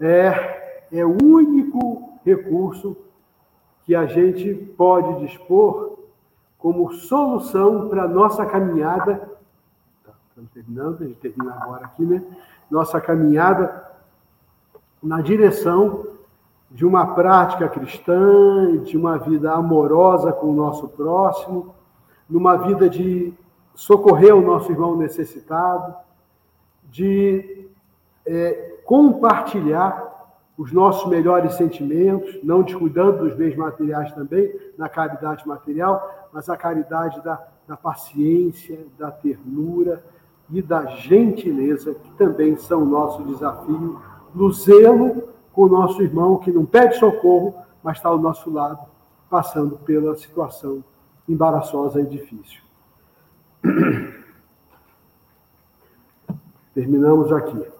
É, 0.00 0.63
é 0.92 1.04
o 1.04 1.16
único 1.22 2.18
recurso 2.24 2.96
que 3.84 3.94
a 3.94 4.06
gente 4.06 4.54
pode 4.76 5.26
dispor 5.26 5.98
como 6.58 6.92
solução 6.92 7.88
para 7.88 8.08
nossa 8.08 8.46
caminhada 8.46 9.34
estamos 10.34 10.50
terminando, 10.50 11.00
a 11.00 11.06
gente 11.06 11.20
termina 11.20 11.54
agora 11.54 11.86
aqui, 11.86 12.02
né? 12.04 12.20
Nossa 12.68 13.00
caminhada 13.00 13.88
na 15.00 15.20
direção 15.20 16.06
de 16.68 16.84
uma 16.84 17.14
prática 17.14 17.68
cristã, 17.68 18.78
de 18.78 18.96
uma 18.96 19.16
vida 19.16 19.52
amorosa 19.52 20.32
com 20.32 20.48
o 20.48 20.52
nosso 20.52 20.88
próximo, 20.88 21.72
numa 22.28 22.56
vida 22.56 22.90
de 22.90 23.32
socorrer 23.76 24.34
o 24.34 24.40
nosso 24.40 24.72
irmão 24.72 24.96
necessitado, 24.96 25.94
de 26.90 27.68
é, 28.26 28.78
compartilhar 28.84 30.13
os 30.56 30.72
nossos 30.72 31.08
melhores 31.08 31.54
sentimentos, 31.54 32.38
não 32.42 32.62
descuidando 32.62 33.24
dos 33.24 33.34
bens 33.34 33.56
materiais 33.56 34.12
também, 34.12 34.54
na 34.78 34.88
caridade 34.88 35.46
material, 35.46 36.28
mas 36.32 36.48
a 36.48 36.56
caridade 36.56 37.22
da, 37.22 37.44
da 37.66 37.76
paciência, 37.76 38.86
da 38.96 39.10
ternura 39.10 40.04
e 40.50 40.62
da 40.62 40.86
gentileza, 40.86 41.94
que 41.94 42.10
também 42.12 42.56
são 42.56 42.82
o 42.82 42.86
nosso 42.86 43.24
desafio, 43.24 44.00
no 44.34 44.52
zelo 44.52 45.28
com 45.52 45.62
o 45.62 45.68
nosso 45.68 46.02
irmão 46.02 46.38
que 46.38 46.50
não 46.50 46.66
pede 46.66 46.98
socorro, 46.98 47.54
mas 47.82 47.96
está 47.96 48.08
ao 48.08 48.18
nosso 48.18 48.50
lado, 48.50 48.86
passando 49.30 49.76
pela 49.78 50.16
situação 50.16 50.82
embaraçosa 51.28 52.00
e 52.00 52.06
difícil. 52.06 52.62
Terminamos 56.74 57.32
aqui. 57.32 57.73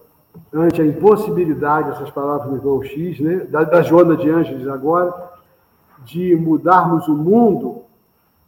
Ante 0.53 0.82
a 0.82 0.87
impossibilidade, 0.87 1.91
essas 1.91 2.11
palavras 2.11 2.51
do 2.51 2.57
irmão 2.57 2.82
X, 2.82 3.20
né, 3.20 3.37
da, 3.49 3.64
da 3.64 3.82
Joana 3.82 4.16
de 4.16 4.28
Ângeles 4.28 4.66
agora, 4.68 5.32
de 6.05 6.35
mudarmos 6.37 7.09
o 7.09 7.14
mundo. 7.14 7.82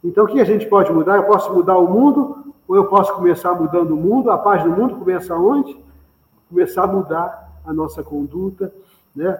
Então, 0.03 0.25
o 0.25 0.27
que 0.27 0.39
a 0.39 0.45
gente 0.45 0.65
pode 0.67 0.91
mudar? 0.91 1.17
Eu 1.17 1.23
posso 1.23 1.53
mudar 1.53 1.77
o 1.77 1.87
mundo, 1.87 2.53
ou 2.67 2.75
eu 2.75 2.85
posso 2.85 3.13
começar 3.13 3.53
mudando 3.53 3.91
o 3.91 3.97
mundo? 3.97 4.29
A 4.29 4.37
paz 4.37 4.63
do 4.63 4.69
mundo 4.69 4.97
começa 4.97 5.35
onde? 5.35 5.77
Começar 6.49 6.83
a 6.83 6.87
mudar 6.87 7.61
a 7.65 7.73
nossa 7.73 8.03
conduta, 8.03 8.73
né? 9.15 9.37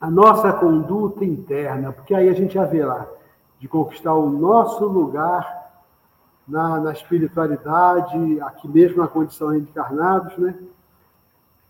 A 0.00 0.10
nossa 0.10 0.52
conduta 0.52 1.24
interna, 1.24 1.92
porque 1.92 2.14
aí 2.14 2.28
a 2.28 2.34
gente 2.34 2.58
haverá 2.58 3.06
de 3.58 3.68
conquistar 3.68 4.14
o 4.14 4.28
nosso 4.28 4.84
lugar 4.86 5.62
na, 6.46 6.80
na 6.80 6.92
espiritualidade, 6.92 8.40
aqui 8.40 8.68
mesmo 8.68 8.98
na 8.98 9.06
condição 9.06 9.52
de 9.52 9.58
encarnados, 9.58 10.36
né? 10.36 10.54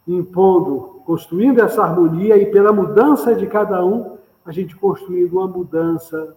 Impondo, 0.07 1.03
construindo 1.05 1.61
essa 1.61 1.82
harmonia 1.82 2.36
e 2.36 2.46
pela 2.46 2.72
mudança 2.72 3.34
de 3.34 3.46
cada 3.46 3.84
um, 3.84 4.16
a 4.44 4.50
gente 4.50 4.74
construindo 4.76 5.34
uma 5.34 5.46
mudança 5.46 6.36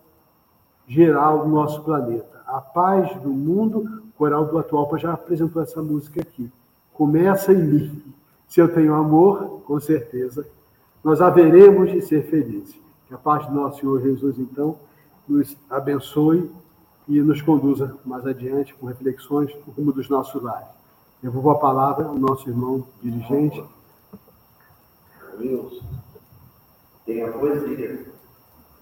geral 0.88 1.44
do 1.44 1.50
nosso 1.50 1.84
planeta. 1.84 2.42
A 2.46 2.62
paz 2.62 3.16
do 3.22 3.30
mundo, 3.30 4.04
o 4.10 4.18
Coral 4.18 4.46
do 4.46 4.58
Atualpa 4.58 4.98
já 4.98 5.14
apresentou 5.14 5.62
essa 5.62 5.82
música 5.82 6.22
aqui. 6.22 6.52
Começa 6.94 7.52
em 7.52 7.64
mim. 7.64 8.04
Se 8.48 8.62
eu 8.62 8.72
tenho 8.72 8.94
amor, 8.94 9.62
com 9.66 9.80
certeza, 9.80 10.48
nós 11.04 11.22
haveremos 11.22 11.92
de 11.92 12.02
ser 12.02 12.24
felizes. 12.30 12.80
Que 13.08 13.14
a 13.14 13.18
paz 13.18 13.48
do 13.48 13.54
nosso 13.54 13.80
Senhor 13.80 14.02
Jesus, 14.02 14.38
então, 14.38 14.78
nos 15.28 15.58
abençoe 15.70 16.50
e 17.08 17.20
nos 17.20 17.42
conduza 17.42 17.98
mais 18.06 18.26
adiante 18.26 18.74
com 18.76 18.88
reflexões 18.88 19.52
no 19.66 19.74
rumo 19.74 19.92
dos 19.92 20.10
nossos 20.10 20.42
lares. 20.42 20.75
Eu 21.26 21.32
vou 21.32 21.50
a 21.50 21.56
palavra 21.56 22.06
ao 22.06 22.14
nosso 22.14 22.48
irmão 22.48 22.86
dirigente. 23.02 23.64
Deus, 25.40 25.82
tem 27.04 27.24
a 27.24 27.32
poesia. 27.32 28.06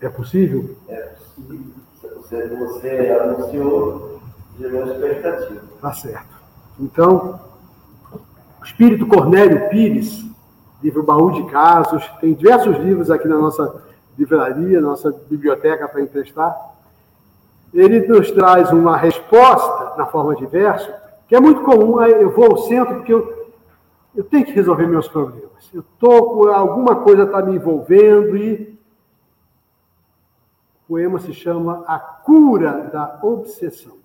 É 0.02 0.10
possível? 0.10 0.76
É 0.90 0.98
possível. 0.98 1.74
Você, 2.02 2.48
você 2.50 3.12
anunciou, 3.12 4.20
gerou 4.60 4.92
expectativa. 4.92 5.62
Tá 5.80 5.94
certo. 5.94 6.36
Então, 6.78 7.40
o 8.60 8.66
Espírito 8.66 9.08
Cornélio 9.08 9.70
Pires, 9.70 10.26
livro 10.82 11.02
Baú 11.02 11.32
de 11.32 11.50
Casos, 11.50 12.06
tem 12.20 12.34
diversos 12.34 12.76
livros 12.76 13.10
aqui 13.10 13.26
na 13.26 13.38
nossa 13.38 13.86
livraria, 14.18 14.82
nossa 14.82 15.16
biblioteca 15.30 15.88
para 15.88 16.02
emprestar. 16.02 16.76
Ele 17.74 18.06
nos 18.06 18.30
traz 18.32 18.70
uma 18.70 18.98
resposta 18.98 19.96
na 19.96 20.06
forma 20.08 20.36
de 20.36 20.46
verso, 20.46 20.92
que 21.34 21.38
é 21.38 21.40
muito 21.40 21.64
comum. 21.64 22.00
Eu 22.00 22.30
vou 22.30 22.46
ao 22.46 22.58
centro 22.58 22.98
porque 22.98 23.12
eu, 23.12 23.52
eu 24.14 24.24
tenho 24.24 24.46
que 24.46 24.52
resolver 24.52 24.86
meus 24.86 25.08
problemas. 25.08 25.68
Eu 25.74 25.84
com 26.00 26.48
alguma 26.48 26.98
coisa 26.98 27.24
está 27.24 27.42
me 27.42 27.56
envolvendo 27.56 28.38
e 28.38 28.78
o 30.76 30.88
poema 30.88 31.20
se 31.20 31.34
chama 31.34 31.84
A 31.88 31.98
Cura 31.98 32.88
da 32.94 33.20
Obsessão. 33.24 33.98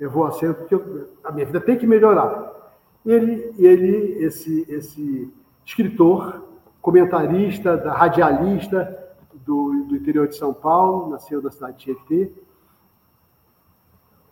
Eu 0.00 0.10
vou 0.10 0.24
ao 0.24 0.32
centro 0.32 0.66
porque 0.66 0.74
eu, 0.74 1.10
a 1.22 1.30
minha 1.30 1.46
vida 1.46 1.60
tem 1.60 1.78
que 1.78 1.86
melhorar. 1.86 2.72
Ele, 3.06 3.54
ele 3.56 4.24
esse, 4.24 4.66
esse 4.68 5.32
escritor, 5.64 6.42
comentarista, 6.82 7.76
radialista 7.92 9.14
do, 9.46 9.84
do 9.84 9.94
interior 9.94 10.26
de 10.26 10.36
São 10.36 10.52
Paulo, 10.52 11.10
nasceu 11.10 11.40
na 11.40 11.52
cidade 11.52 11.76
de 11.76 11.84
Tietê. 11.84 12.32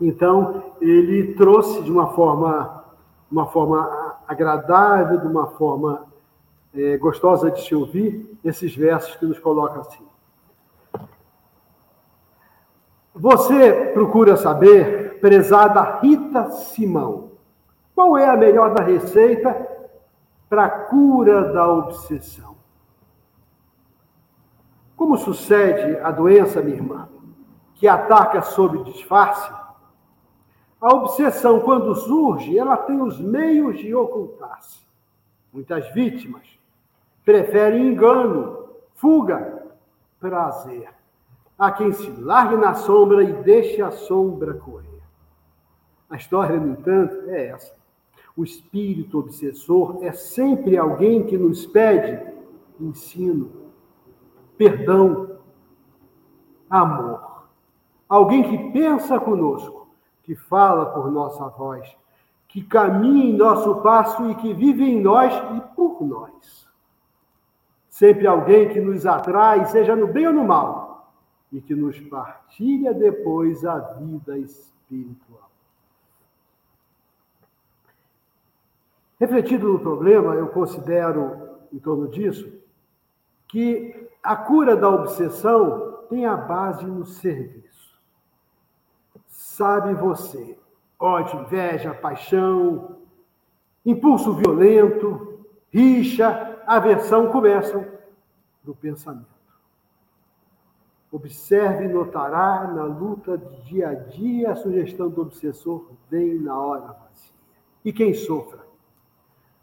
Então, 0.05 0.75
ele 0.81 1.33
trouxe 1.35 1.81
de 1.81 1.91
uma 1.91 2.09
forma, 2.09 2.85
uma 3.31 3.47
forma 3.47 4.17
agradável, 4.27 5.21
de 5.21 5.27
uma 5.29 5.47
forma 5.47 6.07
é, 6.75 6.97
gostosa 6.97 7.53
de 7.53 7.63
se 7.63 7.73
ouvir, 7.73 8.37
esses 8.43 8.75
versos 8.75 9.15
que 9.15 9.25
nos 9.25 9.39
colocam 9.39 9.81
assim. 9.81 10.05
Você 13.15 13.93
procura 13.95 14.37
saber, 14.37 15.21
prezada 15.21 16.01
Rita 16.01 16.51
Simão, 16.51 17.31
qual 17.95 18.19
é 18.19 18.29
a 18.29 18.37
melhor 18.37 18.75
da 18.75 18.83
receita 18.83 19.69
para 20.49 20.65
a 20.65 20.71
cura 20.71 21.53
da 21.53 21.71
obsessão? 21.73 22.57
Como 24.97 25.17
sucede 25.17 25.97
a 26.01 26.11
doença, 26.11 26.61
minha 26.61 26.77
irmã, 26.77 27.09
que 27.75 27.87
ataca 27.87 28.43
sob 28.43 28.83
disfarce? 28.83 29.62
A 30.83 30.93
obsessão, 30.93 31.61
quando 31.61 31.95
surge, 31.95 32.59
ela 32.59 32.77
tem 32.77 33.01
os 33.01 33.21
meios 33.21 33.79
de 33.79 33.95
ocultar-se. 33.95 34.81
Muitas 35.53 35.89
vítimas 35.95 36.59
preferem 37.25 37.87
engano, 37.87 38.67
fuga, 38.95 39.63
prazer. 40.19 40.89
Há 41.57 41.71
quem 41.71 41.93
se 41.93 42.11
largue 42.21 42.57
na 42.57 42.75
sombra 42.75 43.23
e 43.23 43.33
deixe 43.33 43.81
a 43.81 43.93
sombra 43.93 44.55
correr. 44.55 45.03
A 46.11 46.17
história, 46.17 46.59
no 46.59 46.73
entanto, 46.73 47.31
é 47.31 47.47
essa. 47.47 47.73
O 48.37 48.43
espírito 48.43 49.21
obsessor 49.21 49.99
é 50.03 50.11
sempre 50.11 50.77
alguém 50.77 51.25
que 51.25 51.39
nos 51.39 51.65
pede 51.65 52.33
ensino, 52.81 53.53
perdão, 54.59 55.39
amor. 56.69 57.45
Alguém 58.09 58.43
que 58.43 58.73
pensa 58.73 59.21
conosco, 59.21 59.82
que 60.23 60.35
fala 60.35 60.87
por 60.87 61.11
nossa 61.11 61.49
voz, 61.49 61.97
que 62.49 62.63
caminha 62.63 63.25
em 63.25 63.37
nosso 63.37 63.81
passo 63.83 64.31
e 64.31 64.35
que 64.37 64.53
vive 64.53 64.85
em 64.85 65.01
nós 65.01 65.33
e 65.57 65.61
por 65.75 66.03
nós. 66.03 66.69
Sempre 67.89 68.27
alguém 68.27 68.69
que 68.69 68.81
nos 68.81 69.07
atrai, 69.07 69.65
seja 69.67 69.95
no 69.97 70.07
bem 70.07 70.27
ou 70.27 70.33
no 70.33 70.45
mal, 70.45 71.13
e 71.53 71.61
que 71.61 71.75
nos 71.75 71.99
partilha 72.01 72.95
depois 72.95 73.65
a 73.65 73.79
vida 73.79 74.39
espiritual. 74.39 75.51
Refletido 79.21 79.73
no 79.73 79.79
problema, 79.79 80.35
eu 80.35 80.49
considero, 80.49 81.59
em 81.73 81.79
torno 81.79 82.09
disso, 82.09 82.53
que 83.47 84.11
a 84.23 84.35
cura 84.35 84.77
da 84.77 84.89
obsessão 84.89 86.07
tem 86.09 86.27
a 86.27 86.37
base 86.37 86.85
no 86.87 87.05
serviço. 87.05 87.72
Sabe 89.63 89.95
você, 89.95 90.59
ódio, 90.99 91.43
inveja, 91.43 91.95
paixão, 91.95 92.97
impulso 93.87 94.33
violento, 94.33 95.47
rixa, 95.71 96.59
aversão 96.67 97.31
começam 97.31 97.87
do 98.65 98.75
pensamento. 98.75 99.29
Observe 101.13 101.85
e 101.85 101.89
notará 101.89 102.67
na 102.75 102.83
luta 102.83 103.39
de 103.39 103.63
dia 103.63 103.91
a 103.91 103.95
dia 103.95 104.51
a 104.51 104.57
sugestão 104.57 105.09
do 105.09 105.23
obsessor 105.23 105.93
vem 106.11 106.41
na 106.41 106.59
hora 106.59 106.81
vazia. 106.81 107.33
E 107.85 107.93
quem 107.93 108.15
sofra 108.15 108.67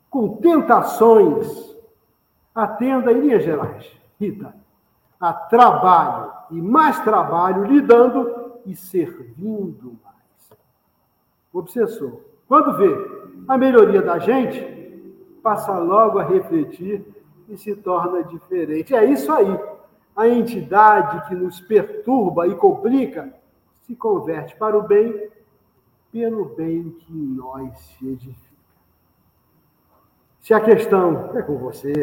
com 0.09 0.37
tentações, 0.37 1.75
atenda 2.55 3.11
em 3.11 3.19
linhas 3.19 3.43
gerais, 3.43 3.91
Rita, 4.17 4.55
a 5.19 5.33
trabalho 5.33 6.31
e 6.51 6.61
mais 6.61 6.97
trabalho, 7.01 7.65
lidando 7.65 8.38
e 8.69 8.75
servindo 8.75 9.97
mais. 10.03 10.59
O 11.51 11.59
obsessor, 11.59 12.21
quando 12.47 12.77
vê 12.77 12.93
a 13.47 13.57
melhoria 13.57 14.01
da 14.01 14.19
gente, 14.19 14.61
passa 15.41 15.77
logo 15.79 16.19
a 16.19 16.23
refletir 16.23 17.03
e 17.47 17.57
se 17.57 17.75
torna 17.75 18.23
diferente. 18.23 18.93
É 18.93 19.03
isso 19.03 19.31
aí. 19.31 19.59
A 20.15 20.27
entidade 20.27 21.27
que 21.27 21.33
nos 21.33 21.59
perturba 21.59 22.47
e 22.47 22.55
complica 22.55 23.33
se 23.81 23.95
converte 23.95 24.55
para 24.55 24.77
o 24.77 24.83
bem 24.83 25.29
pelo 26.11 26.45
bem 26.45 26.91
que 26.91 27.13
em 27.13 27.35
nós 27.35 27.77
se 27.79 28.07
edifica. 28.07 28.49
Se 30.41 30.53
a 30.53 30.59
questão 30.59 31.31
é 31.35 31.41
com 31.41 31.57
você, 31.57 31.93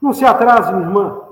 não 0.00 0.12
se 0.12 0.24
atrase, 0.24 0.72
minha 0.72 0.86
irmã. 0.86 1.22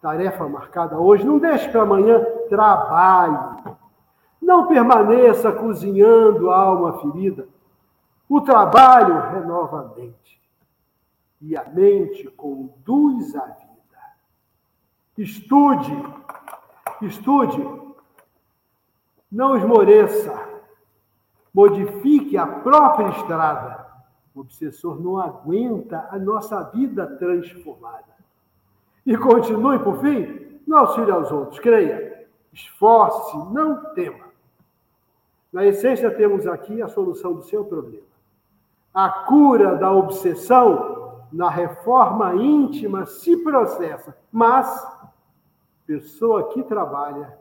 Tarefa 0.00 0.48
marcada 0.48 0.98
hoje, 0.98 1.24
não 1.24 1.38
deixe 1.38 1.68
para 1.68 1.82
amanhã, 1.82 2.24
trabalhe. 2.48 3.74
Não 4.40 4.66
permaneça 4.66 5.52
cozinhando 5.52 6.50
a 6.50 6.56
alma 6.56 7.00
ferida. 7.00 7.48
O 8.28 8.40
trabalho 8.40 9.30
renova 9.32 9.80
a 9.80 9.94
mente 9.94 10.40
e 11.40 11.56
a 11.56 11.64
mente 11.64 12.28
conduz 12.30 13.34
a 13.36 13.44
vida. 13.44 13.66
Estude, 15.16 15.96
estude, 17.02 17.64
não 19.30 19.56
esmoreça, 19.56 20.48
modifique 21.52 22.36
a 22.36 22.46
própria 22.46 23.08
estrada. 23.10 23.86
O 24.34 24.40
obsessor 24.40 25.00
não 25.00 25.18
aguenta 25.18 26.08
a 26.10 26.18
nossa 26.18 26.62
vida 26.64 27.06
transformada. 27.16 28.16
E 29.04 29.16
continue, 29.16 29.78
por 29.78 30.00
fim, 30.00 30.60
não 30.66 30.78
auxilie 30.78 31.10
aos 31.10 31.30
outros, 31.30 31.60
creia, 31.60 32.15
esforce, 32.56 33.36
não 33.52 33.94
tema. 33.94 34.26
Na 35.52 35.64
essência, 35.64 36.10
temos 36.10 36.46
aqui 36.46 36.80
a 36.80 36.88
solução 36.88 37.34
do 37.34 37.42
seu 37.42 37.64
problema. 37.64 38.06
A 38.92 39.10
cura 39.10 39.76
da 39.76 39.92
obsessão 39.92 41.26
na 41.30 41.50
reforma 41.50 42.34
íntima 42.34 43.04
se 43.04 43.36
processa, 43.38 44.16
mas 44.32 44.66
pessoa 45.86 46.48
que 46.48 46.62
trabalha 46.62 47.38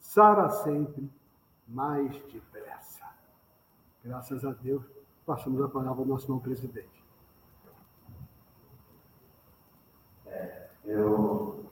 sara 0.00 0.48
sempre 0.48 1.08
mais 1.66 2.20
depressa. 2.24 3.06
Graças 4.04 4.44
a 4.44 4.52
Deus, 4.52 4.84
passamos 5.24 5.62
a 5.62 5.68
palavra 5.68 6.02
ao 6.02 6.06
nosso 6.06 6.28
novo 6.28 6.42
presidente. 6.42 7.04
É, 10.26 10.68
eu, 10.84 11.67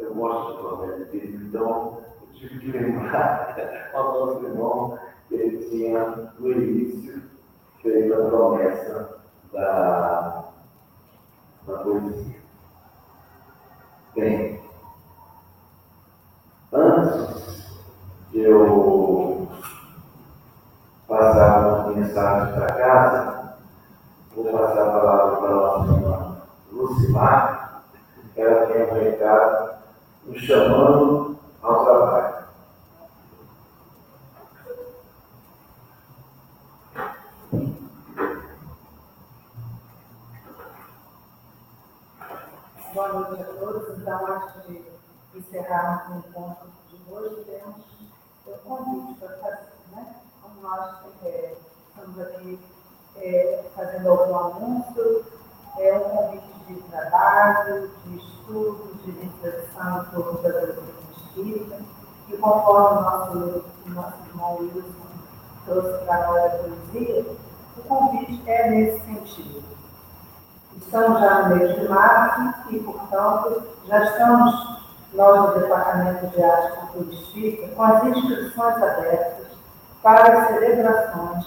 eu 0.00 0.14
gosto 0.14 0.56
do 0.56 0.68
Roberto 0.68 1.02
Espírito, 1.02 1.44
então 1.44 1.98
eu 2.22 2.32
tive 2.34 2.58
que 2.58 2.72
lembrar 2.72 3.54
ao 3.94 4.26
nosso 4.26 4.46
irmão 4.46 4.98
que 5.28 5.34
ele 5.34 5.68
tinha, 5.68 6.32
no 6.38 6.52
início, 6.52 7.22
feito 7.82 8.14
a 8.14 8.26
promessa 8.26 9.18
da, 9.52 10.44
da 11.66 11.78
poesia. 11.78 12.40
Bem, 14.14 14.60
antes 16.72 17.78
de 18.30 18.40
eu 18.40 19.48
passar 21.06 21.84
uma 21.84 21.92
mensagem 21.92 22.54
para 22.54 22.74
casa, 22.74 23.58
vou 24.34 24.44
passar 24.46 24.88
a 24.88 25.00
palavra 25.00 25.36
para 25.36 25.48
a 25.48 25.54
nossa 25.54 25.92
irmã 25.92 26.36
Lucimar, 26.72 27.82
ela 28.36 28.66
tem 28.66 28.82
um 28.82 28.94
recado 28.94 29.69
nos 30.24 30.42
chamando 30.42 31.38
ao 31.62 31.84
trabalho. 31.84 32.44
Boa 42.92 43.12
noite 43.12 43.42
a 43.42 43.44
todos. 43.44 43.98
Então, 43.98 44.26
antes 44.26 44.66
de 44.66 44.84
encerrarmos 45.38 46.16
o 46.16 46.28
encontro 46.28 46.68
de 46.88 47.12
hoje, 47.12 47.44
temos 47.44 47.76
um 48.46 48.68
convite 48.68 49.20
para 49.20 49.36
fazer, 49.38 49.70
né? 49.92 50.16
Como 50.42 50.60
nós 50.60 50.96
é, 51.22 51.56
estamos 51.88 52.20
aqui 52.20 52.58
é, 53.16 53.64
fazendo 53.74 54.10
algum 54.10 54.36
anúncio, 54.36 55.24
é 55.78 55.96
um 55.96 56.00
convite 56.00 56.64
de 56.66 56.82
trabalho, 56.90 57.90
de 58.04 58.16
estudo, 58.16 58.89
de 59.04 59.10
reflexão 59.12 60.02
em 60.02 60.04
torno 60.14 60.42
da 60.42 60.48
doutrina 60.48 60.92
espírita, 61.16 61.78
e 62.28 62.36
conforme 62.36 62.98
o 62.98 63.02
nosso, 63.02 63.64
o 63.86 63.90
nosso 63.90 64.14
irmão 64.28 64.56
Wilson 64.60 65.10
trouxe 65.64 66.04
para 66.04 66.26
nós 66.26 66.44
a 66.44 66.48
poesia, 66.58 67.26
o 67.76 67.82
convite 67.82 68.42
é 68.46 68.70
nesse 68.70 69.04
sentido. 69.04 69.62
Estamos 70.76 71.20
já 71.20 71.48
no 71.48 71.56
mês 71.56 71.80
de 71.80 71.88
março 71.88 72.54
e, 72.70 72.78
portanto, 72.80 73.62
já 73.86 74.04
estamos, 74.04 74.80
nós 75.12 75.54
do 75.54 75.60
Departamento 75.60 76.26
de 76.28 76.42
Arte 76.42 76.72
e 76.72 76.86
Cultura 76.86 77.14
Espírita, 77.14 77.68
com 77.74 77.82
as 77.82 78.04
inscrições 78.04 78.76
abertas 78.76 79.46
para 80.02 80.42
as 80.42 80.48
celebrações 80.48 81.46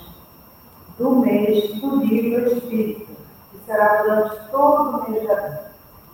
do 0.97 1.09
mês 1.11 1.81
do 1.81 1.95
livro 1.97 2.57
espírita, 2.57 3.11
que 3.51 3.65
será 3.65 4.03
durante 4.03 4.49
todo 4.51 4.97
o 4.97 5.09
mês 5.09 5.21
de 5.21 5.31
abril. 5.31 5.72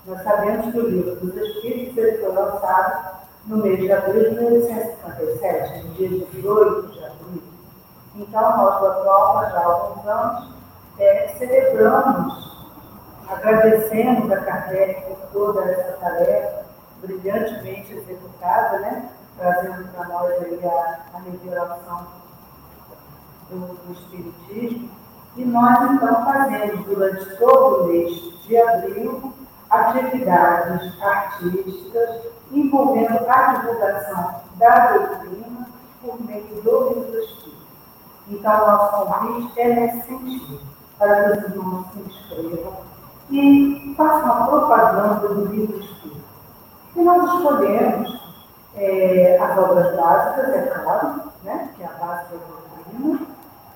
Nós 0.10 0.24
sabemos 0.24 0.72
que 0.72 0.80
o 0.80 0.89
livro 0.89 1.16
dos 1.18 1.36
Espíritos 1.36 1.95
ele 1.95 2.18
foi 2.18 2.34
lançado 2.34 3.20
no 3.45 3.57
mês 3.57 3.78
de 3.78 3.91
abril 3.91 4.24
de 4.24 4.39
1857, 4.39 5.84
no 5.86 5.93
dia 5.93 6.10
18 6.32 6.88
de 6.88 7.05
abril. 7.05 7.43
Então, 8.16 8.57
nós 8.57 8.82
da 8.82 8.89
prova, 9.01 9.49
já 9.51 9.60
há 9.60 9.66
alguns 9.66 10.07
anos, 10.07 10.49
é, 10.97 11.28
celebramos, 11.38 12.74
agradecemos 13.30 14.32
a 14.32 14.38
Kardec 14.38 14.99
por 15.05 15.18
toda 15.32 15.70
essa 15.70 15.91
tarefa 15.99 16.66
brilhantemente 17.03 17.93
executada, 17.93 18.80
né? 18.80 19.12
trazendo 19.38 19.89
para 19.93 20.07
nós 20.07 20.32
aí 20.41 20.60
a, 20.66 21.18
a 21.18 21.20
melhoração 21.20 22.07
do, 23.51 23.60
do 23.60 23.93
Espiritismo. 23.93 24.89
E 25.38 25.45
nós, 25.45 25.91
então, 25.91 26.26
fazemos 26.26 26.84
durante 26.88 27.38
todo 27.38 27.84
o 27.84 27.88
mês 27.89 28.12
de 28.47 28.57
abril 28.57 29.38
atividades 29.70 31.01
artísticas 31.01 32.22
envolvendo 32.51 33.30
a 33.30 33.53
divulgação 33.53 34.36
da 34.55 34.93
doutrina 34.93 35.67
por 36.01 36.22
meio 36.26 36.61
do 36.61 36.89
livro 36.89 37.20
Espírito. 37.20 37.59
Então, 38.28 38.67
nosso 38.67 39.05
convite 39.05 39.59
é 39.59 39.67
nesse 39.67 40.07
sentido, 40.07 40.59
para 40.97 41.24
que 41.24 41.39
os 41.39 41.55
irmãos 41.55 41.86
se 41.93 41.99
inscrevam 41.99 42.78
e 43.30 43.93
façam 43.95 44.32
a 44.32 44.47
propaganda 44.47 45.28
do 45.28 45.45
livro 45.45 45.80
Espírito. 45.80 46.24
E 46.95 47.01
nós 47.01 47.34
escolhemos 47.34 48.20
é, 48.76 49.38
as 49.39 49.57
obras 49.57 49.95
básicas, 49.95 50.49
é 50.49 50.61
claro, 50.61 51.22
né, 51.43 51.70
que 51.76 51.84
é 51.84 51.86
a 51.86 52.05
base 52.05 52.26
da 52.32 52.38
doutrina, 52.38 53.28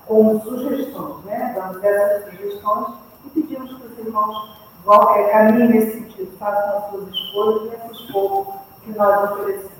com 0.06 0.40
sugestões, 0.40 1.24
né? 1.24 1.52
Damos 1.54 1.82
essas 1.82 2.30
sugestões 2.30 2.94
e 3.24 3.30
pedimos 3.30 3.72
que 3.74 3.86
os 3.86 3.98
irmãos 3.98 4.63
é, 4.86 5.24
caminhem 5.30 5.68
nesse 5.68 5.92
sentido, 5.92 6.36
façam 6.38 6.76
as 6.76 6.90
suas 6.90 7.08
escolhas 7.08 7.70
nesse 7.70 8.02
escopo 8.02 8.60
que 8.82 8.92
nós 8.92 9.32
oferecemos. 9.32 9.70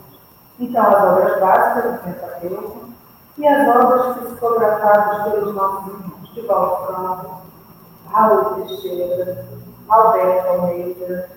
Então, 0.59 0.83
as 0.83 1.05
obras 1.05 1.41
básicas 1.41 1.93
do 1.93 1.99
Pentateuco 1.99 2.89
e 3.37 3.47
as 3.47 3.77
obras 3.77 4.17
psicografadas 4.17 5.25
pelos 5.25 5.55
nossos 5.55 5.93
irmãos 5.93 6.35
de 6.35 6.43
Franco, 6.43 7.43
Raul 8.11 8.67
Teixeira, 8.67 9.47
Alberto 9.89 10.49
Almeida. 10.49 11.31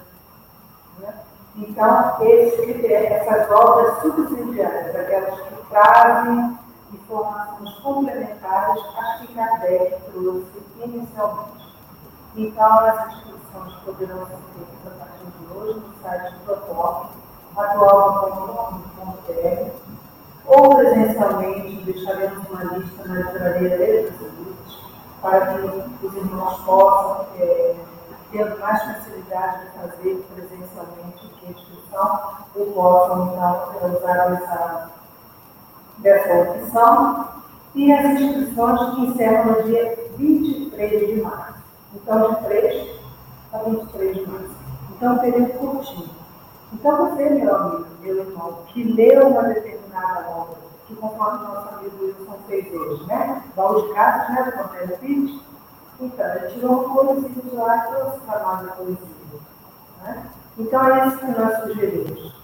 Né? 0.99 1.13
Então, 1.57 2.15
esse, 2.21 2.93
essas 2.93 3.51
obras 3.51 3.99
subsidiárias, 4.01 4.95
aquelas 4.95 5.41
que 5.41 5.55
trazem 5.69 6.57
informações 6.93 7.73
complementares 7.79 8.83
às 8.97 9.19
que 9.19 9.33
Kardec 9.33 10.01
trouxe 10.11 10.63
inicialmente. 10.83 11.75
Então, 12.35 12.87
as 13.55 13.67
inscrições 13.67 13.73
poderão 13.85 14.25
ser 14.25 14.37
feitas 14.53 14.85
a 14.85 14.89
partir 14.99 15.25
de 15.25 15.45
hoje 15.53 15.79
no 15.79 15.93
site 16.01 16.33
do 16.33 16.39
Protop, 16.45 17.09
atual.com.br, 17.55 18.47
ou 20.45 20.75
presencialmente, 20.75 21.83
deixaremos 21.83 22.49
uma 22.49 22.63
lista 22.63 23.07
na 23.07 23.15
livraria 23.15 23.77
Letras 23.77 24.17
para 25.21 25.47
que 25.47 26.05
os 26.05 26.15
irmãos 26.15 26.59
possam, 26.63 27.25
é, 27.39 27.75
tendo 28.31 28.59
mais 28.59 28.81
facilidade 28.83 29.65
de 29.65 29.71
fazer 29.71 30.27
presencialmente 30.35 31.31
a 31.45 31.49
inscrição, 31.49 32.37
ou 32.55 32.65
possam, 32.73 33.33
então, 33.33 33.95
usar 33.95 34.33
essa 34.33 34.91
dessa 35.97 36.51
opção 36.51 37.27
e 37.73 37.91
as 37.91 38.05
inscrições 38.05 38.95
que 38.95 39.01
encerram 39.01 39.45
no 39.45 39.63
dia 39.63 39.97
23 40.15 41.07
de 41.07 41.21
março. 41.21 41.57
Então, 41.95 42.35
de 42.35 42.45
3 42.45 42.96
a 43.57 43.69
23 43.69 44.15
de 44.15 44.27
março. 44.27 44.55
Então, 44.91 45.13
um 45.13 45.19
período 45.19 45.53
curtinho. 45.59 46.09
Então, 46.73 46.97
você, 46.97 47.29
meu 47.29 47.55
amigo, 47.55 47.87
meu 48.01 48.15
irmão, 48.17 48.59
que 48.67 48.83
leu 48.83 49.27
uma 49.27 49.43
determinada 49.43 50.29
obra, 50.29 50.57
que 50.87 50.95
conforme 50.95 51.45
o 51.45 51.47
nosso 51.47 51.75
amigo 51.75 52.03
Wilson 52.03 52.37
fez 52.47 52.73
hoje, 52.73 53.05
né? 53.05 53.43
Baú 53.55 53.81
de 53.81 53.93
casos, 53.93 54.35
né? 54.35 54.43
Do 54.43 54.51
Conselho 54.51 54.97
Filhos. 54.97 55.41
Então, 55.99 56.25
ele 56.25 56.47
tirou 56.47 56.71
um 56.71 56.93
poesia 56.93 57.29
de 57.29 57.55
lá 57.55 57.77
e 57.77 57.87
trouxe 57.87 58.19
para 58.19 58.39
nós 58.39 58.67
a 58.67 58.71
poesia. 58.73 59.07
Né? 60.03 60.23
Então, 60.57 60.85
é 60.85 61.07
isso 61.07 61.17
que 61.17 61.39
nós 61.39 61.59
sugerimos. 61.61 62.37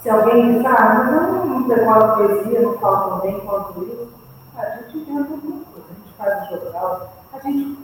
Se 0.00 0.08
alguém 0.08 0.54
diz, 0.54 0.66
ah, 0.66 0.94
mas 0.94 1.12
eu 1.12 1.46
não 1.46 1.68
decoro 1.68 2.16
poesia, 2.16 2.60
não 2.60 2.78
falo 2.78 3.10
tão 3.10 3.20
bem 3.20 3.40
quanto 3.40 3.82
isso, 3.82 4.08
a 4.56 4.64
gente 4.70 4.98
inventa 4.98 5.32
alguma 5.32 5.64
coisa, 5.64 5.86
a 5.90 5.94
gente 5.94 6.14
faz 6.16 6.42
um 6.42 6.56
jornal, 6.56 7.12
a 7.32 7.38
gente 7.40 7.78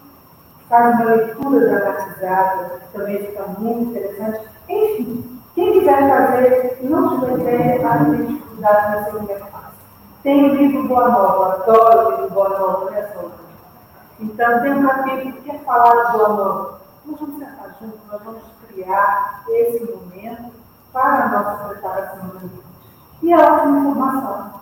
faz 0.68 0.94
uma 0.94 1.04
leitura 1.04 1.60
dramatizada, 1.60 2.80
também 2.92 3.26
fica 3.26 3.44
muito 3.58 3.90
interessante. 3.90 4.48
Enfim, 4.68 5.40
quem 5.54 5.72
quiser 5.72 6.08
fazer 6.08 6.78
não 6.82 7.20
tiver 7.20 7.38
ideia, 7.38 7.82
vai 7.82 8.04
ter 8.04 8.26
dificuldade 8.26 8.96
na 8.96 9.04
segunda 9.04 9.36
fase. 9.46 9.76
Tem 10.22 10.50
o 10.50 10.54
livro 10.54 10.88
Boa 10.88 11.08
Nova, 11.08 11.54
adoro 11.54 12.08
o 12.08 12.10
livro 12.10 12.30
Boa 12.30 12.48
Nova, 12.58 12.90
né, 12.90 13.10
Sônia? 13.12 13.46
Então, 14.18 14.60
tem 14.62 14.74
um 14.74 14.86
capítulo 14.86 15.32
que 15.42 15.50
é 15.50 15.58
falar 15.58 16.04
de 16.04 16.12
Boa 16.12 16.28
Nova. 16.28 16.80
Nós 17.04 17.20
vamos 17.20 17.38
sentar 17.38 17.76
juntos, 17.80 18.00
nós 18.10 18.22
vamos 18.22 18.42
criar 18.68 19.44
esse 19.48 19.84
momento 19.84 20.52
para 20.92 21.24
a 21.24 21.28
nossa 21.28 21.64
preparação 21.68 22.28
do 22.28 22.36
ambiente. 22.38 22.66
E 23.22 23.32
a 23.32 23.54
ótima 23.54 23.90
informação 23.90 24.60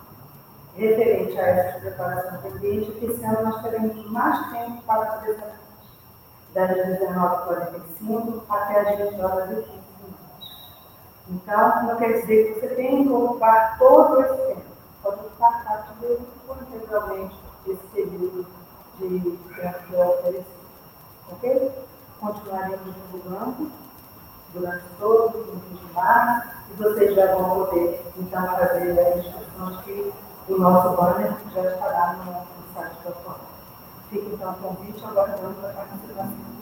referente 0.75 1.39
a 1.39 1.47
essa 1.47 1.79
preparação 1.79 2.41
do 2.41 2.55
ambiente, 2.55 2.91
que 2.91 3.05
esse 3.05 3.23
ano 3.25 3.49
nós 3.49 3.61
teremos 3.63 4.11
mais 4.11 4.51
tempo 4.51 4.81
para 4.85 5.05
fazer 5.05 5.31
essa 5.31 5.64
das 6.55 6.69
19h45 6.71 8.43
até 8.49 8.79
as 8.79 9.11
20 9.11 9.21
horas 9.21 9.49
e 9.51 9.55
15 9.55 9.67
minutos. 9.67 10.25
Então, 11.29 11.83
não 11.83 11.95
quer 11.97 12.21
dizer 12.21 12.53
que 12.53 12.59
você 12.61 12.75
tem 12.75 13.03
que 13.03 13.09
ocupar 13.11 13.77
todo 13.77 14.21
esse 14.21 14.37
tempo. 14.37 14.61
Pode 15.03 15.19
ocupar 15.19 15.65
parte 15.65 15.89
integralmente 16.73 17.35
esse 17.67 17.83
período 17.93 18.47
de 18.97 19.19
tempo 19.55 19.79
que 19.87 19.95
é 19.95 20.05
oferecido. 20.05 20.45
Ok? 21.31 21.71
Continuaremos 22.21 22.95
divulgando 22.95 23.71
durante 24.53 24.85
todo 24.97 25.37
o 25.37 25.45
mês 25.47 25.79
de 25.79 25.93
março 25.93 26.47
e 26.71 26.73
vocês 26.81 27.15
já 27.15 27.35
vão 27.35 27.65
poder, 27.65 28.01
então, 28.15 28.47
fazer 28.47 28.97
as 28.97 29.25
inscrições 29.25 29.83
que 29.83 30.13
o 30.47 30.57
nosso 30.57 30.95
banner 30.95 31.33
já 31.53 31.63
estará 31.63 32.13
no, 32.13 32.31
no 32.31 32.73
site 32.73 32.95
da. 33.03 33.44
Fica 34.09 34.25
então 34.33 34.51
o 34.51 34.55
convite, 34.55 35.03
aguardando 35.03 35.55
a 35.65 35.69
participação. 35.69 36.55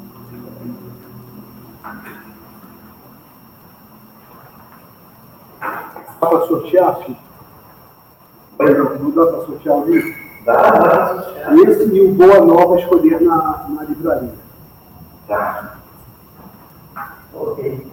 Dá 5.59 6.27
para 6.27 6.47
sortear, 6.47 6.95
filho? 6.99 7.17
Não 8.99 9.11
dá 9.11 9.25
para 9.25 9.45
sortear 9.45 9.77
o 9.77 9.85
livro? 9.85 10.15
Dá, 10.45 10.53
dá 10.53 10.71
para 10.71 11.23
sortear. 11.23 11.53
Esse 11.53 11.95
e 11.95 12.01
o 12.01 12.13
Boa 12.13 12.45
Nova 12.45 12.79
escolher 12.79 13.21
na, 13.21 13.65
na 13.69 13.83
livraria. 13.83 14.33
Tá. 15.27 15.77
Ok. 17.33 17.87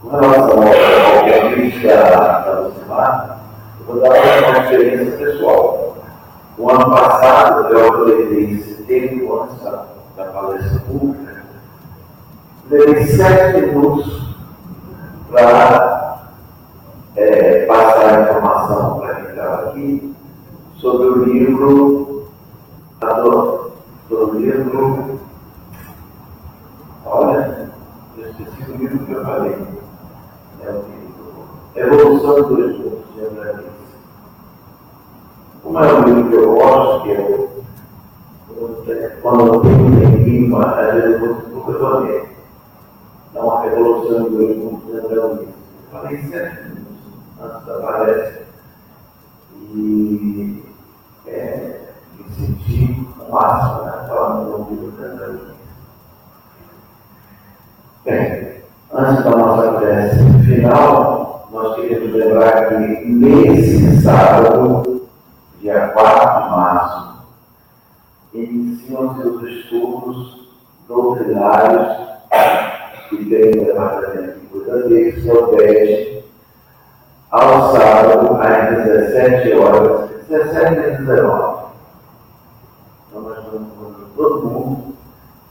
Com 0.00 0.08
relação 0.08 0.62
ao 0.62 1.42
convite 1.42 1.86
da, 1.86 2.40
da 2.40 2.60
Lucimar, 2.60 3.40
eu 3.80 3.86
vou 3.86 4.00
dar 4.00 4.10
uma 4.10 4.58
experiência 4.64 5.16
pessoal. 5.18 5.85
O 6.58 6.70
ano 6.70 6.90
passado, 6.90 7.68
eu 7.68 7.86
aproveitei 7.86 8.54
esse 8.54 8.82
tempo 8.84 9.42
antes 9.42 9.62
da, 9.62 9.84
da 10.16 10.24
palestra 10.24 10.80
pública, 10.80 11.44
levei 12.70 13.06
sete 13.08 13.60
minutos 13.66 14.34
para 15.30 16.22
é, 17.14 17.66
passar 17.66 18.06
a 18.06 18.22
informação 18.22 18.98
para 18.98 19.14
quem 19.16 19.30
estava 19.30 19.68
aqui 19.68 20.16
sobre 20.76 21.06
o 21.06 21.24
livro, 21.24 22.28
sobre 24.08 24.24
o 24.24 24.38
livro, 24.38 25.20
olha, 27.04 27.70
eu 28.16 28.30
esqueci 28.30 28.70
o 28.70 28.76
livro 28.76 29.04
que 29.04 29.12
eu 29.12 29.24
falei, 29.24 29.58
é 30.64 30.70
o 30.70 30.84
livro. 30.88 30.96
Evolução 31.74 32.48
do 32.48 32.70
Esforço, 32.70 33.04
de 33.14 33.26
André. 33.26 33.75
Como 35.66 35.80
é 35.80 35.92
um 35.92 36.04
livro 36.04 36.32
eu 36.32 37.02
que 37.02 37.10
eu, 37.10 37.50
eu 38.56 39.10
quando 39.20 39.46
eu 39.46 39.60
tenho 39.62 39.84
um 39.84 40.00
tempinho, 40.00 40.56
às 40.62 40.94
vezes 40.94 41.20
eu 41.20 41.34
vou. 41.64 42.26
Dá 43.34 43.40
uma 43.40 43.62
revolução 43.62 44.30
do 44.30 44.80
de 44.86 44.96
André 44.96 45.16
Luiz. 45.16 45.48
Falei 45.90 46.22
minutos 46.22 46.86
antes 47.42 47.66
da 47.66 47.78
palestra. 47.80 48.46
E 49.74 50.62
é, 51.26 51.80
me 52.16 52.24
senti 52.36 53.04
o 53.18 53.32
máximo, 53.32 53.82
né? 53.86 54.04
Falando 54.06 54.66
do 54.66 54.92
de 54.92 55.04
André 55.04 55.26
Luiz. 55.26 55.56
Bem, 58.04 58.62
antes 58.92 59.24
da 59.24 59.30
nossa 59.30 59.72
prece 59.80 60.18
final, 60.44 61.48
nós 61.50 61.74
queremos 61.74 62.12
lembrar 62.12 62.68
que 62.68 63.04
nesse 63.04 64.00
sábado, 64.00 64.95
dia 65.60 65.88
4 65.88 66.42
de 66.42 66.50
março, 66.50 67.16
iniciam 68.34 69.16
seus 69.16 69.42
estudos 69.42 70.48
doutrinários 70.88 71.96
que 73.08 73.24
tem 73.24 73.62
o 73.62 73.66
departamento 73.66 74.38
de 74.52 74.88
deles, 74.88 75.22
que 75.22 75.30
obede 75.30 76.24
ao 77.30 77.72
sábado, 77.72 78.36
às 78.40 78.84
17 78.84 79.52
horas, 79.54 80.10
17 80.28 80.72
e 80.72 80.96
19. 80.98 81.66
Então, 83.08 83.22
nós 83.22 83.44
vamos 83.44 84.06
todo 84.16 84.48
mundo 84.48 84.96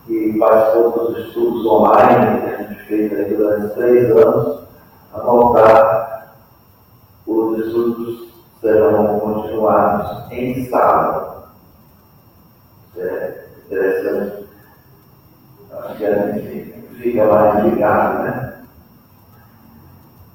que 0.06 0.38
participou 0.38 0.91
dos 0.91 1.18
estudos 1.28 1.66
online 1.66 2.41
que 2.41 2.47
a 2.47 2.58
gente 2.58 2.80
fez 2.86 3.14
aí 3.14 3.36
durante 3.36 3.74
três 3.76 4.12
anos, 4.12 4.60
a 5.14 5.20
voltar, 5.20 6.36
os 7.26 7.60
estudos 7.60 8.28
continuados 9.56 10.32
em 10.32 10.65
sala. 10.69 11.49
É 12.98 13.45
interessante. 13.65 14.45
Acho 15.72 15.98
que 15.98 16.06
a 16.06 16.32
gente 16.32 16.73
fica 16.98 17.26
mais 17.26 17.65
ligado, 17.65 18.23
né? 18.23 18.53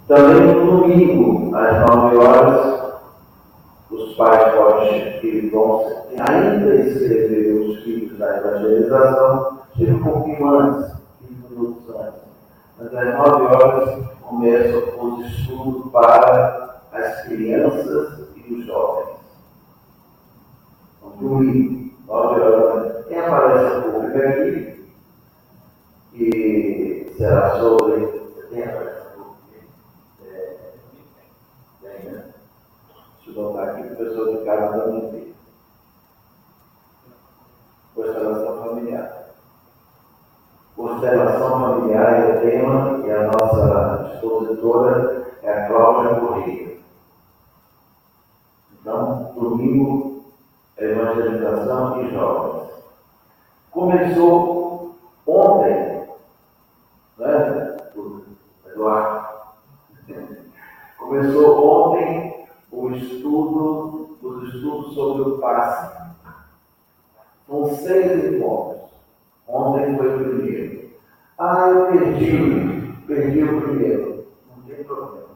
Também 0.09 0.55
no 0.55 0.81
domingo, 0.83 1.57
às 1.57 1.89
nove 1.89 2.17
horas, 2.17 3.01
os 3.91 4.15
pais 4.17 4.55
podem 4.55 5.21
que 5.21 5.49
vão 5.51 5.87
ainda 6.19 6.75
escrever 6.75 7.53
os 7.55 7.83
filhos 7.85 8.19
da 8.19 8.39
evangelização, 8.39 9.61
chega 9.77 9.93
um 9.93 10.03
pouquinho 10.03 10.49
antes, 10.49 10.93
15 11.21 11.55
minutos 11.55 11.95
antes. 11.95 12.21
Mas 12.77 12.95
às 12.95 13.15
nove 13.15 13.43
horas 13.45 14.07
começam 14.23 14.83
os 15.01 15.27
estudos 15.27 15.91
para 15.93 16.71
as 16.93 17.23
crianças 17.23 18.21
e 18.37 18.55
os 18.55 18.67
jovens. 18.67 19.00
Domingo, 21.21 21.93
nove 22.07 22.41
horas, 22.41 23.05
tem 23.05 23.19
a 23.19 23.29
palestra 23.29 23.83
pública 23.83 24.27
aqui, 24.27 24.91
que 26.13 27.15
será 27.15 27.61
sobre. 27.61 28.07
Tem 28.49 28.65
a 28.65 28.73
palestra 28.73 29.11
pública? 29.11 29.67
É, 30.25 30.57
tem, 31.83 32.11
né? 32.11 32.25
Deixa 33.17 33.39
eu 33.39 33.45
botar 33.45 33.65
aqui 33.65 33.83
o 33.83 33.97
pessoal 33.97 34.35
de 34.35 34.45
casa 34.47 34.81
também 34.81 35.11
ver. 35.11 35.35
Constelação 37.95 38.65
familiar. 38.65 39.27
Constelação 40.75 41.61
familiar 41.61 42.15
é 42.15 42.35
o 42.35 42.41
tema 42.41 43.07
e 43.07 43.13
a 43.13 43.27
nossa 43.27 44.15
expositora 44.15 45.27
é 45.43 45.53
a 45.53 45.69
Cláudia 45.69 46.15
Correia. 46.19 46.79
Então, 48.81 49.35
domingo, 49.35 50.10
evangelização 50.81 52.03
e 52.03 52.11
jovens. 52.11 52.71
Começou 53.71 54.97
ontem, 55.27 56.09
né, 57.19 57.77
Eduardo? 58.67 59.29
Começou 60.99 61.91
ontem 61.91 62.47
o 62.73 62.91
estudo, 62.93 64.17
os 64.23 64.55
estudos 64.55 64.95
sobre 64.95 65.23
o 65.23 65.39
passe. 65.39 66.01
São 67.47 67.75
seis 67.75 68.33
encontros. 68.33 68.91
Ontem 69.47 69.97
foi 69.97 70.15
o 70.15 70.19
primeiro. 70.19 70.91
Ah, 71.39 71.69
eu 71.69 71.87
perdi, 71.87 72.95
perdi 73.07 73.43
o 73.43 73.61
primeiro. 73.63 74.27
Não 74.49 74.63
tem 74.63 74.85
problema. 74.85 75.31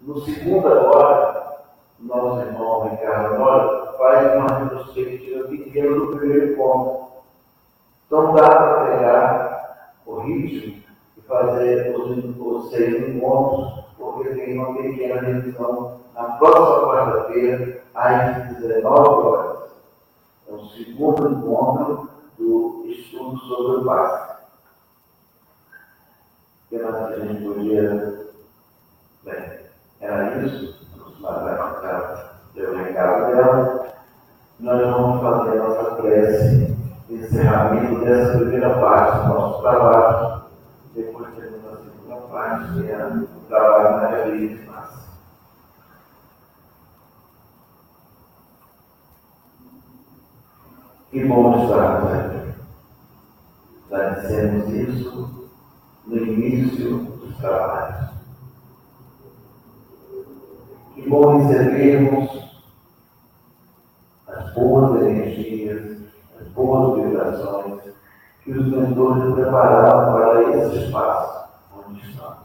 No 0.00 0.20
segundo 0.20 0.68
agora, 0.68 1.64
nosso 1.98 2.40
irmão 2.40 2.88
Ricardo 2.88 3.34
agora 3.34 3.83
faz 4.04 4.34
uma 4.34 4.58
retrospectiva 4.58 5.48
pequena 5.48 5.96
do 5.96 6.08
primeiro 6.08 6.52
encontro. 6.52 7.06
Então 8.06 8.34
dá 8.34 8.50
para 8.50 8.84
pegar 8.84 9.94
o 10.04 10.18
ritmo 10.20 10.82
e 11.16 11.20
fazer 11.22 11.96
os, 11.96 12.36
os 12.38 12.70
seis 12.70 13.08
encontros, 13.08 13.86
porque 13.96 14.28
tem 14.34 14.58
uma 14.58 14.76
pequena 14.76 15.22
revisão 15.22 16.00
na 16.14 16.24
próxima 16.32 16.92
quarta-feira, 16.92 17.82
às 17.94 18.58
19 18.58 19.08
horas. 19.08 19.70
É 20.50 20.52
o 20.52 20.66
segundo 20.66 21.30
encontro 21.30 22.10
do 22.36 22.84
estudo 22.86 23.38
sobre 23.38 23.76
o 23.78 23.84
passe. 23.86 24.34
O 26.66 26.68
que 26.68 26.76
a 26.76 27.18
gente 27.20 27.42
podia. 27.42 28.20
Bem, 29.22 29.60
era 29.98 30.44
isso. 30.44 30.86
Vamos 30.94 31.73
dessa 38.04 38.38
primeira 38.38 38.78
parte 38.78 39.26
do 39.26 39.34
nosso 39.34 39.62
trabalho. 39.62 40.44
Depois 40.94 41.34
temos 41.34 41.64
a 41.66 41.76
segunda 41.78 42.16
parte, 42.28 42.72
que 42.74 42.90
é 42.90 43.06
o 43.06 43.26
trabalho 43.48 43.96
na 43.96 44.08
galeria 44.08 44.48
de 44.48 44.66
massa. 44.66 45.08
Que 51.10 51.24
bom 51.24 51.64
estarmos 51.64 52.12
aqui. 52.12 52.54
Já 53.90 54.08
dissemos 54.10 54.68
isso 54.68 55.50
no 56.06 56.16
início 56.16 56.98
dos 56.98 57.36
trabalhos. 57.38 58.10
Que 60.94 61.08
bom 61.08 61.38
recebermos 61.38 62.44
as 64.28 64.54
boas 64.54 65.02
energias, 65.02 66.00
as 66.40 66.48
boas 66.48 67.02
vibrações 67.02 67.83
que 68.44 68.52
os 68.52 68.66
mentores 68.66 69.34
prepararam 69.34 70.12
para 70.12 70.42
esse 70.52 70.84
espaço 70.84 71.48
onde 71.74 72.10
estamos. 72.10 72.38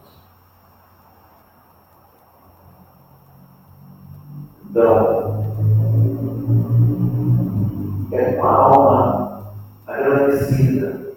Então, 4.69 5.43
é 8.13 8.33
com 8.33 8.45
a 8.45 8.51
alma 8.53 9.53
agradecida 9.85 11.15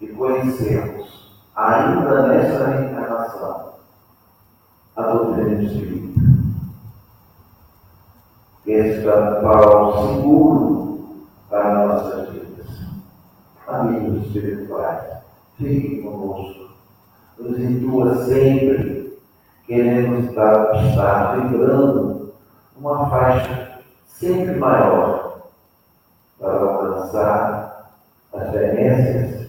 de 0.00 0.08
conhecermos, 0.08 1.32
ainda 1.54 2.26
nesta 2.26 2.66
reencarnação, 2.66 3.74
a 4.96 5.02
doutrina 5.02 5.62
espírita. 5.62 6.08
Este 8.66 9.08
é 9.08 9.14
o 9.14 10.08
seguro 10.08 11.26
para 11.48 11.86
nossas 11.86 12.28
vidas. 12.28 12.37
Amigos 13.68 14.26
espirituais, 14.26 15.02
fiquem 15.58 16.02
conosco. 16.02 16.70
Nos 17.38 17.58
intua 17.58 18.24
sempre. 18.24 19.18
Queremos 19.66 20.30
estar, 20.30 20.86
estar 20.86 21.36
vibrando 21.36 22.32
uma 22.74 23.10
faixa 23.10 23.80
sempre 24.06 24.56
maior 24.56 25.42
para 26.40 26.52
alcançar 26.60 27.92
as 28.32 28.50
benécias 28.50 29.48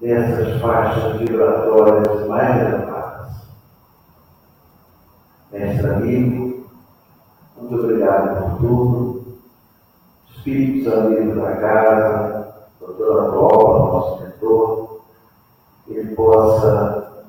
dessas 0.00 0.60
faixas 0.60 1.18
vibratórias 1.18 2.28
mais 2.28 2.60
elevadas. 2.60 3.32
Mestre 5.50 5.90
amigo, 5.90 6.66
muito 7.56 7.74
obrigado 7.74 8.40
por 8.40 8.58
tudo. 8.58 9.38
Espíritos 10.30 10.92
amigos 10.92 11.42
da 11.42 11.56
casa, 11.56 12.35
doutor 12.86 13.24
Angola, 13.24 13.92
nosso 13.92 14.22
mentor, 14.22 15.00
que 15.84 15.94
ele 15.94 16.14
possa, 16.14 17.24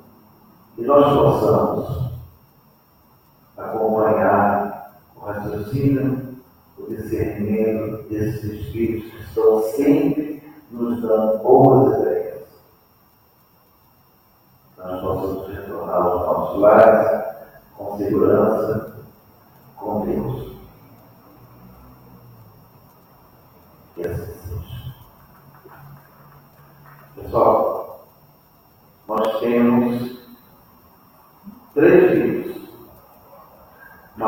e 0.77 0.81
nós 0.83 1.17
possamos 1.17 2.11
acompanhar 3.57 5.01
o 5.15 5.25
raciocínio, 5.25 6.37
o 6.77 6.83
discernimento 6.87 8.03
desses 8.03 8.43
espíritos 8.43 9.11
que 9.11 9.23
estão 9.23 9.63
sempre 9.63 10.43
nos 10.69 11.01
dando 11.01 11.39
boas 11.39 11.99
ideias. 11.99 12.47
Nós 14.77 15.01
possamos 15.01 15.47
retornar 15.47 15.95
aos 15.95 16.25
nossos 16.25 16.59
lares 16.59 17.25
com 17.75 17.97
segurança, 17.97 18.95
com 19.75 20.05
Deus. 20.05 20.46